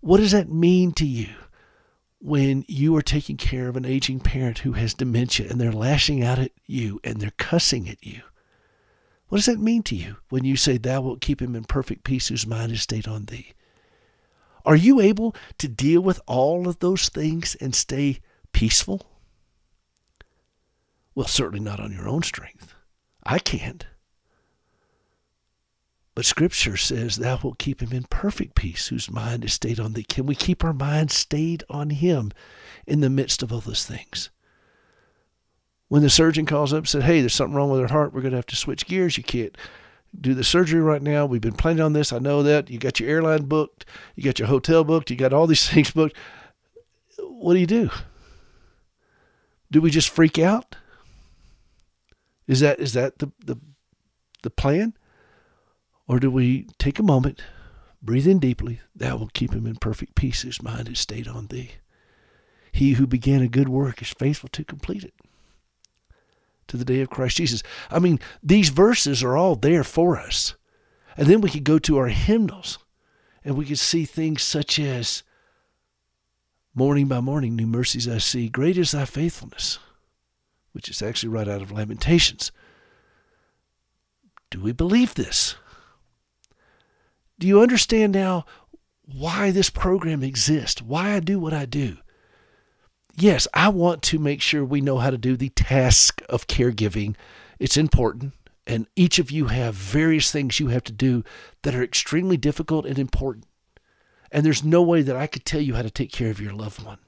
What 0.00 0.18
does 0.18 0.32
that 0.32 0.48
mean 0.48 0.92
to 0.92 1.06
you 1.06 1.28
when 2.20 2.64
you 2.66 2.96
are 2.96 3.02
taking 3.02 3.36
care 3.36 3.68
of 3.68 3.76
an 3.76 3.84
aging 3.84 4.20
parent 4.20 4.58
who 4.58 4.72
has 4.72 4.94
dementia 4.94 5.48
and 5.48 5.60
they're 5.60 5.72
lashing 5.72 6.22
out 6.22 6.38
at 6.38 6.52
you 6.66 7.00
and 7.04 7.20
they're 7.20 7.32
cussing 7.36 7.88
at 7.88 8.04
you? 8.04 8.22
What 9.28 9.38
does 9.38 9.46
that 9.46 9.60
mean 9.60 9.82
to 9.84 9.94
you 9.94 10.16
when 10.30 10.44
you 10.44 10.56
say, 10.56 10.78
Thou 10.78 11.02
wilt 11.02 11.20
keep 11.20 11.42
him 11.42 11.54
in 11.54 11.64
perfect 11.64 12.04
peace 12.04 12.28
whose 12.28 12.46
mind 12.46 12.72
is 12.72 12.82
stayed 12.82 13.06
on 13.06 13.26
thee? 13.26 13.52
Are 14.64 14.76
you 14.76 15.00
able 15.00 15.34
to 15.58 15.68
deal 15.68 16.00
with 16.00 16.20
all 16.26 16.68
of 16.68 16.78
those 16.78 17.08
things 17.08 17.54
and 17.56 17.74
stay 17.74 18.20
peaceful? 18.52 19.06
Well, 21.14 21.26
certainly 21.26 21.60
not 21.60 21.80
on 21.80 21.92
your 21.92 22.08
own 22.08 22.22
strength. 22.22 22.74
I 23.24 23.38
can't. 23.38 23.86
But 26.14 26.24
Scripture 26.24 26.76
says, 26.76 27.16
Thou 27.16 27.38
wilt 27.42 27.58
keep 27.58 27.82
him 27.82 27.92
in 27.92 28.04
perfect 28.04 28.54
peace 28.54 28.88
whose 28.88 29.10
mind 29.10 29.44
is 29.44 29.52
stayed 29.52 29.78
on 29.78 29.92
thee. 29.92 30.02
Can 30.02 30.26
we 30.26 30.34
keep 30.34 30.64
our 30.64 30.72
mind 30.72 31.10
stayed 31.10 31.64
on 31.68 31.90
him 31.90 32.32
in 32.86 33.00
the 33.00 33.10
midst 33.10 33.42
of 33.42 33.52
all 33.52 33.60
those 33.60 33.84
things? 33.84 34.30
When 35.88 36.02
the 36.02 36.10
surgeon 36.10 36.46
calls 36.46 36.72
up 36.72 36.80
and 36.80 36.88
said, 36.88 37.02
"Hey, 37.02 37.20
there's 37.20 37.34
something 37.34 37.54
wrong 37.54 37.70
with 37.70 37.80
her 37.80 37.88
heart. 37.88 38.12
We're 38.12 38.20
going 38.20 38.32
to 38.32 38.38
have 38.38 38.46
to 38.46 38.56
switch 38.56 38.86
gears. 38.86 39.16
You 39.16 39.24
can't, 39.24 39.56
do 40.18 40.34
the 40.34 40.44
surgery 40.44 40.80
right 40.80 41.02
now. 41.02 41.26
We've 41.26 41.40
been 41.40 41.52
planning 41.54 41.82
on 41.82 41.92
this. 41.92 42.12
I 42.12 42.18
know 42.18 42.42
that. 42.42 42.70
You 42.70 42.78
got 42.78 43.00
your 43.00 43.08
airline 43.08 43.44
booked, 43.44 43.84
you 44.14 44.22
got 44.22 44.38
your 44.38 44.48
hotel 44.48 44.84
booked, 44.84 45.10
you 45.10 45.16
got 45.16 45.32
all 45.32 45.46
these 45.46 45.68
things 45.70 45.90
booked. 45.90 46.16
What 47.18 47.54
do 47.54 47.60
you 47.60 47.66
do? 47.66 47.90
Do 49.70 49.80
we 49.80 49.90
just 49.90 50.08
freak 50.08 50.38
out? 50.38 50.76
Is 52.46 52.60
that 52.60 52.80
is 52.80 52.94
that 52.94 53.18
the 53.18 53.30
the, 53.44 53.58
the 54.42 54.50
plan? 54.50 54.94
Or 56.06 56.18
do 56.18 56.30
we 56.30 56.66
take 56.78 56.98
a 56.98 57.02
moment, 57.02 57.42
breathe 58.00 58.26
in 58.26 58.38
deeply, 58.38 58.80
that 58.96 59.18
will 59.18 59.28
keep 59.34 59.52
him 59.52 59.66
in 59.66 59.76
perfect 59.76 60.14
peace 60.14 60.40
whose 60.40 60.62
mind 60.62 60.88
is 60.88 60.98
stayed 60.98 61.28
on 61.28 61.48
thee. 61.48 61.72
He 62.72 62.92
who 62.92 63.06
began 63.06 63.42
a 63.42 63.48
good 63.48 63.68
work 63.68 64.00
is 64.00 64.08
faithful 64.08 64.48
to 64.50 64.64
complete 64.64 65.04
it 65.04 65.12
to 66.68 66.76
the 66.76 66.84
day 66.84 67.00
of 67.00 67.10
Christ 67.10 67.36
Jesus. 67.36 67.62
I 67.90 67.98
mean, 67.98 68.20
these 68.42 68.68
verses 68.68 69.22
are 69.22 69.36
all 69.36 69.56
there 69.56 69.84
for 69.84 70.18
us. 70.18 70.54
And 71.16 71.26
then 71.26 71.40
we 71.40 71.50
could 71.50 71.64
go 71.64 71.78
to 71.80 71.98
our 71.98 72.08
hymnals 72.08 72.78
and 73.44 73.56
we 73.56 73.66
could 73.66 73.78
see 73.78 74.04
things 74.04 74.42
such 74.42 74.78
as 74.78 75.22
Morning 76.78 77.08
by 77.08 77.18
morning, 77.18 77.56
new 77.56 77.66
mercies 77.66 78.06
I 78.06 78.18
see. 78.18 78.48
Great 78.48 78.78
is 78.78 78.92
thy 78.92 79.04
faithfulness, 79.04 79.80
which 80.70 80.88
is 80.88 81.02
actually 81.02 81.30
right 81.30 81.48
out 81.48 81.60
of 81.60 81.72
Lamentations. 81.72 82.52
Do 84.48 84.60
we 84.60 84.70
believe 84.70 85.14
this? 85.14 85.56
Do 87.36 87.48
you 87.48 87.60
understand 87.62 88.12
now 88.12 88.46
why 89.12 89.50
this 89.50 89.70
program 89.70 90.22
exists? 90.22 90.80
Why 90.80 91.14
I 91.14 91.18
do 91.18 91.40
what 91.40 91.52
I 91.52 91.64
do? 91.64 91.96
Yes, 93.22 93.46
I 93.54 93.68
want 93.68 94.02
to 94.04 94.18
make 94.18 94.40
sure 94.40 94.64
we 94.64 94.80
know 94.80 94.98
how 94.98 95.10
to 95.10 95.18
do 95.18 95.36
the 95.36 95.50
task 95.50 96.22
of 96.28 96.46
caregiving. 96.46 97.16
It's 97.58 97.76
important. 97.76 98.34
And 98.66 98.86
each 98.96 99.18
of 99.18 99.30
you 99.30 99.46
have 99.46 99.74
various 99.74 100.30
things 100.30 100.60
you 100.60 100.68
have 100.68 100.84
to 100.84 100.92
do 100.92 101.24
that 101.62 101.74
are 101.74 101.82
extremely 101.82 102.36
difficult 102.36 102.84
and 102.84 102.98
important. 102.98 103.46
And 104.30 104.44
there's 104.44 104.62
no 104.62 104.82
way 104.82 105.02
that 105.02 105.16
I 105.16 105.26
could 105.26 105.44
tell 105.44 105.60
you 105.60 105.74
how 105.74 105.82
to 105.82 105.90
take 105.90 106.12
care 106.12 106.30
of 106.30 106.40
your 106.40 106.52
loved 106.52 106.84
one 106.84 106.98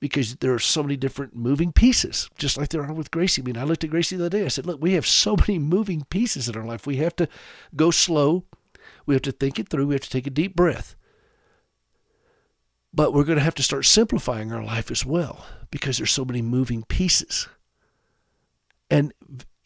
because 0.00 0.36
there 0.36 0.52
are 0.52 0.58
so 0.58 0.82
many 0.82 0.96
different 0.96 1.34
moving 1.34 1.72
pieces, 1.72 2.28
just 2.36 2.58
like 2.58 2.68
there 2.68 2.84
are 2.84 2.92
with 2.92 3.10
Gracie. 3.10 3.40
I 3.40 3.44
mean, 3.46 3.56
I 3.56 3.64
looked 3.64 3.84
at 3.84 3.90
Gracie 3.90 4.16
the 4.16 4.26
other 4.26 4.38
day. 4.38 4.44
I 4.44 4.48
said, 4.48 4.66
Look, 4.66 4.82
we 4.82 4.92
have 4.92 5.06
so 5.06 5.34
many 5.48 5.58
moving 5.58 6.04
pieces 6.10 6.46
in 6.46 6.56
our 6.56 6.66
life. 6.66 6.86
We 6.86 6.96
have 6.96 7.16
to 7.16 7.28
go 7.74 7.90
slow. 7.90 8.44
We 9.06 9.14
have 9.14 9.22
to 9.22 9.32
think 9.32 9.58
it 9.58 9.70
through. 9.70 9.86
We 9.86 9.94
have 9.94 10.02
to 10.02 10.10
take 10.10 10.26
a 10.26 10.30
deep 10.30 10.54
breath. 10.54 10.94
But 12.94 13.12
we're 13.12 13.24
going 13.24 13.38
to 13.38 13.44
have 13.44 13.56
to 13.56 13.62
start 13.62 13.86
simplifying 13.86 14.52
our 14.52 14.62
life 14.62 14.90
as 14.90 15.04
well 15.04 15.44
because 15.70 15.98
there's 15.98 16.12
so 16.12 16.24
many 16.24 16.42
moving 16.42 16.84
pieces. 16.84 17.48
And 18.88 19.12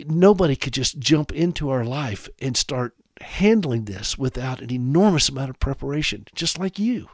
nobody 0.07 0.57
could 0.57 0.73
just 0.73 0.99
jump 0.99 1.33
into 1.33 1.69
our 1.69 1.85
life 1.85 2.31
and 2.41 2.57
start 2.57 2.95
handling 3.21 3.85
this 3.85 4.17
without 4.17 4.63
an 4.63 4.73
enormous 4.73 5.29
amount 5.29 5.51
of 5.51 5.61
preparation, 5.61 6.25
just 6.35 6.59
like 6.59 6.79
you. 6.79 7.09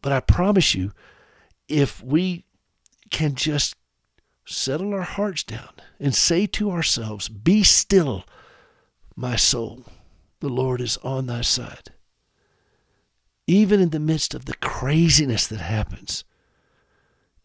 But 0.00 0.12
I 0.12 0.20
promise 0.20 0.74
you, 0.74 0.92
if 1.68 2.02
we 2.02 2.46
can 3.10 3.34
just 3.34 3.74
settle 4.46 4.94
our 4.94 5.02
hearts 5.02 5.42
down 5.42 5.72
and 6.00 6.14
say 6.14 6.46
to 6.46 6.70
ourselves, 6.70 7.28
Be 7.28 7.64
still, 7.64 8.24
my 9.14 9.36
soul, 9.36 9.84
the 10.40 10.48
Lord 10.48 10.80
is 10.80 10.96
on 10.98 11.26
thy 11.26 11.42
side 11.42 11.90
even 13.48 13.80
in 13.80 13.88
the 13.90 13.98
midst 13.98 14.34
of 14.34 14.44
the 14.44 14.54
craziness 14.56 15.46
that 15.48 15.60
happens. 15.60 16.22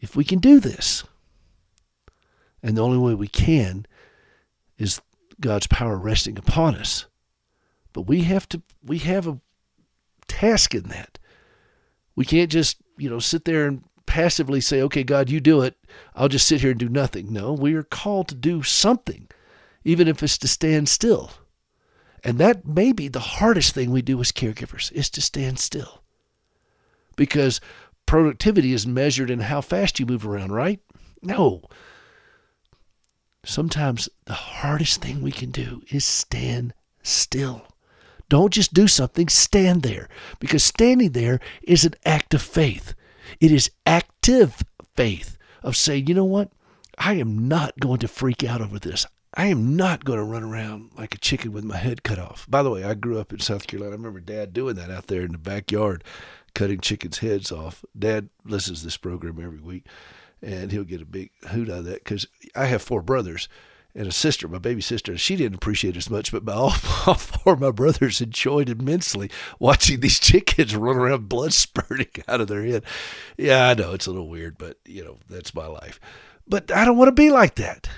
If 0.00 0.14
we 0.14 0.22
can 0.22 0.38
do 0.38 0.60
this, 0.60 1.02
and 2.62 2.76
the 2.76 2.82
only 2.82 2.98
way 2.98 3.14
we 3.14 3.26
can 3.26 3.86
is 4.78 5.00
God's 5.40 5.66
power 5.66 5.96
resting 5.96 6.38
upon 6.38 6.76
us. 6.76 7.06
But 7.94 8.02
we 8.02 8.22
have 8.22 8.48
to 8.50 8.62
we 8.84 8.98
have 8.98 9.26
a 9.26 9.40
task 10.28 10.74
in 10.74 10.84
that. 10.84 11.18
We 12.14 12.24
can't 12.24 12.52
just, 12.52 12.76
you 12.98 13.08
know, 13.08 13.18
sit 13.18 13.44
there 13.44 13.66
and 13.66 13.82
passively 14.04 14.60
say, 14.60 14.82
"Okay, 14.82 15.04
God, 15.04 15.30
you 15.30 15.40
do 15.40 15.62
it. 15.62 15.76
I'll 16.14 16.28
just 16.28 16.46
sit 16.46 16.60
here 16.60 16.70
and 16.72 16.80
do 16.80 16.88
nothing." 16.88 17.32
No, 17.32 17.52
we 17.54 17.74
are 17.74 17.82
called 17.82 18.28
to 18.28 18.34
do 18.34 18.62
something, 18.62 19.28
even 19.84 20.06
if 20.06 20.22
it's 20.22 20.38
to 20.38 20.48
stand 20.48 20.88
still. 20.90 21.30
And 22.24 22.38
that 22.38 22.66
may 22.66 22.92
be 22.92 23.08
the 23.08 23.20
hardest 23.20 23.74
thing 23.74 23.90
we 23.90 24.00
do 24.00 24.18
as 24.20 24.32
caregivers 24.32 24.90
is 24.92 25.10
to 25.10 25.20
stand 25.20 25.58
still. 25.58 26.02
Because 27.16 27.60
productivity 28.06 28.72
is 28.72 28.86
measured 28.86 29.30
in 29.30 29.40
how 29.40 29.60
fast 29.60 30.00
you 30.00 30.06
move 30.06 30.26
around, 30.26 30.50
right? 30.50 30.80
No. 31.22 31.62
Sometimes 33.44 34.08
the 34.24 34.32
hardest 34.32 35.02
thing 35.02 35.20
we 35.20 35.32
can 35.32 35.50
do 35.50 35.82
is 35.90 36.04
stand 36.04 36.72
still. 37.02 37.66
Don't 38.30 38.52
just 38.52 38.72
do 38.72 38.88
something, 38.88 39.28
stand 39.28 39.82
there. 39.82 40.08
Because 40.40 40.64
standing 40.64 41.12
there 41.12 41.40
is 41.62 41.84
an 41.84 41.94
act 42.06 42.32
of 42.32 42.40
faith. 42.40 42.94
It 43.38 43.52
is 43.52 43.70
active 43.84 44.62
faith 44.96 45.36
of 45.62 45.76
saying, 45.76 46.06
you 46.06 46.14
know 46.14 46.24
what? 46.24 46.50
I 46.96 47.14
am 47.14 47.48
not 47.48 47.78
going 47.78 47.98
to 47.98 48.08
freak 48.08 48.42
out 48.42 48.62
over 48.62 48.78
this. 48.78 49.06
I 49.36 49.46
am 49.46 49.76
not 49.76 50.04
going 50.04 50.18
to 50.18 50.24
run 50.24 50.44
around 50.44 50.90
like 50.96 51.14
a 51.14 51.18
chicken 51.18 51.52
with 51.52 51.64
my 51.64 51.76
head 51.76 52.04
cut 52.04 52.18
off. 52.20 52.46
By 52.48 52.62
the 52.62 52.70
way, 52.70 52.84
I 52.84 52.94
grew 52.94 53.18
up 53.18 53.32
in 53.32 53.40
South 53.40 53.66
Carolina. 53.66 53.92
I 53.92 53.96
remember 53.96 54.20
Dad 54.20 54.52
doing 54.52 54.76
that 54.76 54.90
out 54.90 55.08
there 55.08 55.22
in 55.22 55.32
the 55.32 55.38
backyard, 55.38 56.04
cutting 56.54 56.80
chickens' 56.80 57.18
heads 57.18 57.50
off. 57.50 57.84
Dad 57.98 58.28
listens 58.44 58.80
to 58.80 58.86
this 58.86 58.96
program 58.96 59.40
every 59.42 59.60
week, 59.60 59.86
and 60.40 60.70
he'll 60.70 60.84
get 60.84 61.02
a 61.02 61.06
big 61.06 61.30
hoot 61.48 61.68
out 61.68 61.78
of 61.78 61.84
that 61.86 62.04
because 62.04 62.26
I 62.54 62.66
have 62.66 62.80
four 62.82 63.02
brothers 63.02 63.48
and 63.92 64.06
a 64.06 64.12
sister, 64.12 64.48
my 64.48 64.58
baby 64.58 64.80
sister, 64.80 65.12
and 65.12 65.20
she 65.20 65.36
didn't 65.36 65.56
appreciate 65.56 65.94
it 65.94 65.98
as 65.98 66.10
much, 66.10 66.32
but 66.32 66.48
all, 66.48 66.74
all 67.06 67.14
four 67.14 67.54
of 67.54 67.60
my 67.60 67.70
brothers 67.72 68.20
enjoyed 68.20 68.68
immensely 68.68 69.30
watching 69.58 70.00
these 70.00 70.18
chickens 70.20 70.76
run 70.76 70.96
around, 70.96 71.28
blood 71.28 71.52
spurting 71.52 72.08
out 72.28 72.40
of 72.40 72.48
their 72.48 72.64
head. 72.64 72.84
Yeah, 73.36 73.68
I 73.68 73.74
know 73.74 73.92
it's 73.94 74.06
a 74.06 74.10
little 74.10 74.28
weird, 74.28 74.58
but 74.58 74.78
you 74.84 75.04
know 75.04 75.18
that's 75.28 75.54
my 75.54 75.66
life. 75.66 75.98
But 76.46 76.70
I 76.70 76.84
don't 76.84 76.98
want 76.98 77.08
to 77.08 77.12
be 77.12 77.30
like 77.30 77.54
that. 77.56 77.88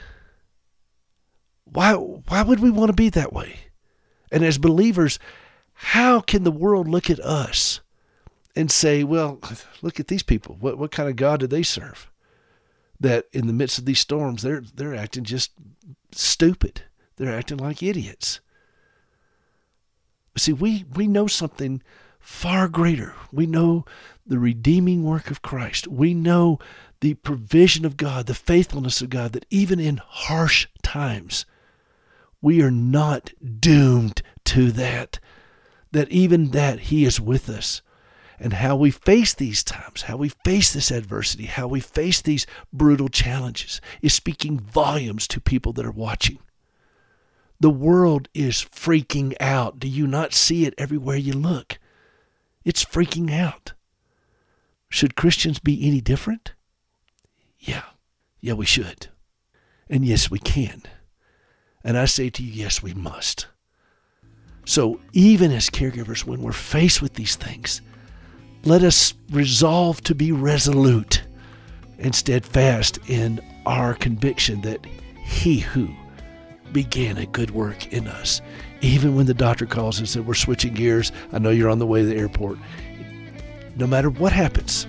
Why, 1.67 1.95
why 1.95 2.43
would 2.43 2.61
we 2.61 2.71
want 2.71 2.89
to 2.89 2.95
be 2.95 3.11
that 3.11 3.33
way? 3.33 3.57
And 4.33 4.45
as 4.45 4.59
believers, 4.59 5.19
how 5.75 6.21
can 6.21 6.45
the 6.45 6.51
world 6.51 6.89
look 6.89 7.11
at 7.11 7.21
us 7.21 7.81
and 8.57 8.71
say, 8.71 9.05
well, 9.05 9.39
look 9.83 10.01
at 10.01 10.09
these 10.09 10.23
people. 10.23 10.57
What, 10.59 10.79
what 10.79 10.91
kind 10.91 11.09
of 11.09 11.17
God 11.17 11.41
do 11.41 11.47
they 11.47 11.63
serve? 11.63 12.11
That 12.99 13.27
in 13.33 13.47
the 13.47 13.53
midst 13.53 13.79
of 13.79 13.85
these 13.85 14.01
storms, 14.01 14.43
they're, 14.43 14.63
they're 14.75 14.95
acting 14.95 15.25
just 15.25 15.53
stupid. 16.11 16.83
They're 17.17 17.37
acting 17.37 17.59
like 17.59 17.83
idiots. 17.83 18.41
See, 20.39 20.55
we, 20.55 20.87
we 20.95 21.07
know 21.07 21.27
something 21.27 21.83
far 22.19 22.69
greater. 22.69 23.15
We 23.31 23.47
know 23.47 23.85
the 24.27 24.39
redeeming 24.39 25.05
work 25.05 25.31
of 25.31 25.43
Christ. 25.43 25.87
We 25.87 26.15
know 26.15 26.59
the 27.01 27.15
provision 27.15 27.85
of 27.85 27.99
God, 27.99 28.27
the 28.27 28.35
faithfulness 28.35 29.03
of 29.03 29.11
God, 29.11 29.33
that 29.33 29.47
even 29.51 29.79
in 29.79 29.99
harsh 29.99 30.67
times, 30.83 31.45
we 32.41 32.63
are 32.63 32.71
not 32.71 33.33
doomed 33.61 34.23
to 34.45 34.73
that. 34.73 35.19
That 35.93 36.11
even 36.11 36.51
that 36.51 36.81
He 36.81 37.05
is 37.05 37.21
with 37.21 37.49
us. 37.49 37.83
And 38.39 38.53
how 38.53 38.77
we 38.77 38.91
face 38.91 39.33
these 39.33 39.65
times, 39.65 40.03
how 40.03 40.19
we 40.19 40.29
face 40.29 40.73
this 40.73 40.91
adversity, 40.91 41.47
how 41.47 41.67
we 41.67 41.81
face 41.81 42.21
these 42.21 42.47
brutal 42.71 43.09
challenges 43.09 43.81
is 44.03 44.13
speaking 44.13 44.61
volumes 44.61 45.27
to 45.29 45.41
people 45.41 45.73
that 45.75 45.87
are 45.87 45.91
watching. 45.91 46.39
The 47.61 47.71
world 47.71 48.29
is 48.35 48.57
freaking 48.57 49.35
out. 49.41 49.79
Do 49.79 49.89
you 49.89 50.07
not 50.07 50.35
see 50.35 50.67
it 50.67 50.75
everywhere 50.77 51.17
you 51.17 51.33
look? 51.33 51.79
It's 52.65 52.85
freaking 52.85 53.33
out. 53.33 53.73
Should 54.91 55.17
Christians 55.17 55.59
be 55.59 55.87
any 55.87 56.03
different? 56.03 56.53
Yeah. 57.59 57.85
Yeah, 58.41 58.53
we 58.53 58.67
should. 58.67 59.09
And 59.89 60.05
yes, 60.05 60.31
we 60.31 60.39
can. 60.39 60.83
And 61.87 61.97
I 61.97 62.05
say 62.07 62.31
to 62.31 62.43
you, 62.43 62.51
yes, 62.53 62.83
we 62.83 62.95
must. 62.95 63.47
So, 64.65 65.01
even 65.13 65.53
as 65.53 65.71
caregivers, 65.71 66.25
when 66.25 66.43
we're 66.43 66.51
faced 66.51 67.01
with 67.01 67.15
these 67.15 67.37
things, 67.37 67.81
let 68.65 68.83
us 68.83 69.15
resolve 69.31 70.01
to 70.03 70.15
be 70.17 70.33
resolute 70.33 71.23
and 72.01 72.13
steadfast 72.13 72.99
in 73.07 73.41
our 73.67 73.95
conviction 73.95 74.63
that 74.63 74.85
He 75.25 75.61
who 75.61 75.89
began 76.73 77.19
a 77.19 77.27
good 77.27 77.53
work 77.53 77.93
in 77.93 78.09
us, 78.09 78.41
even 78.81 79.15
when 79.15 79.27
the 79.27 79.35
doctor 79.35 79.65
calls 79.65 80.01
and 80.01 80.09
said, 80.09 80.27
We're 80.27 80.35
switching 80.35 80.75
gears, 80.75 81.13
I 81.33 81.39
know 81.39 81.51
you're 81.51 81.71
on 81.71 81.79
the 81.79 81.87
way 81.87 82.01
to 82.01 82.07
the 82.07 82.17
airport. 82.17 82.59
No 83.77 83.87
matter 83.87 84.11
what 84.11 84.33
happens, 84.33 84.89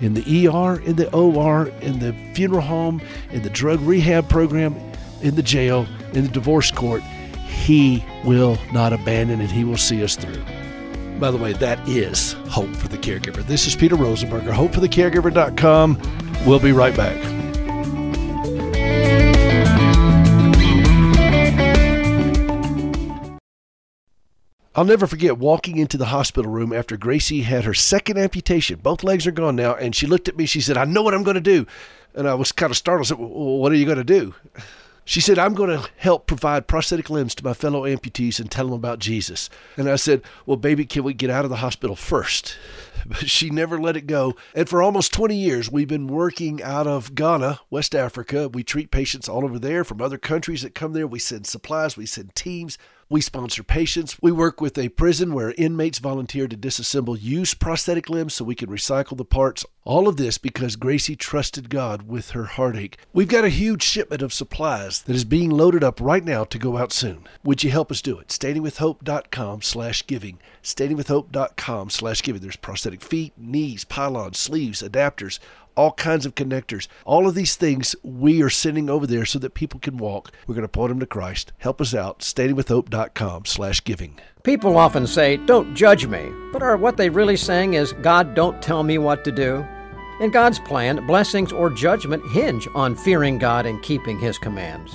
in 0.00 0.14
the 0.14 0.46
ER, 0.48 0.80
in 0.82 0.94
the 0.94 1.12
OR, 1.12 1.66
in 1.80 1.98
the 1.98 2.12
funeral 2.34 2.60
home, 2.60 3.02
in 3.32 3.42
the 3.42 3.50
drug 3.50 3.80
rehab 3.80 4.28
program, 4.28 4.76
in 5.22 5.34
the 5.36 5.42
jail, 5.42 5.86
in 6.12 6.24
the 6.24 6.30
divorce 6.30 6.70
court, 6.70 7.02
He 7.46 8.04
will 8.24 8.58
not 8.72 8.92
abandon 8.92 9.40
and 9.40 9.50
He 9.50 9.64
will 9.64 9.76
see 9.76 10.02
us 10.04 10.16
through. 10.16 10.42
By 11.18 11.30
the 11.30 11.38
way, 11.38 11.52
that 11.54 11.88
is 11.88 12.32
Hope 12.48 12.74
for 12.74 12.88
the 12.88 12.98
Caregiver. 12.98 13.46
This 13.46 13.66
is 13.66 13.76
Peter 13.76 13.96
Rosenberger, 13.96 14.52
hopeforthecaregiver.com. 14.52 16.44
We'll 16.46 16.60
be 16.60 16.72
right 16.72 16.96
back. 16.96 17.16
I'll 24.74 24.86
never 24.86 25.06
forget 25.06 25.36
walking 25.36 25.76
into 25.76 25.98
the 25.98 26.06
hospital 26.06 26.50
room 26.50 26.72
after 26.72 26.96
Gracie 26.96 27.42
had 27.42 27.64
her 27.64 27.74
second 27.74 28.16
amputation. 28.16 28.80
Both 28.82 29.04
legs 29.04 29.26
are 29.26 29.30
gone 29.32 29.54
now. 29.54 29.74
And 29.74 29.94
she 29.94 30.06
looked 30.06 30.28
at 30.28 30.36
me. 30.36 30.46
She 30.46 30.62
said, 30.62 30.78
I 30.78 30.86
know 30.86 31.02
what 31.02 31.12
I'm 31.12 31.22
going 31.22 31.34
to 31.34 31.42
do. 31.42 31.66
And 32.14 32.26
I 32.26 32.32
was 32.34 32.52
kind 32.52 32.70
of 32.70 32.76
startled. 32.78 33.06
I 33.06 33.08
said, 33.10 33.18
well, 33.18 33.28
What 33.28 33.70
are 33.70 33.74
you 33.76 33.84
going 33.84 33.98
to 33.98 34.04
do? 34.04 34.34
She 35.04 35.20
said, 35.20 35.38
I'm 35.38 35.54
going 35.54 35.70
to 35.70 35.88
help 35.96 36.26
provide 36.26 36.68
prosthetic 36.68 37.10
limbs 37.10 37.34
to 37.34 37.44
my 37.44 37.54
fellow 37.54 37.82
amputees 37.82 38.38
and 38.38 38.50
tell 38.50 38.66
them 38.66 38.74
about 38.74 39.00
Jesus. 39.00 39.50
And 39.76 39.88
I 39.88 39.96
said, 39.96 40.22
Well, 40.46 40.56
baby, 40.56 40.86
can 40.86 41.02
we 41.02 41.12
get 41.12 41.30
out 41.30 41.44
of 41.44 41.50
the 41.50 41.56
hospital 41.56 41.96
first? 41.96 42.56
But 43.04 43.28
she 43.28 43.50
never 43.50 43.80
let 43.80 43.96
it 43.96 44.06
go. 44.06 44.36
And 44.54 44.68
for 44.68 44.80
almost 44.80 45.12
20 45.12 45.34
years, 45.34 45.68
we've 45.68 45.88
been 45.88 46.06
working 46.06 46.62
out 46.62 46.86
of 46.86 47.16
Ghana, 47.16 47.58
West 47.68 47.96
Africa. 47.96 48.48
We 48.48 48.62
treat 48.62 48.92
patients 48.92 49.28
all 49.28 49.44
over 49.44 49.58
there 49.58 49.82
from 49.82 50.00
other 50.00 50.18
countries 50.18 50.62
that 50.62 50.76
come 50.76 50.92
there. 50.92 51.08
We 51.08 51.18
send 51.18 51.48
supplies, 51.48 51.96
we 51.96 52.06
send 52.06 52.36
teams. 52.36 52.78
We 53.12 53.20
sponsor 53.20 53.62
patients. 53.62 54.16
We 54.22 54.32
work 54.32 54.62
with 54.62 54.78
a 54.78 54.88
prison 54.88 55.34
where 55.34 55.52
inmates 55.58 55.98
volunteer 55.98 56.48
to 56.48 56.56
disassemble 56.56 57.20
used 57.20 57.60
prosthetic 57.60 58.08
limbs 58.08 58.32
so 58.32 58.42
we 58.42 58.54
can 58.54 58.70
recycle 58.70 59.18
the 59.18 59.24
parts. 59.26 59.66
All 59.84 60.08
of 60.08 60.16
this 60.16 60.38
because 60.38 60.76
Gracie 60.76 61.14
trusted 61.14 61.68
God 61.68 62.08
with 62.08 62.30
her 62.30 62.44
heartache. 62.44 62.96
We've 63.12 63.28
got 63.28 63.44
a 63.44 63.50
huge 63.50 63.82
shipment 63.82 64.22
of 64.22 64.32
supplies 64.32 65.02
that 65.02 65.14
is 65.14 65.26
being 65.26 65.50
loaded 65.50 65.84
up 65.84 66.00
right 66.00 66.24
now 66.24 66.44
to 66.44 66.58
go 66.58 66.78
out 66.78 66.90
soon. 66.90 67.26
Would 67.44 67.62
you 67.62 67.70
help 67.70 67.90
us 67.90 68.00
do 68.00 68.18
it? 68.18 68.28
Standingwithhope.com 68.28 69.60
slash 69.60 70.06
giving. 70.06 70.38
Standingwithhope.com 70.62 71.90
slash 71.90 72.22
giving. 72.22 72.40
There's 72.40 72.56
prosthetic 72.56 73.02
feet, 73.02 73.34
knees, 73.36 73.84
pylons, 73.84 74.38
sleeves, 74.38 74.82
adapters, 74.82 75.38
all 75.76 75.92
kinds 75.92 76.26
of 76.26 76.34
connectors. 76.34 76.88
All 77.04 77.26
of 77.26 77.34
these 77.34 77.56
things 77.56 77.96
we 78.02 78.42
are 78.42 78.50
sending 78.50 78.88
over 78.88 79.06
there 79.06 79.24
so 79.24 79.38
that 79.38 79.54
people 79.54 79.80
can 79.80 79.96
walk. 79.96 80.32
We're 80.46 80.54
going 80.54 80.62
to 80.62 80.68
point 80.68 80.90
them 80.90 81.00
to 81.00 81.06
Christ. 81.06 81.52
Help 81.58 81.80
us 81.80 81.94
out. 81.94 82.20
Standingwithhope.com 82.20 83.44
slash 83.46 83.82
giving. 83.84 84.18
People 84.42 84.76
often 84.76 85.06
say, 85.06 85.36
don't 85.36 85.74
judge 85.74 86.06
me. 86.06 86.30
But 86.52 86.62
are 86.62 86.76
what 86.76 86.96
they 86.96 87.08
really 87.08 87.36
saying 87.36 87.74
is, 87.74 87.92
God, 88.02 88.34
don't 88.34 88.60
tell 88.60 88.82
me 88.82 88.98
what 88.98 89.24
to 89.24 89.32
do? 89.32 89.64
In 90.20 90.30
God's 90.30 90.58
plan, 90.58 91.06
blessings 91.06 91.52
or 91.52 91.70
judgment 91.70 92.26
hinge 92.30 92.68
on 92.74 92.94
fearing 92.94 93.38
God 93.38 93.66
and 93.66 93.82
keeping 93.82 94.18
His 94.18 94.38
commands. 94.38 94.92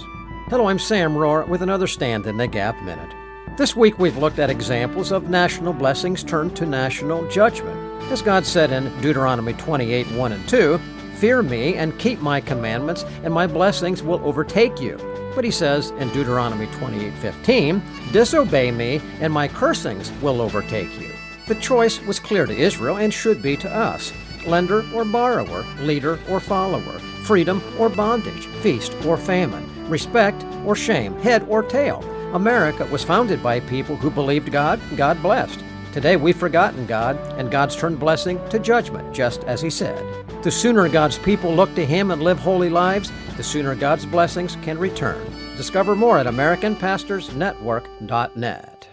Hello, 0.50 0.68
I'm 0.68 0.80
Sam 0.80 1.14
Rohrer 1.14 1.48
with 1.48 1.62
another 1.62 1.88
Stand 1.88 2.28
in 2.28 2.38
the 2.38 2.48
Gap 2.48 2.82
Minute. 2.84 3.14
This 3.58 3.76
week 3.76 3.98
we've 3.98 4.18
looked 4.18 4.38
at 4.38 4.52
examples 4.52 5.12
of 5.12 5.32
national 5.32 5.74
blessings 5.74 6.24
turned 6.24 6.56
to 6.58 6.66
national 6.68 7.28
judgment. 7.28 7.76
As 8.12 8.22
God 8.22 8.46
said 8.46 8.72
in 8.72 8.96
Deuteronomy 9.02 9.54
28 9.54 10.06
1 10.12 10.32
and 10.32 10.48
2, 10.48 10.80
Fear 11.16 11.42
me 11.42 11.74
and 11.74 11.98
keep 11.98 12.20
my 12.22 12.40
commandments, 12.40 13.04
and 13.24 13.34
my 13.34 13.48
blessings 13.48 14.04
will 14.04 14.24
overtake 14.24 14.80
you. 14.80 14.96
But 15.34 15.44
he 15.44 15.50
says 15.50 15.90
in 15.98 16.10
Deuteronomy 16.10 16.68
28 16.68 17.12
15, 17.16 17.82
Disobey 18.12 18.70
me, 18.70 19.02
and 19.22 19.34
my 19.34 19.48
cursings 19.48 20.12
will 20.22 20.40
overtake 20.40 20.94
you. 21.02 21.12
The 21.48 21.56
choice 21.56 22.00
was 22.02 22.20
clear 22.20 22.46
to 22.46 22.56
Israel 22.56 22.98
and 22.98 23.12
should 23.12 23.42
be 23.42 23.58
to 23.58 23.76
us 23.76 24.14
lender 24.46 24.86
or 24.94 25.04
borrower, 25.04 25.66
leader 25.80 26.20
or 26.30 26.40
follower, 26.40 27.00
freedom 27.24 27.64
or 27.80 27.90
bondage, 27.90 28.46
feast 28.62 28.94
or 29.04 29.18
famine, 29.18 29.90
respect 29.90 30.46
or 30.64 30.76
shame, 30.76 31.16
head 31.22 31.44
or 31.50 31.64
tail. 31.64 32.04
America 32.38 32.86
was 32.86 33.04
founded 33.04 33.42
by 33.42 33.60
people 33.60 33.96
who 33.96 34.12
believed 34.12 34.52
God, 34.52 34.80
God 34.96 35.20
blessed. 35.24 35.64
Today 35.92 36.18
we've 36.18 36.38
forgotten 36.38 36.86
God, 36.86 37.18
and 37.40 37.50
God's 37.50 37.76
turned 37.76 38.00
blessing 38.00 38.40
to 38.50 38.60
judgment, 38.60 39.12
just 39.12 39.44
as 39.46 39.60
He 39.60 39.72
said. 39.72 39.98
The 40.44 40.52
sooner 40.52 40.88
God's 40.88 41.18
people 41.18 41.52
look 41.52 41.74
to 41.74 41.84
Him 41.84 42.12
and 42.12 42.22
live 42.22 42.38
holy 42.38 42.70
lives, 42.70 43.12
the 43.38 43.44
sooner 43.44 43.74
God's 43.74 44.06
blessings 44.06 44.56
can 44.62 44.78
return. 44.78 45.26
Discover 45.58 45.96
more 45.96 46.20
at 46.20 46.28
AmericanPastorsNetwork.net. 46.28 48.88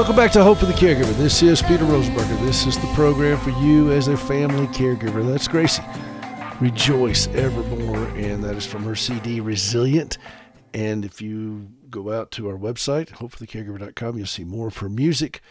Welcome 0.00 0.16
back 0.16 0.32
to 0.32 0.42
Hope 0.42 0.56
for 0.56 0.64
the 0.64 0.72
Caregiver. 0.72 1.14
This 1.18 1.42
is 1.42 1.60
Peter 1.60 1.84
Rosenberger. 1.84 2.40
This 2.40 2.66
is 2.66 2.78
the 2.78 2.86
program 2.94 3.36
for 3.36 3.50
you 3.50 3.92
as 3.92 4.08
a 4.08 4.16
family 4.16 4.66
caregiver. 4.68 5.30
That's 5.30 5.46
Gracie. 5.46 5.82
Rejoice 6.58 7.26
evermore. 7.34 8.08
And 8.16 8.42
that 8.42 8.56
is 8.56 8.64
from 8.64 8.84
her 8.84 8.96
CD, 8.96 9.40
Resilient. 9.40 10.16
And 10.72 11.04
if 11.04 11.20
you 11.20 11.68
go 11.90 12.18
out 12.18 12.30
to 12.30 12.48
our 12.48 12.56
website, 12.56 13.08
hopeforthecaregiver.com, 13.10 14.16
you'll 14.16 14.26
see 14.26 14.42
more 14.42 14.68
of 14.68 14.78
her 14.78 14.88
music. 14.88 15.42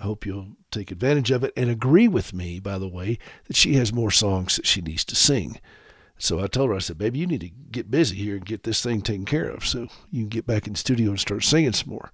I 0.00 0.04
hope 0.04 0.24
you'll 0.24 0.56
take 0.70 0.90
advantage 0.90 1.30
of 1.30 1.44
it 1.44 1.52
and 1.54 1.68
agree 1.68 2.08
with 2.08 2.32
me, 2.32 2.60
by 2.60 2.78
the 2.78 2.88
way, 2.88 3.18
that 3.46 3.56
she 3.56 3.74
has 3.74 3.92
more 3.92 4.10
songs 4.10 4.56
that 4.56 4.66
she 4.66 4.80
needs 4.80 5.04
to 5.04 5.14
sing. 5.14 5.60
So 6.16 6.40
I 6.40 6.46
told 6.46 6.70
her, 6.70 6.76
I 6.76 6.78
said, 6.78 6.96
baby, 6.96 7.18
you 7.18 7.26
need 7.26 7.42
to 7.42 7.50
get 7.50 7.90
busy 7.90 8.16
here 8.16 8.36
and 8.36 8.46
get 8.46 8.62
this 8.62 8.82
thing 8.82 9.02
taken 9.02 9.26
care 9.26 9.50
of 9.50 9.66
so 9.66 9.88
you 10.10 10.22
can 10.22 10.30
get 10.30 10.46
back 10.46 10.66
in 10.66 10.72
the 10.72 10.78
studio 10.78 11.10
and 11.10 11.20
start 11.20 11.44
singing 11.44 11.74
some 11.74 11.90
more. 11.90 12.10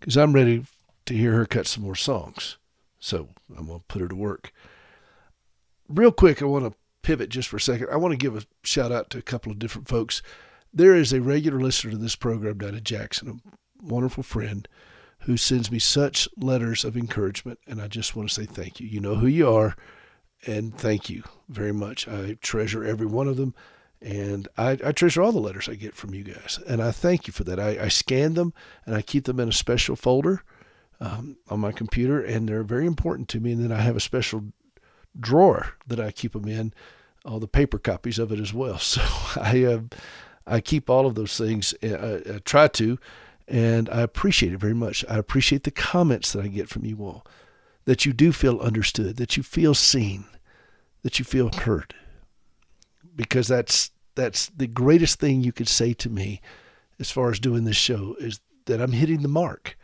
Because 0.00 0.16
I'm 0.16 0.32
ready 0.32 0.64
to 1.06 1.14
hear 1.14 1.32
her 1.32 1.46
cut 1.46 1.66
some 1.66 1.82
more 1.82 1.96
songs. 1.96 2.56
So 2.98 3.28
I'm 3.56 3.66
going 3.66 3.80
to 3.80 3.84
put 3.86 4.02
her 4.02 4.08
to 4.08 4.14
work. 4.14 4.52
Real 5.88 6.12
quick, 6.12 6.40
I 6.40 6.44
want 6.44 6.66
to 6.66 6.78
pivot 7.02 7.30
just 7.30 7.48
for 7.48 7.56
a 7.56 7.60
second. 7.60 7.88
I 7.90 7.96
want 7.96 8.12
to 8.12 8.18
give 8.18 8.36
a 8.36 8.44
shout 8.62 8.92
out 8.92 9.10
to 9.10 9.18
a 9.18 9.22
couple 9.22 9.50
of 9.50 9.58
different 9.58 9.88
folks. 9.88 10.22
There 10.72 10.94
is 10.94 11.12
a 11.12 11.20
regular 11.20 11.60
listener 11.60 11.92
to 11.92 11.96
this 11.96 12.14
program 12.14 12.58
down 12.58 12.74
in 12.74 12.84
Jackson, 12.84 13.28
a 13.28 13.84
wonderful 13.84 14.22
friend 14.22 14.68
who 15.20 15.36
sends 15.36 15.70
me 15.70 15.78
such 15.78 16.28
letters 16.36 16.84
of 16.84 16.96
encouragement. 16.96 17.58
And 17.66 17.80
I 17.80 17.88
just 17.88 18.14
want 18.14 18.28
to 18.28 18.34
say 18.34 18.46
thank 18.46 18.80
you. 18.80 18.86
You 18.86 19.00
know 19.00 19.16
who 19.16 19.26
you 19.26 19.50
are, 19.50 19.76
and 20.46 20.74
thank 20.74 21.10
you 21.10 21.24
very 21.48 21.72
much. 21.72 22.06
I 22.06 22.36
treasure 22.40 22.84
every 22.84 23.06
one 23.06 23.28
of 23.28 23.36
them. 23.36 23.54
And 24.02 24.48
I, 24.56 24.78
I 24.82 24.92
treasure 24.92 25.20
all 25.20 25.32
the 25.32 25.40
letters 25.40 25.68
I 25.68 25.74
get 25.74 25.94
from 25.94 26.14
you 26.14 26.24
guys. 26.24 26.58
And 26.66 26.82
I 26.82 26.90
thank 26.90 27.26
you 27.26 27.34
for 27.34 27.44
that. 27.44 27.60
I, 27.60 27.84
I 27.84 27.88
scan 27.88 28.32
them 28.32 28.54
and 28.86 28.94
I 28.94 29.02
keep 29.02 29.24
them 29.24 29.38
in 29.38 29.48
a 29.48 29.52
special 29.52 29.94
folder 29.94 30.42
um, 31.00 31.36
on 31.48 31.60
my 31.60 31.72
computer, 31.72 32.22
and 32.22 32.48
they're 32.48 32.62
very 32.62 32.86
important 32.86 33.28
to 33.30 33.40
me. 33.40 33.52
And 33.52 33.64
then 33.64 33.72
I 33.72 33.80
have 33.80 33.96
a 33.96 34.00
special 34.00 34.44
drawer 35.18 35.74
that 35.86 36.00
I 36.00 36.10
keep 36.10 36.32
them 36.32 36.48
in, 36.48 36.72
all 37.24 37.40
the 37.40 37.48
paper 37.48 37.78
copies 37.78 38.18
of 38.18 38.32
it 38.32 38.40
as 38.40 38.52
well. 38.52 38.78
So 38.78 39.02
I 39.40 39.64
uh, 39.64 39.80
I 40.46 40.60
keep 40.60 40.90
all 40.90 41.06
of 41.06 41.14
those 41.14 41.36
things. 41.36 41.74
Uh, 41.82 42.20
I 42.34 42.38
try 42.38 42.68
to, 42.68 42.98
and 43.46 43.88
I 43.88 44.00
appreciate 44.00 44.52
it 44.52 44.60
very 44.60 44.74
much. 44.74 45.04
I 45.08 45.16
appreciate 45.16 45.64
the 45.64 45.70
comments 45.70 46.32
that 46.32 46.44
I 46.44 46.48
get 46.48 46.68
from 46.68 46.84
you 46.84 46.98
all, 46.98 47.26
that 47.84 48.04
you 48.04 48.12
do 48.12 48.32
feel 48.32 48.58
understood, 48.58 49.16
that 49.16 49.36
you 49.36 49.42
feel 49.42 49.74
seen, 49.74 50.24
that 51.02 51.18
you 51.18 51.24
feel 51.24 51.50
heard, 51.50 51.94
because 53.14 53.48
that's 53.48 53.90
that's 54.16 54.46
the 54.48 54.66
greatest 54.66 55.20
thing 55.20 55.40
you 55.40 55.52
could 55.52 55.68
say 55.68 55.92
to 55.94 56.10
me, 56.10 56.40
as 56.98 57.10
far 57.10 57.30
as 57.30 57.38
doing 57.38 57.64
this 57.64 57.76
show, 57.76 58.16
is 58.18 58.40
that 58.66 58.80
I'm 58.80 58.92
hitting 58.92 59.22
the 59.22 59.28
mark 59.28 59.76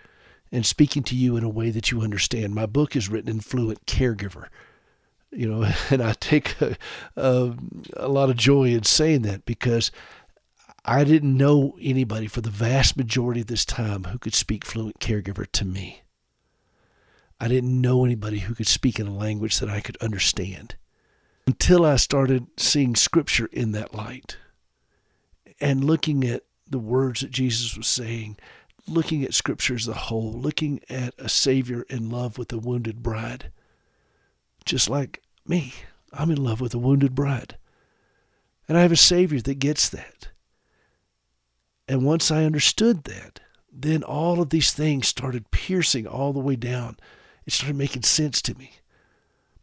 and 0.52 0.64
speaking 0.64 1.02
to 1.04 1.16
you 1.16 1.36
in 1.36 1.44
a 1.44 1.48
way 1.48 1.70
that 1.70 1.90
you 1.90 2.02
understand. 2.02 2.54
My 2.54 2.66
book 2.66 2.96
is 2.96 3.08
written 3.08 3.30
in 3.30 3.40
fluent 3.40 3.84
caregiver, 3.86 4.46
you 5.30 5.48
know, 5.48 5.70
and 5.90 6.02
I 6.02 6.14
take 6.14 6.60
a, 6.60 6.76
a, 7.16 7.54
a 7.96 8.08
lot 8.08 8.30
of 8.30 8.36
joy 8.36 8.70
in 8.70 8.84
saying 8.84 9.22
that 9.22 9.44
because 9.44 9.90
I 10.84 11.04
didn't 11.04 11.36
know 11.36 11.76
anybody 11.80 12.28
for 12.28 12.40
the 12.40 12.50
vast 12.50 12.96
majority 12.96 13.40
of 13.40 13.48
this 13.48 13.64
time 13.64 14.04
who 14.04 14.18
could 14.18 14.34
speak 14.34 14.64
fluent 14.64 15.00
caregiver 15.00 15.50
to 15.52 15.64
me. 15.64 16.02
I 17.40 17.48
didn't 17.48 17.80
know 17.80 18.04
anybody 18.04 18.38
who 18.38 18.54
could 18.54 18.68
speak 18.68 18.98
in 18.98 19.06
a 19.06 19.14
language 19.14 19.58
that 19.58 19.68
I 19.68 19.80
could 19.80 19.96
understand 19.98 20.76
until 21.46 21.84
I 21.84 21.96
started 21.96 22.46
seeing 22.56 22.94
scripture 22.94 23.48
in 23.52 23.72
that 23.72 23.94
light 23.94 24.38
and 25.60 25.84
looking 25.84 26.24
at 26.24 26.44
the 26.68 26.78
words 26.78 27.20
that 27.20 27.30
Jesus 27.30 27.76
was 27.76 27.86
saying 27.86 28.38
looking 28.88 29.24
at 29.24 29.34
Scripture 29.34 29.74
as 29.74 29.88
a 29.88 29.94
whole, 29.94 30.32
looking 30.32 30.80
at 30.88 31.14
a 31.18 31.28
Savior 31.28 31.84
in 31.88 32.10
love 32.10 32.38
with 32.38 32.52
a 32.52 32.58
wounded 32.58 33.02
bride. 33.02 33.50
Just 34.64 34.88
like 34.88 35.22
me, 35.46 35.74
I'm 36.12 36.30
in 36.30 36.42
love 36.42 36.60
with 36.60 36.74
a 36.74 36.78
wounded 36.78 37.14
bride. 37.14 37.56
And 38.68 38.76
I 38.76 38.82
have 38.82 38.92
a 38.92 38.96
Savior 38.96 39.40
that 39.40 39.58
gets 39.58 39.88
that. 39.88 40.28
And 41.88 42.04
once 42.04 42.30
I 42.30 42.44
understood 42.44 43.04
that, 43.04 43.40
then 43.72 44.02
all 44.02 44.40
of 44.40 44.50
these 44.50 44.72
things 44.72 45.06
started 45.06 45.50
piercing 45.50 46.06
all 46.06 46.32
the 46.32 46.40
way 46.40 46.56
down. 46.56 46.96
It 47.44 47.52
started 47.52 47.76
making 47.76 48.02
sense 48.02 48.42
to 48.42 48.56
me. 48.56 48.72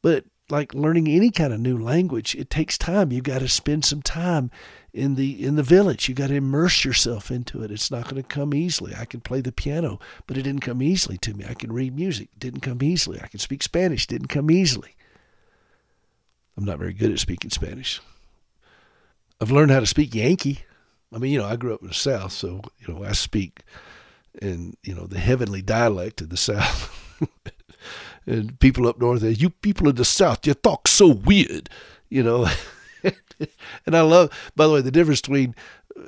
But 0.01 0.26
like 0.49 0.73
learning 0.73 1.07
any 1.07 1.31
kind 1.31 1.53
of 1.53 1.59
new 1.59 1.77
language, 1.77 2.35
it 2.35 2.49
takes 2.49 2.77
time. 2.77 3.11
You've 3.11 3.23
got 3.23 3.39
to 3.39 3.47
spend 3.47 3.85
some 3.85 4.01
time 4.01 4.51
in 4.93 5.15
the 5.15 5.43
in 5.43 5.55
the 5.55 5.63
village. 5.63 6.07
You 6.07 6.15
got 6.15 6.27
to 6.27 6.35
immerse 6.35 6.83
yourself 6.83 7.31
into 7.31 7.63
it. 7.63 7.71
It's 7.71 7.89
not 7.89 8.03
going 8.03 8.21
to 8.21 8.23
come 8.23 8.53
easily. 8.53 8.93
I 8.95 9.05
can 9.05 9.21
play 9.21 9.41
the 9.41 9.51
piano, 9.51 9.99
but 10.27 10.37
it 10.37 10.43
didn't 10.43 10.61
come 10.61 10.81
easily 10.81 11.17
to 11.19 11.33
me. 11.33 11.45
I 11.47 11.53
can 11.53 11.71
read 11.71 11.95
music, 11.95 12.29
didn't 12.37 12.61
come 12.61 12.83
easily. 12.83 13.19
I 13.21 13.27
can 13.27 13.39
speak 13.39 13.63
Spanish, 13.63 14.07
didn't 14.07 14.27
come 14.27 14.51
easily. 14.51 14.95
I'm 16.57 16.65
not 16.65 16.77
very 16.77 16.93
good 16.93 17.11
at 17.11 17.19
speaking 17.19 17.49
Spanish. 17.49 17.99
I've 19.41 19.51
learned 19.51 19.71
how 19.71 19.79
to 19.79 19.87
speak 19.87 20.13
Yankee. 20.13 20.59
I 21.13 21.17
mean, 21.17 21.31
you 21.31 21.39
know, 21.39 21.45
I 21.45 21.55
grew 21.55 21.73
up 21.73 21.81
in 21.81 21.87
the 21.87 21.93
South, 21.93 22.31
so 22.31 22.61
you 22.79 22.93
know, 22.93 23.03
I 23.03 23.13
speak 23.13 23.61
in 24.41 24.75
you 24.83 24.93
know 24.93 25.05
the 25.05 25.19
heavenly 25.19 25.61
dialect 25.61 26.21
of 26.21 26.29
the 26.29 26.37
South. 26.37 26.99
and 28.26 28.59
people 28.59 28.88
up 28.88 28.99
north, 28.99 29.24
you 29.24 29.49
people 29.49 29.89
in 29.89 29.95
the 29.95 30.05
South, 30.05 30.45
you 30.45 30.53
talk 30.53 30.88
so 30.88 31.07
weird, 31.07 31.69
you 32.09 32.24
know. 32.24 32.47
and 33.86 33.95
I 33.95 34.01
love, 34.01 34.32
by 34.55 34.67
the 34.67 34.74
way, 34.74 34.82
the 34.82 34.91
difference 34.91 35.21
between 35.21 35.55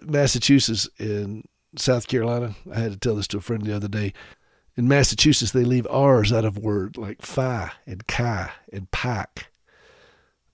Massachusetts 0.04 0.90
and 0.98 1.46
South 1.78 2.08
Carolina. 2.08 2.56
I 2.72 2.80
had 2.80 2.92
to 2.94 2.98
tell 2.98 3.16
this 3.16 3.28
to 3.30 3.38
a 3.38 3.42
friend 3.42 3.64
the 3.64 3.76
other 3.76 3.88
day. 3.88 4.14
In 4.78 4.88
Massachusetts, 4.88 5.52
they 5.52 5.64
leave 5.64 5.88
R's 5.90 6.34
out 6.34 6.46
of 6.46 6.58
word 6.58 6.98
like 6.98 7.22
fi 7.22 7.72
and 7.88 8.06
kai 8.08 8.52
and 8.72 8.92
pike. 8.92 9.48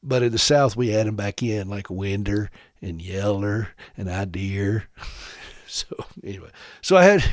But 0.03 0.24
in 0.24 0.32
the 0.32 0.39
South, 0.39 0.76
we 0.76 0.95
add 0.95 1.07
them 1.07 1.16
back 1.16 1.43
in 1.43 1.70
like 1.70 1.89
winder 1.89 2.49
and 2.82 3.01
yeller 3.01 3.70
and 3.97 4.09
idea. 4.09 4.84
so 5.68 5.86
anyway, 6.24 6.49
so 6.82 6.97
I 6.97 7.03
had. 7.03 7.24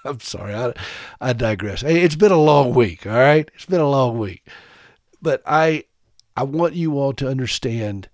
I'm 0.04 0.20
sorry, 0.20 0.54
I, 0.54 0.72
I 1.20 1.32
digress. 1.32 1.82
Hey, 1.82 2.02
it's 2.02 2.16
been 2.16 2.32
a 2.32 2.40
long 2.40 2.74
week. 2.74 3.06
All 3.06 3.12
right, 3.12 3.50
it's 3.54 3.66
been 3.66 3.80
a 3.80 3.88
long 3.88 4.18
week, 4.18 4.46
but 5.20 5.42
I 5.46 5.84
I 6.36 6.44
want 6.44 6.74
you 6.74 6.98
all 6.98 7.12
to 7.14 7.28
understand 7.28 8.08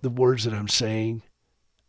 the 0.00 0.10
words 0.10 0.44
that 0.44 0.54
I'm 0.54 0.68
saying, 0.68 1.22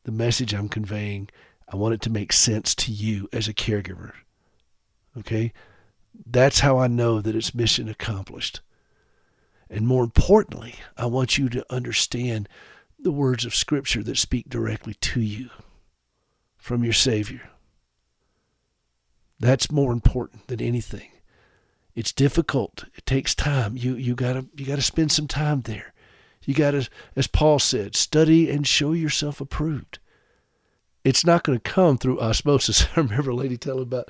the 0.04 0.12
message 0.12 0.54
I'm 0.54 0.70
conveying. 0.70 1.30
I 1.68 1.76
want 1.76 1.96
it 1.96 2.02
to 2.02 2.12
make 2.12 2.32
sense 2.32 2.76
to 2.76 2.91
you 2.91 3.28
as 3.34 3.48
a 3.48 3.54
caregiver. 3.54 4.12
Okay? 5.18 5.52
That's 6.26 6.60
how 6.60 6.78
I 6.78 6.88
know 6.88 7.20
that 7.20 7.36
it's 7.36 7.56
mission 7.56 7.89
accomplished. 7.89 8.62
And 9.70 9.88
more 9.88 10.04
importantly, 10.04 10.76
I 10.96 11.08
want 11.08 11.39
you 11.39 11.50
to 11.50 11.66
understand 11.74 12.48
the 13.00 13.12
words 13.12 13.44
of 13.44 13.56
Scripture 13.56 14.04
that 14.04 14.18
speak 14.18 14.50
directly 14.50 14.94
to 14.94 15.20
you 15.20 15.50
from 16.58 16.84
your 16.84 16.94
Savior. 16.94 17.50
That's 19.44 19.70
more 19.70 19.91
important 19.91 20.48
than 20.48 20.62
anything. 20.62 21.12
It's 21.96 22.14
difficult. 22.14 22.86
It 22.96 23.06
takes 23.06 23.36
time. 23.36 23.76
You 23.76 23.94
you 23.96 24.16
gotta 24.16 24.46
you 24.56 24.66
gotta 24.66 24.82
spend 24.82 25.12
some 25.12 25.28
time 25.28 25.64
there. 25.64 25.94
You 26.46 26.54
gotta, 26.54 26.88
as 27.18 27.28
Paul 27.28 27.60
said, 27.60 27.98
study 27.98 28.50
and 28.50 28.66
show 28.66 28.94
yourself 28.94 29.41
approved. 29.41 30.00
It's 31.04 31.26
not 31.26 31.44
going 31.44 31.60
to 31.60 31.72
come 31.72 31.98
through 31.98 32.22
osmosis. 32.22 32.88
I 32.96 33.02
remember 33.02 33.32
a 33.32 33.36
lady 33.36 33.58
telling 33.58 33.84
about 33.84 34.08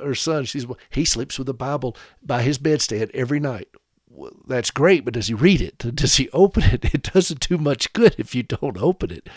her 0.00 0.14
son. 0.14 0.44
She 0.44 0.60
says, 0.60 0.68
"Well, 0.68 0.78
he 0.90 1.04
sleeps 1.04 1.38
with 1.38 1.48
the 1.48 1.54
Bible 1.54 1.96
by 2.22 2.42
his 2.42 2.56
bedstand 2.60 3.10
every 3.12 3.40
night." 3.40 3.66
Well, 4.08 4.30
that's 4.46 4.70
great, 4.70 5.04
but 5.04 5.14
does 5.14 5.26
he 5.26 5.34
read 5.34 5.60
it? 5.60 5.78
Does 5.96 6.18
he 6.18 6.30
open 6.30 6.62
it? 6.62 6.94
It 6.94 7.02
doesn't 7.02 7.48
do 7.48 7.58
much 7.58 7.92
good 7.92 8.14
if 8.16 8.32
you 8.32 8.44
don't 8.44 8.78
open 8.78 9.10
it. 9.10 9.28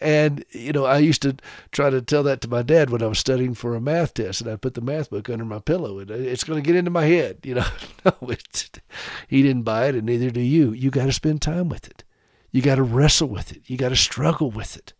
And, 0.00 0.44
you 0.50 0.72
know, 0.72 0.86
I 0.86 0.98
used 0.98 1.20
to 1.22 1.36
try 1.72 1.90
to 1.90 2.00
tell 2.00 2.22
that 2.22 2.40
to 2.40 2.48
my 2.48 2.62
dad 2.62 2.88
when 2.88 3.02
I 3.02 3.06
was 3.06 3.18
studying 3.18 3.52
for 3.52 3.74
a 3.74 3.80
math 3.80 4.14
test, 4.14 4.40
and 4.40 4.50
I 4.50 4.56
put 4.56 4.72
the 4.72 4.80
math 4.80 5.10
book 5.10 5.28
under 5.28 5.44
my 5.44 5.58
pillow, 5.58 5.98
and 5.98 6.10
it's 6.10 6.44
going 6.44 6.62
to 6.62 6.66
get 6.66 6.76
into 6.76 6.90
my 6.90 7.04
head. 7.04 7.40
You 7.44 7.56
know, 7.56 7.66
no, 8.04 8.34
he 9.28 9.42
didn't 9.42 9.64
buy 9.64 9.88
it, 9.88 9.94
and 9.94 10.06
neither 10.06 10.30
do 10.30 10.40
you. 10.40 10.72
You 10.72 10.90
got 10.90 11.06
to 11.06 11.12
spend 11.12 11.42
time 11.42 11.68
with 11.68 11.86
it. 11.86 12.02
You 12.50 12.62
got 12.62 12.76
to 12.76 12.82
wrestle 12.82 13.28
with 13.28 13.52
it. 13.52 13.62
You 13.66 13.76
got 13.76 13.90
to 13.90 13.96
struggle 13.96 14.50
with 14.50 14.76
it. 14.76 14.94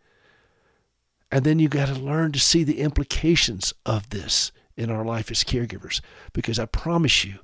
And 1.32 1.44
then 1.44 1.58
you 1.58 1.68
got 1.68 1.88
to 1.88 1.94
learn 1.94 2.32
to 2.32 2.40
see 2.40 2.62
the 2.62 2.80
implications 2.80 3.72
of 3.86 4.10
this 4.10 4.52
in 4.76 4.90
our 4.90 5.04
life 5.04 5.30
as 5.30 5.44
caregivers, 5.44 6.00
because 6.32 6.58
I 6.58 6.66
promise 6.66 7.24
you, 7.24 7.38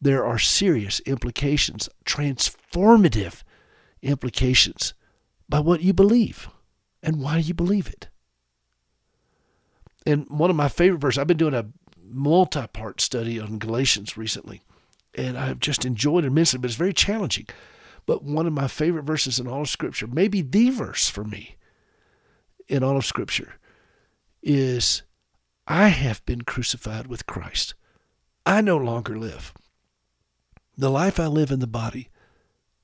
there 0.00 0.24
are 0.24 0.38
serious 0.38 1.00
implications, 1.00 1.88
transformative 2.04 3.42
implications 4.02 4.92
by 5.48 5.60
what 5.60 5.80
you 5.80 5.94
believe 5.94 6.48
and 7.04 7.20
why 7.20 7.40
do 7.40 7.46
you 7.46 7.54
believe 7.54 7.86
it. 7.86 8.08
And 10.06 10.28
one 10.28 10.50
of 10.50 10.56
my 10.56 10.68
favorite 10.68 10.98
verses, 10.98 11.18
I've 11.18 11.26
been 11.26 11.36
doing 11.36 11.54
a 11.54 11.66
multi 12.02 12.66
part 12.66 13.00
study 13.00 13.38
on 13.38 13.58
Galatians 13.58 14.16
recently, 14.16 14.62
and 15.14 15.38
I've 15.38 15.60
just 15.60 15.84
enjoyed 15.84 16.24
it 16.24 16.28
immensely, 16.28 16.58
but 16.58 16.70
it's 16.70 16.76
very 16.76 16.92
challenging. 16.92 17.46
But 18.06 18.24
one 18.24 18.46
of 18.46 18.52
my 18.52 18.68
favorite 18.68 19.04
verses 19.04 19.38
in 19.38 19.46
all 19.46 19.62
of 19.62 19.68
Scripture, 19.68 20.06
maybe 20.06 20.42
the 20.42 20.70
verse 20.70 21.08
for 21.08 21.24
me 21.24 21.56
in 22.68 22.82
all 22.82 22.96
of 22.96 23.06
Scripture, 23.06 23.54
is 24.42 25.02
I 25.66 25.88
have 25.88 26.24
been 26.26 26.42
crucified 26.42 27.06
with 27.06 27.26
Christ. 27.26 27.74
I 28.44 28.60
no 28.60 28.76
longer 28.76 29.18
live. 29.18 29.54
The 30.76 30.90
life 30.90 31.20
I 31.20 31.26
live 31.26 31.50
in 31.50 31.60
the 31.60 31.66
body, 31.66 32.08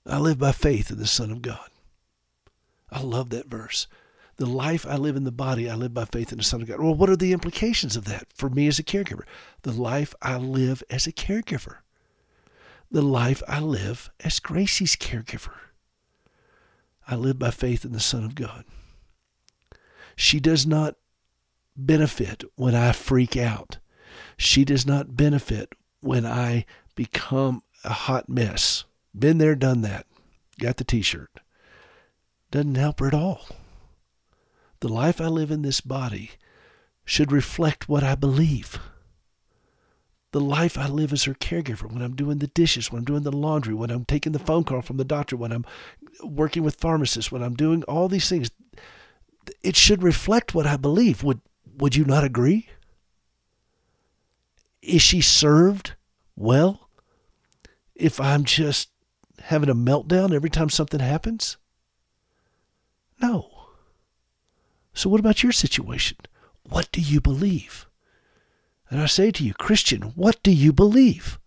I 0.07 0.19
live 0.19 0.39
by 0.39 0.53
faith 0.53 0.91
in 0.91 0.99
the 0.99 1.07
Son 1.07 1.31
of 1.31 1.43
God. 1.43 1.69
I 2.91 3.03
love 3.03 3.31
that 3.31 3.47
verse. 3.47 3.87
The 4.41 4.47
life 4.47 4.87
I 4.87 4.97
live 4.97 5.17
in 5.17 5.25
the 5.25 5.31
body, 5.31 5.69
I 5.69 5.75
live 5.75 5.93
by 5.93 6.07
faith 6.07 6.33
in 6.33 6.39
the 6.39 6.45
Son 6.45 6.63
of 6.63 6.69
God. 6.69 6.81
Well, 6.81 6.95
what 6.95 7.11
are 7.11 7.17
the 7.17 7.35
implications 7.35 7.95
of 7.95 8.07
that 8.07 8.29
for 8.33 8.49
me 8.49 8.69
as 8.69 8.79
a 8.79 8.83
caregiver? 8.83 9.25
The 9.65 9.73
life 9.73 10.15
I 10.23 10.39
live 10.39 10.83
as 10.89 11.07
a 11.07 11.13
caregiver. 11.13 11.81
The 12.91 13.03
life 13.03 13.43
I 13.47 13.61
live 13.61 14.09
as 14.21 14.41
Gracie's 14.41 14.97
caregiver. 14.97 15.59
I 17.07 17.17
live 17.17 17.39
by 17.39 17.51
faith 17.51 17.85
in 17.85 17.93
the 17.93 18.01
Son 18.01 18.25
of 18.25 18.35
God. 18.35 18.65
She 20.17 20.41
does 20.41 20.67
not 20.67 20.97
benefit 21.77 22.43
when 22.55 22.75
I 22.75 22.93
freak 22.93 23.37
out. 23.37 23.77
She 24.39 24.65
does 24.65 24.87
not 24.87 25.19
benefit 25.19 25.75
when 26.01 26.25
I 26.25 26.65
become 26.95 27.63
a 27.85 27.93
hot 27.93 28.31
mess. 28.31 28.85
Been 29.15 29.37
there, 29.37 29.55
done 29.55 29.83
that. 29.83 30.07
Got 30.59 30.79
the 30.79 30.85
t 30.85 31.03
shirt. 31.03 31.41
Doesn't 32.51 32.77
help 32.77 33.01
her 33.01 33.07
at 33.07 33.13
all. 33.13 33.47
The 34.81 34.89
life 34.89 35.21
I 35.21 35.27
live 35.27 35.51
in 35.51 35.63
this 35.63 35.81
body 35.81 36.33
should 37.05 37.33
reflect 37.33 37.89
what 37.89 38.03
I 38.03 38.15
believe. 38.15 38.79
The 40.33 40.41
life 40.41 40.79
I 40.79 40.87
live 40.87 41.13
as 41.13 41.25
her 41.25 41.35
caregiver, 41.35 41.91
when 41.91 42.03
I'm 42.03 42.15
doing 42.15 42.39
the 42.39 42.47
dishes, 42.47 42.91
when 42.91 43.01
I'm 43.01 43.05
doing 43.05 43.25
the 43.25 43.33
laundry, 43.33 43.75
when 43.75 43.91
I'm 43.91 44.05
taking 44.05 44.33
the 44.33 44.39
phone 44.39 44.65
call 44.65 44.81
from 44.81 44.97
the 44.97 45.05
doctor, 45.05 45.37
when 45.37 45.53
I'm 45.53 45.67
working 46.23 46.63
with 46.63 46.81
pharmacists, 46.81 47.33
when 47.33 47.43
I'm 47.43 47.57
doing 47.57 47.83
all 47.85 48.09
these 48.09 48.29
things, 48.29 48.51
it 49.63 49.77
should 49.77 50.03
reflect 50.03 50.55
what 50.55 50.67
I 50.67 50.77
believe. 50.77 51.23
Would 51.25 51.41
would 51.77 51.97
you 51.97 52.05
not 52.05 52.25
agree? 52.25 52.69
Is 54.83 55.03
she 55.03 55.21
served 55.21 55.95
well 56.37 56.89
if 57.95 58.21
I'm 58.21 58.45
just 58.45 58.91
having 59.41 59.69
a 59.69 59.75
meltdown 59.75 60.33
every 60.33 60.51
time 60.51 60.71
something 60.71 61.01
happens? 61.01 61.57
No. 63.21 63.50
So, 65.01 65.09
what 65.09 65.19
about 65.19 65.43
your 65.43 65.53
situation? 65.53 66.19
What 66.63 66.93
do 66.93 67.01
you 67.01 67.23
believe? 67.23 67.87
And 68.91 69.01
I 69.01 69.07
say 69.07 69.31
to 69.31 69.43
you, 69.43 69.55
Christian, 69.55 70.03
what 70.15 70.43
do 70.43 70.51
you 70.51 70.75
believe? 70.75 71.39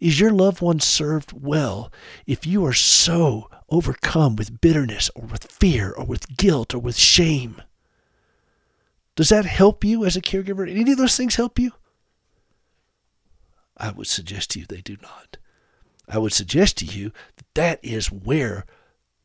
Is 0.00 0.18
your 0.18 0.32
loved 0.32 0.60
one 0.60 0.80
served 0.80 1.32
well 1.32 1.92
if 2.26 2.48
you 2.48 2.66
are 2.66 2.72
so 2.72 3.48
overcome 3.68 4.34
with 4.34 4.60
bitterness 4.60 5.12
or 5.14 5.26
with 5.26 5.44
fear 5.44 5.92
or 5.92 6.04
with 6.04 6.36
guilt 6.36 6.74
or 6.74 6.80
with 6.80 6.96
shame? 6.96 7.62
Does 9.14 9.28
that 9.28 9.44
help 9.44 9.84
you 9.84 10.04
as 10.04 10.16
a 10.16 10.20
caregiver? 10.20 10.68
Any 10.68 10.90
of 10.90 10.98
those 10.98 11.16
things 11.16 11.36
help 11.36 11.56
you? 11.56 11.70
I 13.76 13.92
would 13.92 14.08
suggest 14.08 14.50
to 14.50 14.58
you 14.58 14.66
they 14.68 14.80
do 14.80 14.96
not. 15.00 15.36
I 16.08 16.18
would 16.18 16.32
suggest 16.32 16.78
to 16.78 16.84
you 16.84 17.12
that 17.36 17.54
that 17.54 17.78
is 17.84 18.10
where 18.10 18.66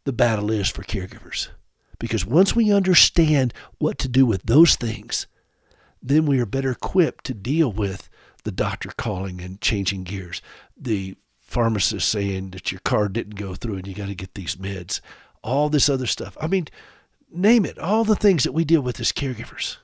the 0.03 0.13
battle 0.13 0.51
is 0.51 0.69
for 0.69 0.83
caregivers. 0.83 1.47
Because 1.99 2.25
once 2.25 2.55
we 2.55 2.71
understand 2.71 3.53
what 3.77 3.97
to 3.99 4.07
do 4.07 4.25
with 4.25 4.43
those 4.43 4.75
things, 4.75 5.27
then 6.01 6.25
we 6.25 6.39
are 6.39 6.45
better 6.45 6.71
equipped 6.71 7.25
to 7.25 7.33
deal 7.33 7.71
with 7.71 8.09
the 8.43 8.51
doctor 8.51 8.89
calling 8.95 9.41
and 9.41 9.59
changing 9.59 10.03
gears, 10.03 10.41
the 10.77 11.15
pharmacist 11.41 12.09
saying 12.09 12.51
that 12.51 12.71
your 12.71 12.81
card 12.83 13.13
didn't 13.13 13.35
go 13.35 13.55
through 13.55 13.77
and 13.77 13.87
you 13.87 13.93
got 13.93 14.07
to 14.07 14.15
get 14.15 14.33
these 14.35 14.55
meds, 14.55 14.99
all 15.43 15.69
this 15.69 15.89
other 15.89 16.05
stuff. 16.05 16.37
I 16.39 16.47
mean, 16.47 16.67
name 17.31 17.65
it, 17.65 17.79
all 17.79 18.03
the 18.03 18.15
things 18.15 18.43
that 18.43 18.51
we 18.51 18.65
deal 18.65 18.81
with 18.81 18.99
as 18.99 19.11
caregivers. 19.11 19.77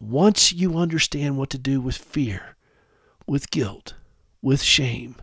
Once 0.00 0.52
you 0.52 0.76
understand 0.76 1.36
what 1.36 1.50
to 1.50 1.58
do 1.58 1.80
with 1.80 1.96
fear, 1.96 2.56
with 3.26 3.50
guilt, 3.50 3.94
with 4.42 4.62
shame, 4.62 5.16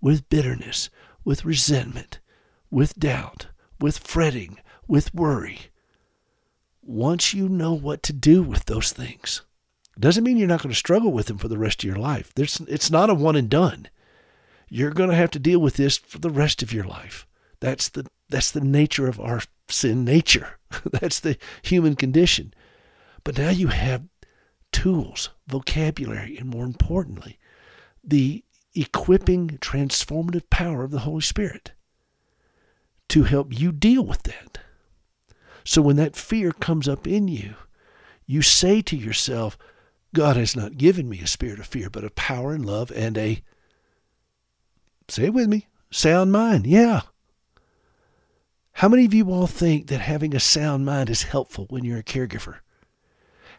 with 0.00 0.28
bitterness, 0.28 0.90
with 1.24 1.44
resentment, 1.44 2.20
with 2.70 2.98
doubt, 2.98 3.46
with 3.80 3.98
fretting, 3.98 4.58
with 4.86 5.14
worry. 5.14 5.70
Once 6.82 7.34
you 7.34 7.48
know 7.48 7.74
what 7.74 8.02
to 8.02 8.12
do 8.12 8.42
with 8.42 8.64
those 8.64 8.92
things, 8.92 9.42
doesn't 9.98 10.24
mean 10.24 10.36
you're 10.36 10.48
not 10.48 10.62
going 10.62 10.72
to 10.72 10.78
struggle 10.78 11.12
with 11.12 11.26
them 11.26 11.38
for 11.38 11.48
the 11.48 11.58
rest 11.58 11.82
of 11.82 11.88
your 11.88 11.98
life. 11.98 12.32
There's, 12.34 12.60
it's 12.60 12.90
not 12.90 13.10
a 13.10 13.14
one 13.14 13.36
and 13.36 13.50
done. 13.50 13.88
You're 14.68 14.90
going 14.90 15.10
to 15.10 15.16
have 15.16 15.30
to 15.32 15.38
deal 15.38 15.58
with 15.58 15.74
this 15.74 15.98
for 15.98 16.18
the 16.18 16.30
rest 16.30 16.62
of 16.62 16.72
your 16.72 16.84
life. 16.84 17.26
That's 17.60 17.88
the 17.88 18.06
that's 18.28 18.50
the 18.50 18.60
nature 18.60 19.08
of 19.08 19.18
our 19.18 19.40
sin 19.68 20.04
nature. 20.04 20.58
that's 20.92 21.18
the 21.20 21.38
human 21.62 21.96
condition. 21.96 22.52
But 23.24 23.38
now 23.38 23.50
you 23.50 23.68
have 23.68 24.04
tools, 24.70 25.30
vocabulary, 25.46 26.36
and 26.36 26.48
more 26.48 26.64
importantly, 26.64 27.38
the 28.04 28.44
equipping 28.74 29.58
transformative 29.60 30.48
power 30.50 30.84
of 30.84 30.90
the 30.90 31.00
Holy 31.00 31.22
Spirit 31.22 31.72
to 33.08 33.24
help 33.24 33.58
you 33.58 33.72
deal 33.72 34.04
with 34.04 34.22
that. 34.24 34.58
So 35.64 35.82
when 35.82 35.96
that 35.96 36.16
fear 36.16 36.52
comes 36.52 36.88
up 36.88 37.06
in 37.06 37.28
you, 37.28 37.54
you 38.26 38.42
say 38.42 38.80
to 38.82 38.96
yourself, 38.96 39.58
God 40.14 40.36
has 40.36 40.56
not 40.56 40.78
given 40.78 41.08
me 41.08 41.20
a 41.20 41.26
spirit 41.26 41.58
of 41.58 41.66
fear, 41.66 41.90
but 41.90 42.04
of 42.04 42.14
power 42.14 42.52
and 42.52 42.64
love 42.64 42.90
and 42.94 43.16
a, 43.18 43.42
say 45.08 45.24
it 45.24 45.34
with 45.34 45.48
me, 45.48 45.66
sound 45.90 46.32
mind. 46.32 46.66
Yeah. 46.66 47.02
How 48.72 48.88
many 48.88 49.04
of 49.04 49.12
you 49.12 49.30
all 49.30 49.46
think 49.46 49.88
that 49.88 50.00
having 50.00 50.34
a 50.34 50.40
sound 50.40 50.86
mind 50.86 51.10
is 51.10 51.24
helpful 51.24 51.66
when 51.68 51.84
you're 51.84 51.98
a 51.98 52.04
caregiver? 52.04 52.56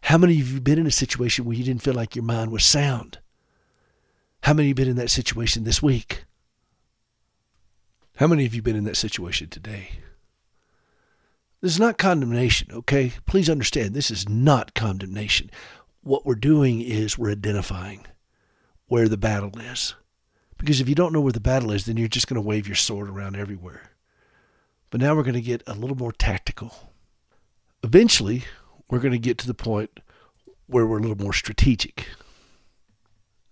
How 0.04 0.18
many 0.18 0.40
of 0.40 0.52
you 0.52 0.62
been 0.62 0.80
in 0.80 0.88
a 0.88 0.92
situation 0.92 1.46
where 1.46 1.58
you 1.58 1.64
didn't 1.64 1.84
feel 1.84 1.94
like 1.94 2.16
your 2.16 2.24
mind 2.24 2.52
was 2.52 2.66
sound? 2.66 3.20
How 4.44 4.54
many 4.54 4.68
of 4.68 4.70
you 4.70 4.76
been 4.76 4.90
in 4.90 4.96
that 4.96 5.10
situation 5.10 5.64
this 5.64 5.84
week? 5.84 6.24
How 8.20 8.28
many 8.28 8.46
of 8.46 8.54
you 8.54 8.62
been 8.62 8.76
in 8.76 8.84
that 8.84 8.98
situation 8.98 9.48
today? 9.48 9.92
This 11.62 11.72
is 11.72 11.80
not 11.80 11.98
condemnation, 11.98 12.70
okay? 12.70 13.14
Please 13.26 13.50
understand, 13.50 13.94
this 13.94 14.12
is 14.12 14.28
not 14.28 14.76
condemnation. 14.76 15.50
What 16.02 16.26
we're 16.26 16.36
doing 16.36 16.82
is 16.82 17.18
we're 17.18 17.32
identifying 17.32 18.06
where 18.88 19.08
the 19.08 19.16
battle 19.16 19.58
is. 19.58 19.96
Because 20.58 20.82
if 20.82 20.90
you 20.90 20.96
don't 20.96 21.14
know 21.14 21.22
where 21.22 21.32
the 21.32 21.40
battle 21.40 21.72
is, 21.72 21.86
then 21.86 21.96
you're 21.96 22.10
just 22.10 22.28
going 22.28 22.36
to 22.36 22.46
wave 22.46 22.68
your 22.68 22.76
sword 22.76 23.08
around 23.08 23.38
everywhere. 23.38 23.92
But 24.90 25.00
now 25.00 25.16
we're 25.16 25.24
going 25.24 25.34
to 25.36 25.42
get 25.42 25.64
a 25.66 25.74
little 25.74 25.96
more 25.96 26.12
tactical. 26.12 26.92
Eventually, 27.84 28.44
we're 28.90 29.00
going 29.00 29.14
to 29.14 29.18
get 29.18 29.38
to 29.38 29.48
the 29.48 29.54
point 29.54 30.02
where 30.68 30.86
we're 30.86 30.98
a 30.98 31.02
little 31.02 31.16
more 31.16 31.32
strategic. 31.32 32.06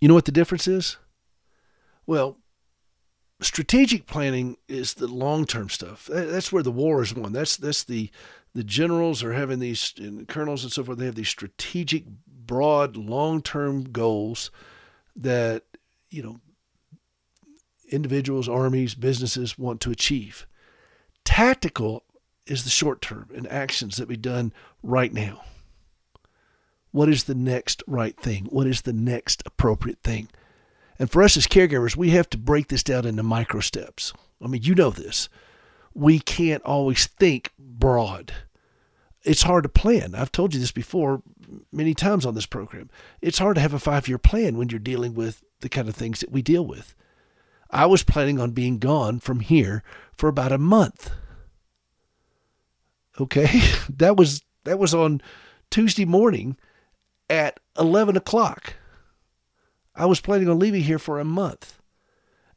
You 0.01 0.09
know 0.09 0.13
what 0.13 0.25
the 0.25 0.31
difference 0.33 0.67
is? 0.67 0.97
Well, 2.05 2.37
strategic 3.41 4.07
planning 4.07 4.57
is 4.67 4.95
the 4.95 5.07
long-term 5.07 5.69
stuff. 5.69 6.09
That's 6.11 6.51
where 6.51 6.63
the 6.63 6.71
war 6.71 7.01
is 7.01 7.13
won. 7.13 7.33
That's 7.33 7.57
that's 7.57 7.83
the 7.83 8.09
the 8.53 8.63
generals 8.63 9.23
are 9.23 9.33
having 9.33 9.59
these 9.59 9.93
and 9.97 10.27
colonels 10.27 10.63
and 10.63 10.71
so 10.71 10.83
forth. 10.83 10.97
They 10.97 11.05
have 11.05 11.15
these 11.15 11.29
strategic, 11.29 12.05
broad, 12.27 12.97
long-term 12.97 13.91
goals 13.91 14.49
that 15.15 15.63
you 16.09 16.23
know 16.23 16.39
individuals, 17.89 18.49
armies, 18.49 18.95
businesses 18.95 19.57
want 19.57 19.81
to 19.81 19.91
achieve. 19.91 20.47
Tactical 21.23 22.03
is 22.45 22.63
the 22.63 22.69
short 22.69 23.01
term 23.01 23.29
and 23.35 23.47
actions 23.47 23.97
that 23.97 24.07
be 24.07 24.17
done 24.17 24.53
right 24.81 25.13
now. 25.13 25.43
What 26.91 27.09
is 27.09 27.25
the 27.25 27.35
next 27.35 27.83
right 27.85 28.17
thing? 28.19 28.45
What 28.45 28.65
is 28.65 28.81
the 28.81 28.93
next 28.93 29.43
appropriate 29.45 29.99
thing? 30.03 30.29
And 30.99 31.09
for 31.09 31.21
us 31.21 31.37
as 31.37 31.47
caregivers, 31.47 31.95
we 31.95 32.11
have 32.11 32.29
to 32.31 32.37
break 32.37 32.67
this 32.67 32.83
down 32.83 33.05
into 33.05 33.23
micro 33.23 33.59
steps. 33.59 34.13
I 34.43 34.47
mean, 34.47 34.63
you 34.63 34.75
know 34.75 34.89
this. 34.89 35.29
We 35.93 36.19
can't 36.19 36.63
always 36.63 37.07
think 37.07 37.51
broad. 37.57 38.33
It's 39.23 39.43
hard 39.43 39.63
to 39.63 39.69
plan. 39.69 40.15
I've 40.15 40.31
told 40.31 40.53
you 40.53 40.59
this 40.59 40.71
before 40.71 41.21
many 41.71 41.93
times 41.93 42.25
on 42.25 42.33
this 42.33 42.45
program. 42.45 42.89
It's 43.21 43.39
hard 43.39 43.55
to 43.55 43.61
have 43.61 43.73
a 43.73 43.79
five 43.79 44.07
year 44.07 44.17
plan 44.17 44.57
when 44.57 44.69
you're 44.69 44.79
dealing 44.79 45.13
with 45.13 45.43
the 45.59 45.69
kind 45.69 45.89
of 45.89 45.95
things 45.95 46.19
that 46.21 46.31
we 46.31 46.41
deal 46.41 46.65
with. 46.65 46.95
I 47.69 47.85
was 47.85 48.03
planning 48.03 48.39
on 48.39 48.51
being 48.51 48.79
gone 48.79 49.19
from 49.19 49.41
here 49.41 49.83
for 50.13 50.29
about 50.29 50.51
a 50.51 50.57
month. 50.57 51.11
Okay, 53.19 53.61
that 53.89 54.15
was 54.15 54.43
that 54.63 54.79
was 54.79 54.93
on 54.93 55.21
Tuesday 55.69 56.05
morning 56.05 56.57
at 57.29 57.59
eleven 57.77 58.15
o'clock. 58.15 58.75
I 59.97 60.05
was 60.05 60.21
planning 60.21 60.47
on 60.47 60.59
leaving 60.59 60.83
here 60.83 60.99
for 60.99 61.19
a 61.19 61.25
month. 61.25 61.81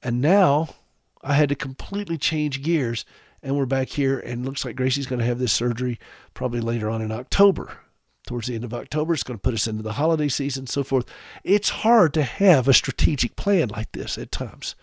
And 0.02 0.20
now 0.20 0.74
I 1.22 1.34
had 1.34 1.48
to 1.48 1.54
completely 1.54 2.18
change 2.18 2.62
gears 2.62 3.04
and 3.42 3.56
we're 3.56 3.66
back 3.66 3.88
here 3.88 4.18
and 4.18 4.44
looks 4.44 4.64
like 4.64 4.76
Gracie's 4.76 5.06
going 5.06 5.18
to 5.20 5.24
have 5.24 5.38
this 5.38 5.52
surgery 5.52 5.98
probably 6.34 6.60
later 6.60 6.90
on 6.90 7.00
in 7.00 7.10
October. 7.10 7.78
Towards 8.26 8.48
the 8.48 8.54
end 8.54 8.64
of 8.64 8.74
October, 8.74 9.14
it's 9.14 9.22
going 9.22 9.38
to 9.38 9.42
put 9.42 9.54
us 9.54 9.66
into 9.66 9.82
the 9.82 9.94
holiday 9.94 10.28
season, 10.28 10.66
so 10.66 10.84
forth. 10.84 11.06
It's 11.42 11.70
hard 11.70 12.12
to 12.14 12.22
have 12.22 12.68
a 12.68 12.74
strategic 12.74 13.34
plan 13.34 13.68
like 13.68 13.92
this 13.92 14.18
at 14.18 14.30
times. 14.30 14.76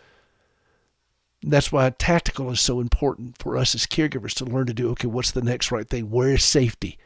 That's 1.44 1.72
why 1.72 1.88
tactical 1.92 2.50
is 2.50 2.60
so 2.60 2.80
important 2.80 3.38
for 3.38 3.56
us 3.56 3.76
as 3.76 3.86
caregivers 3.86 4.34
to 4.36 4.46
learn 4.46 4.66
to 4.66 4.74
do 4.74 4.90
okay, 4.90 5.08
what's 5.08 5.32
the 5.32 5.44
next 5.44 5.72
right 5.72 5.88
thing? 5.88 6.10
Where 6.10 6.34
is 6.34 6.44
safety? 6.44 6.98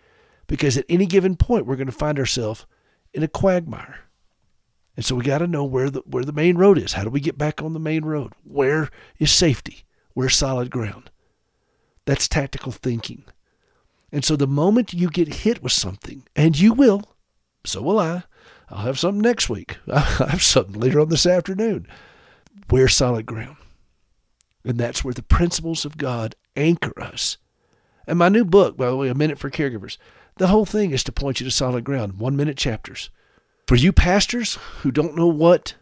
Because 0.48 0.78
at 0.78 0.86
any 0.88 1.06
given 1.06 1.36
point, 1.36 1.66
we're 1.66 1.76
going 1.76 1.88
to 1.88 1.92
find 1.92 2.18
ourselves 2.18 2.66
in 3.14 3.24
a 3.24 3.28
quagmire. 3.28 4.00
And 4.96 5.06
so 5.06 5.16
we 5.16 5.24
got 5.24 5.40
to 5.40 5.48
know 5.48 5.64
where 5.64 5.90
the 5.90 6.02
where 6.06 6.26
the 6.26 6.34
main 6.34 6.58
road 6.58 6.78
is. 6.78 6.94
How 6.94 7.04
do 7.04 7.10
we 7.10 7.20
get 7.20 7.38
back 7.38 7.62
on 7.62 7.74
the 7.74 7.80
main 7.80 8.04
road? 8.04 8.34
Where 8.44 8.90
is 9.20 9.32
safety? 9.32 9.86
Where's 10.14 10.36
solid 10.36 10.70
ground? 10.70 11.10
That's 12.06 12.28
tactical 12.28 12.72
thinking. 12.72 13.24
And 14.12 14.26
so 14.26 14.36
the 14.36 14.48
moment 14.48 14.94
you 14.94 15.10
get 15.10 15.36
hit 15.36 15.64
with 15.64 15.72
something, 15.72 16.24
and 16.36 16.60
you 16.60 16.74
will, 16.74 17.04
so 17.66 17.82
will 17.82 18.00
I. 18.00 18.24
I'll 18.70 18.86
have 18.86 19.00
something 19.00 19.22
next 19.22 19.50
week. 19.50 19.78
I'll 19.88 20.28
have 20.28 20.44
something 20.44 20.80
later 20.80 21.00
on 21.00 21.10
this 21.10 21.26
afternoon. 21.26 21.88
Where's 22.70 22.96
solid 22.96 23.26
ground? 23.26 23.58
And 24.64 24.78
that's 24.78 25.04
where 25.04 25.14
the 25.14 25.24
principles 25.24 25.86
of 25.86 25.98
God 25.98 26.36
anchor 26.56 27.02
us. 27.02 27.38
And 28.06 28.20
my 28.20 28.30
new 28.30 28.46
book, 28.46 28.78
by 28.78 28.88
the 28.88 28.96
way, 28.96 29.10
A 29.10 29.16
Minute 29.16 29.40
for 29.40 29.50
Caregivers, 29.50 29.98
the 30.38 30.48
whole 30.48 30.66
thing 30.66 30.92
is 30.92 31.04
to 31.06 31.12
point 31.12 31.40
you 31.40 31.46
to 31.46 31.52
solid 31.52 31.84
ground, 31.84 32.20
one 32.20 32.36
minute 32.36 32.58
chapters. 32.58 33.10
For 33.72 33.78
you 33.78 33.94
pastors 33.94 34.56
who 34.82 34.92
don't 34.92 35.16
know 35.16 35.28
what 35.28 35.76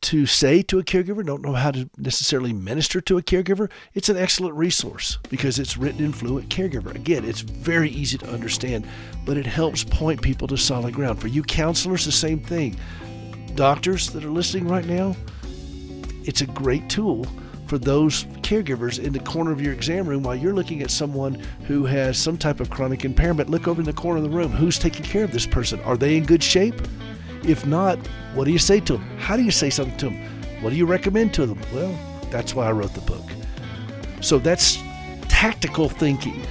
to 0.00 0.24
say 0.24 0.62
to 0.62 0.78
a 0.78 0.82
caregiver, 0.82 1.22
don't 1.22 1.42
know 1.42 1.52
how 1.52 1.70
to 1.70 1.90
necessarily 1.98 2.54
minister 2.54 2.98
to 3.02 3.18
a 3.18 3.22
caregiver, 3.22 3.70
it's 3.92 4.08
an 4.08 4.16
excellent 4.16 4.54
resource 4.54 5.18
because 5.28 5.58
it's 5.58 5.76
written 5.76 6.02
in 6.02 6.14
fluent 6.14 6.48
caregiver. 6.48 6.94
Again, 6.94 7.26
it's 7.26 7.42
very 7.42 7.90
easy 7.90 8.16
to 8.16 8.30
understand, 8.30 8.88
but 9.26 9.36
it 9.36 9.44
helps 9.44 9.84
point 9.84 10.22
people 10.22 10.48
to 10.48 10.56
solid 10.56 10.94
ground. 10.94 11.20
For 11.20 11.28
you 11.28 11.42
counselors, 11.42 12.06
the 12.06 12.10
same 12.10 12.40
thing. 12.40 12.80
Doctors 13.54 14.08
that 14.12 14.24
are 14.24 14.30
listening 14.30 14.66
right 14.66 14.86
now, 14.86 15.14
it's 16.24 16.40
a 16.40 16.46
great 16.46 16.88
tool 16.88 17.26
for 17.70 17.78
those 17.78 18.24
caregivers 18.42 18.98
in 18.98 19.12
the 19.12 19.20
corner 19.20 19.52
of 19.52 19.62
your 19.62 19.72
exam 19.72 20.04
room 20.08 20.24
while 20.24 20.34
you're 20.34 20.52
looking 20.52 20.82
at 20.82 20.90
someone 20.90 21.40
who 21.68 21.84
has 21.84 22.18
some 22.18 22.36
type 22.36 22.58
of 22.58 22.68
chronic 22.68 23.04
impairment. 23.04 23.48
Look 23.48 23.68
over 23.68 23.80
in 23.80 23.86
the 23.86 23.92
corner 23.92 24.16
of 24.16 24.24
the 24.24 24.36
room. 24.36 24.50
Who's 24.50 24.76
taking 24.76 25.04
care 25.04 25.22
of 25.22 25.30
this 25.30 25.46
person? 25.46 25.80
Are 25.82 25.96
they 25.96 26.16
in 26.16 26.24
good 26.24 26.42
shape? 26.42 26.74
If 27.44 27.64
not, 27.66 27.96
what 28.34 28.46
do 28.46 28.50
you 28.50 28.58
say 28.58 28.80
to 28.80 28.94
them? 28.94 29.02
How 29.18 29.36
do 29.36 29.44
you 29.44 29.52
say 29.52 29.70
something 29.70 29.96
to 29.98 30.06
them? 30.06 30.16
What 30.62 30.70
do 30.70 30.76
you 30.76 30.84
recommend 30.84 31.32
to 31.34 31.46
them? 31.46 31.60
Well, 31.72 31.96
that's 32.28 32.56
why 32.56 32.66
I 32.66 32.72
wrote 32.72 32.92
the 32.92 33.02
book. 33.02 33.22
So 34.20 34.40
that's 34.40 34.82
tactical 35.28 35.88
thinking. 35.88 36.44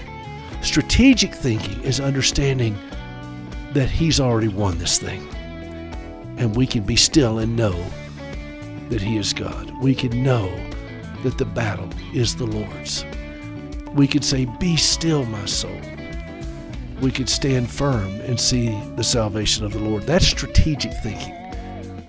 Strategic 0.61 1.36
thinking 1.36 1.84
is 1.84 1.99
understanding 1.99 2.78
that 3.74 3.89
He's 3.89 4.22
already 4.22 4.47
won 4.47 4.78
this 4.78 4.97
thing. 4.97 5.28
And 6.38 6.55
we 6.55 6.65
can 6.65 6.84
be 6.84 6.95
still 6.95 7.39
and 7.39 7.57
know 7.57 7.76
that 8.88 9.01
He 9.01 9.17
is 9.17 9.34
God. 9.34 9.70
We 9.82 9.93
can 9.93 10.24
know 10.24 10.49
that 11.24 11.38
the 11.38 11.45
battle 11.45 11.89
is 12.13 12.36
the 12.36 12.45
Lord's. 12.45 13.05
We 13.93 14.07
could 14.07 14.24
say, 14.24 14.45
Be 14.59 14.78
still, 14.78 15.26
my 15.26 15.45
soul, 15.45 15.80
we 17.01 17.11
could 17.11 17.30
stand 17.30 17.70
firm 17.70 18.20
and 18.22 18.39
see 18.39 18.70
the 18.95 19.03
salvation 19.03 19.65
of 19.65 19.74
the 19.74 19.80
Lord. 19.80 20.03
That's 20.03 20.28
strategic 20.28 20.93
thinking. 21.01 21.34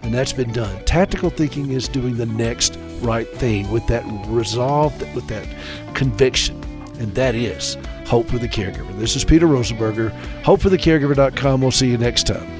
And 0.03 0.15
that's 0.15 0.33
been 0.33 0.53
done. 0.53 0.85
Tactical 0.85 1.31
thinking 1.31 1.71
is 1.71 1.87
doing 1.87 2.17
the 2.17 2.27
next 2.27 2.77
right 3.01 3.29
thing 3.29 3.71
with 3.71 3.87
that 3.87 4.05
resolve, 4.29 4.99
with 5.15 5.27
that 5.29 5.47
conviction. 5.95 6.63
And 6.99 7.15
that 7.15 7.35
is 7.35 7.77
Hope 8.07 8.27
for 8.27 8.39
the 8.39 8.49
Caregiver. 8.49 8.99
This 8.99 9.15
is 9.15 9.25
Peter 9.25 9.47
Rosenberger. 9.47 10.11
HopeForTheCaregiver.com. 10.43 11.61
We'll 11.61 11.71
see 11.71 11.89
you 11.89 11.97
next 11.97 12.27
time. 12.27 12.60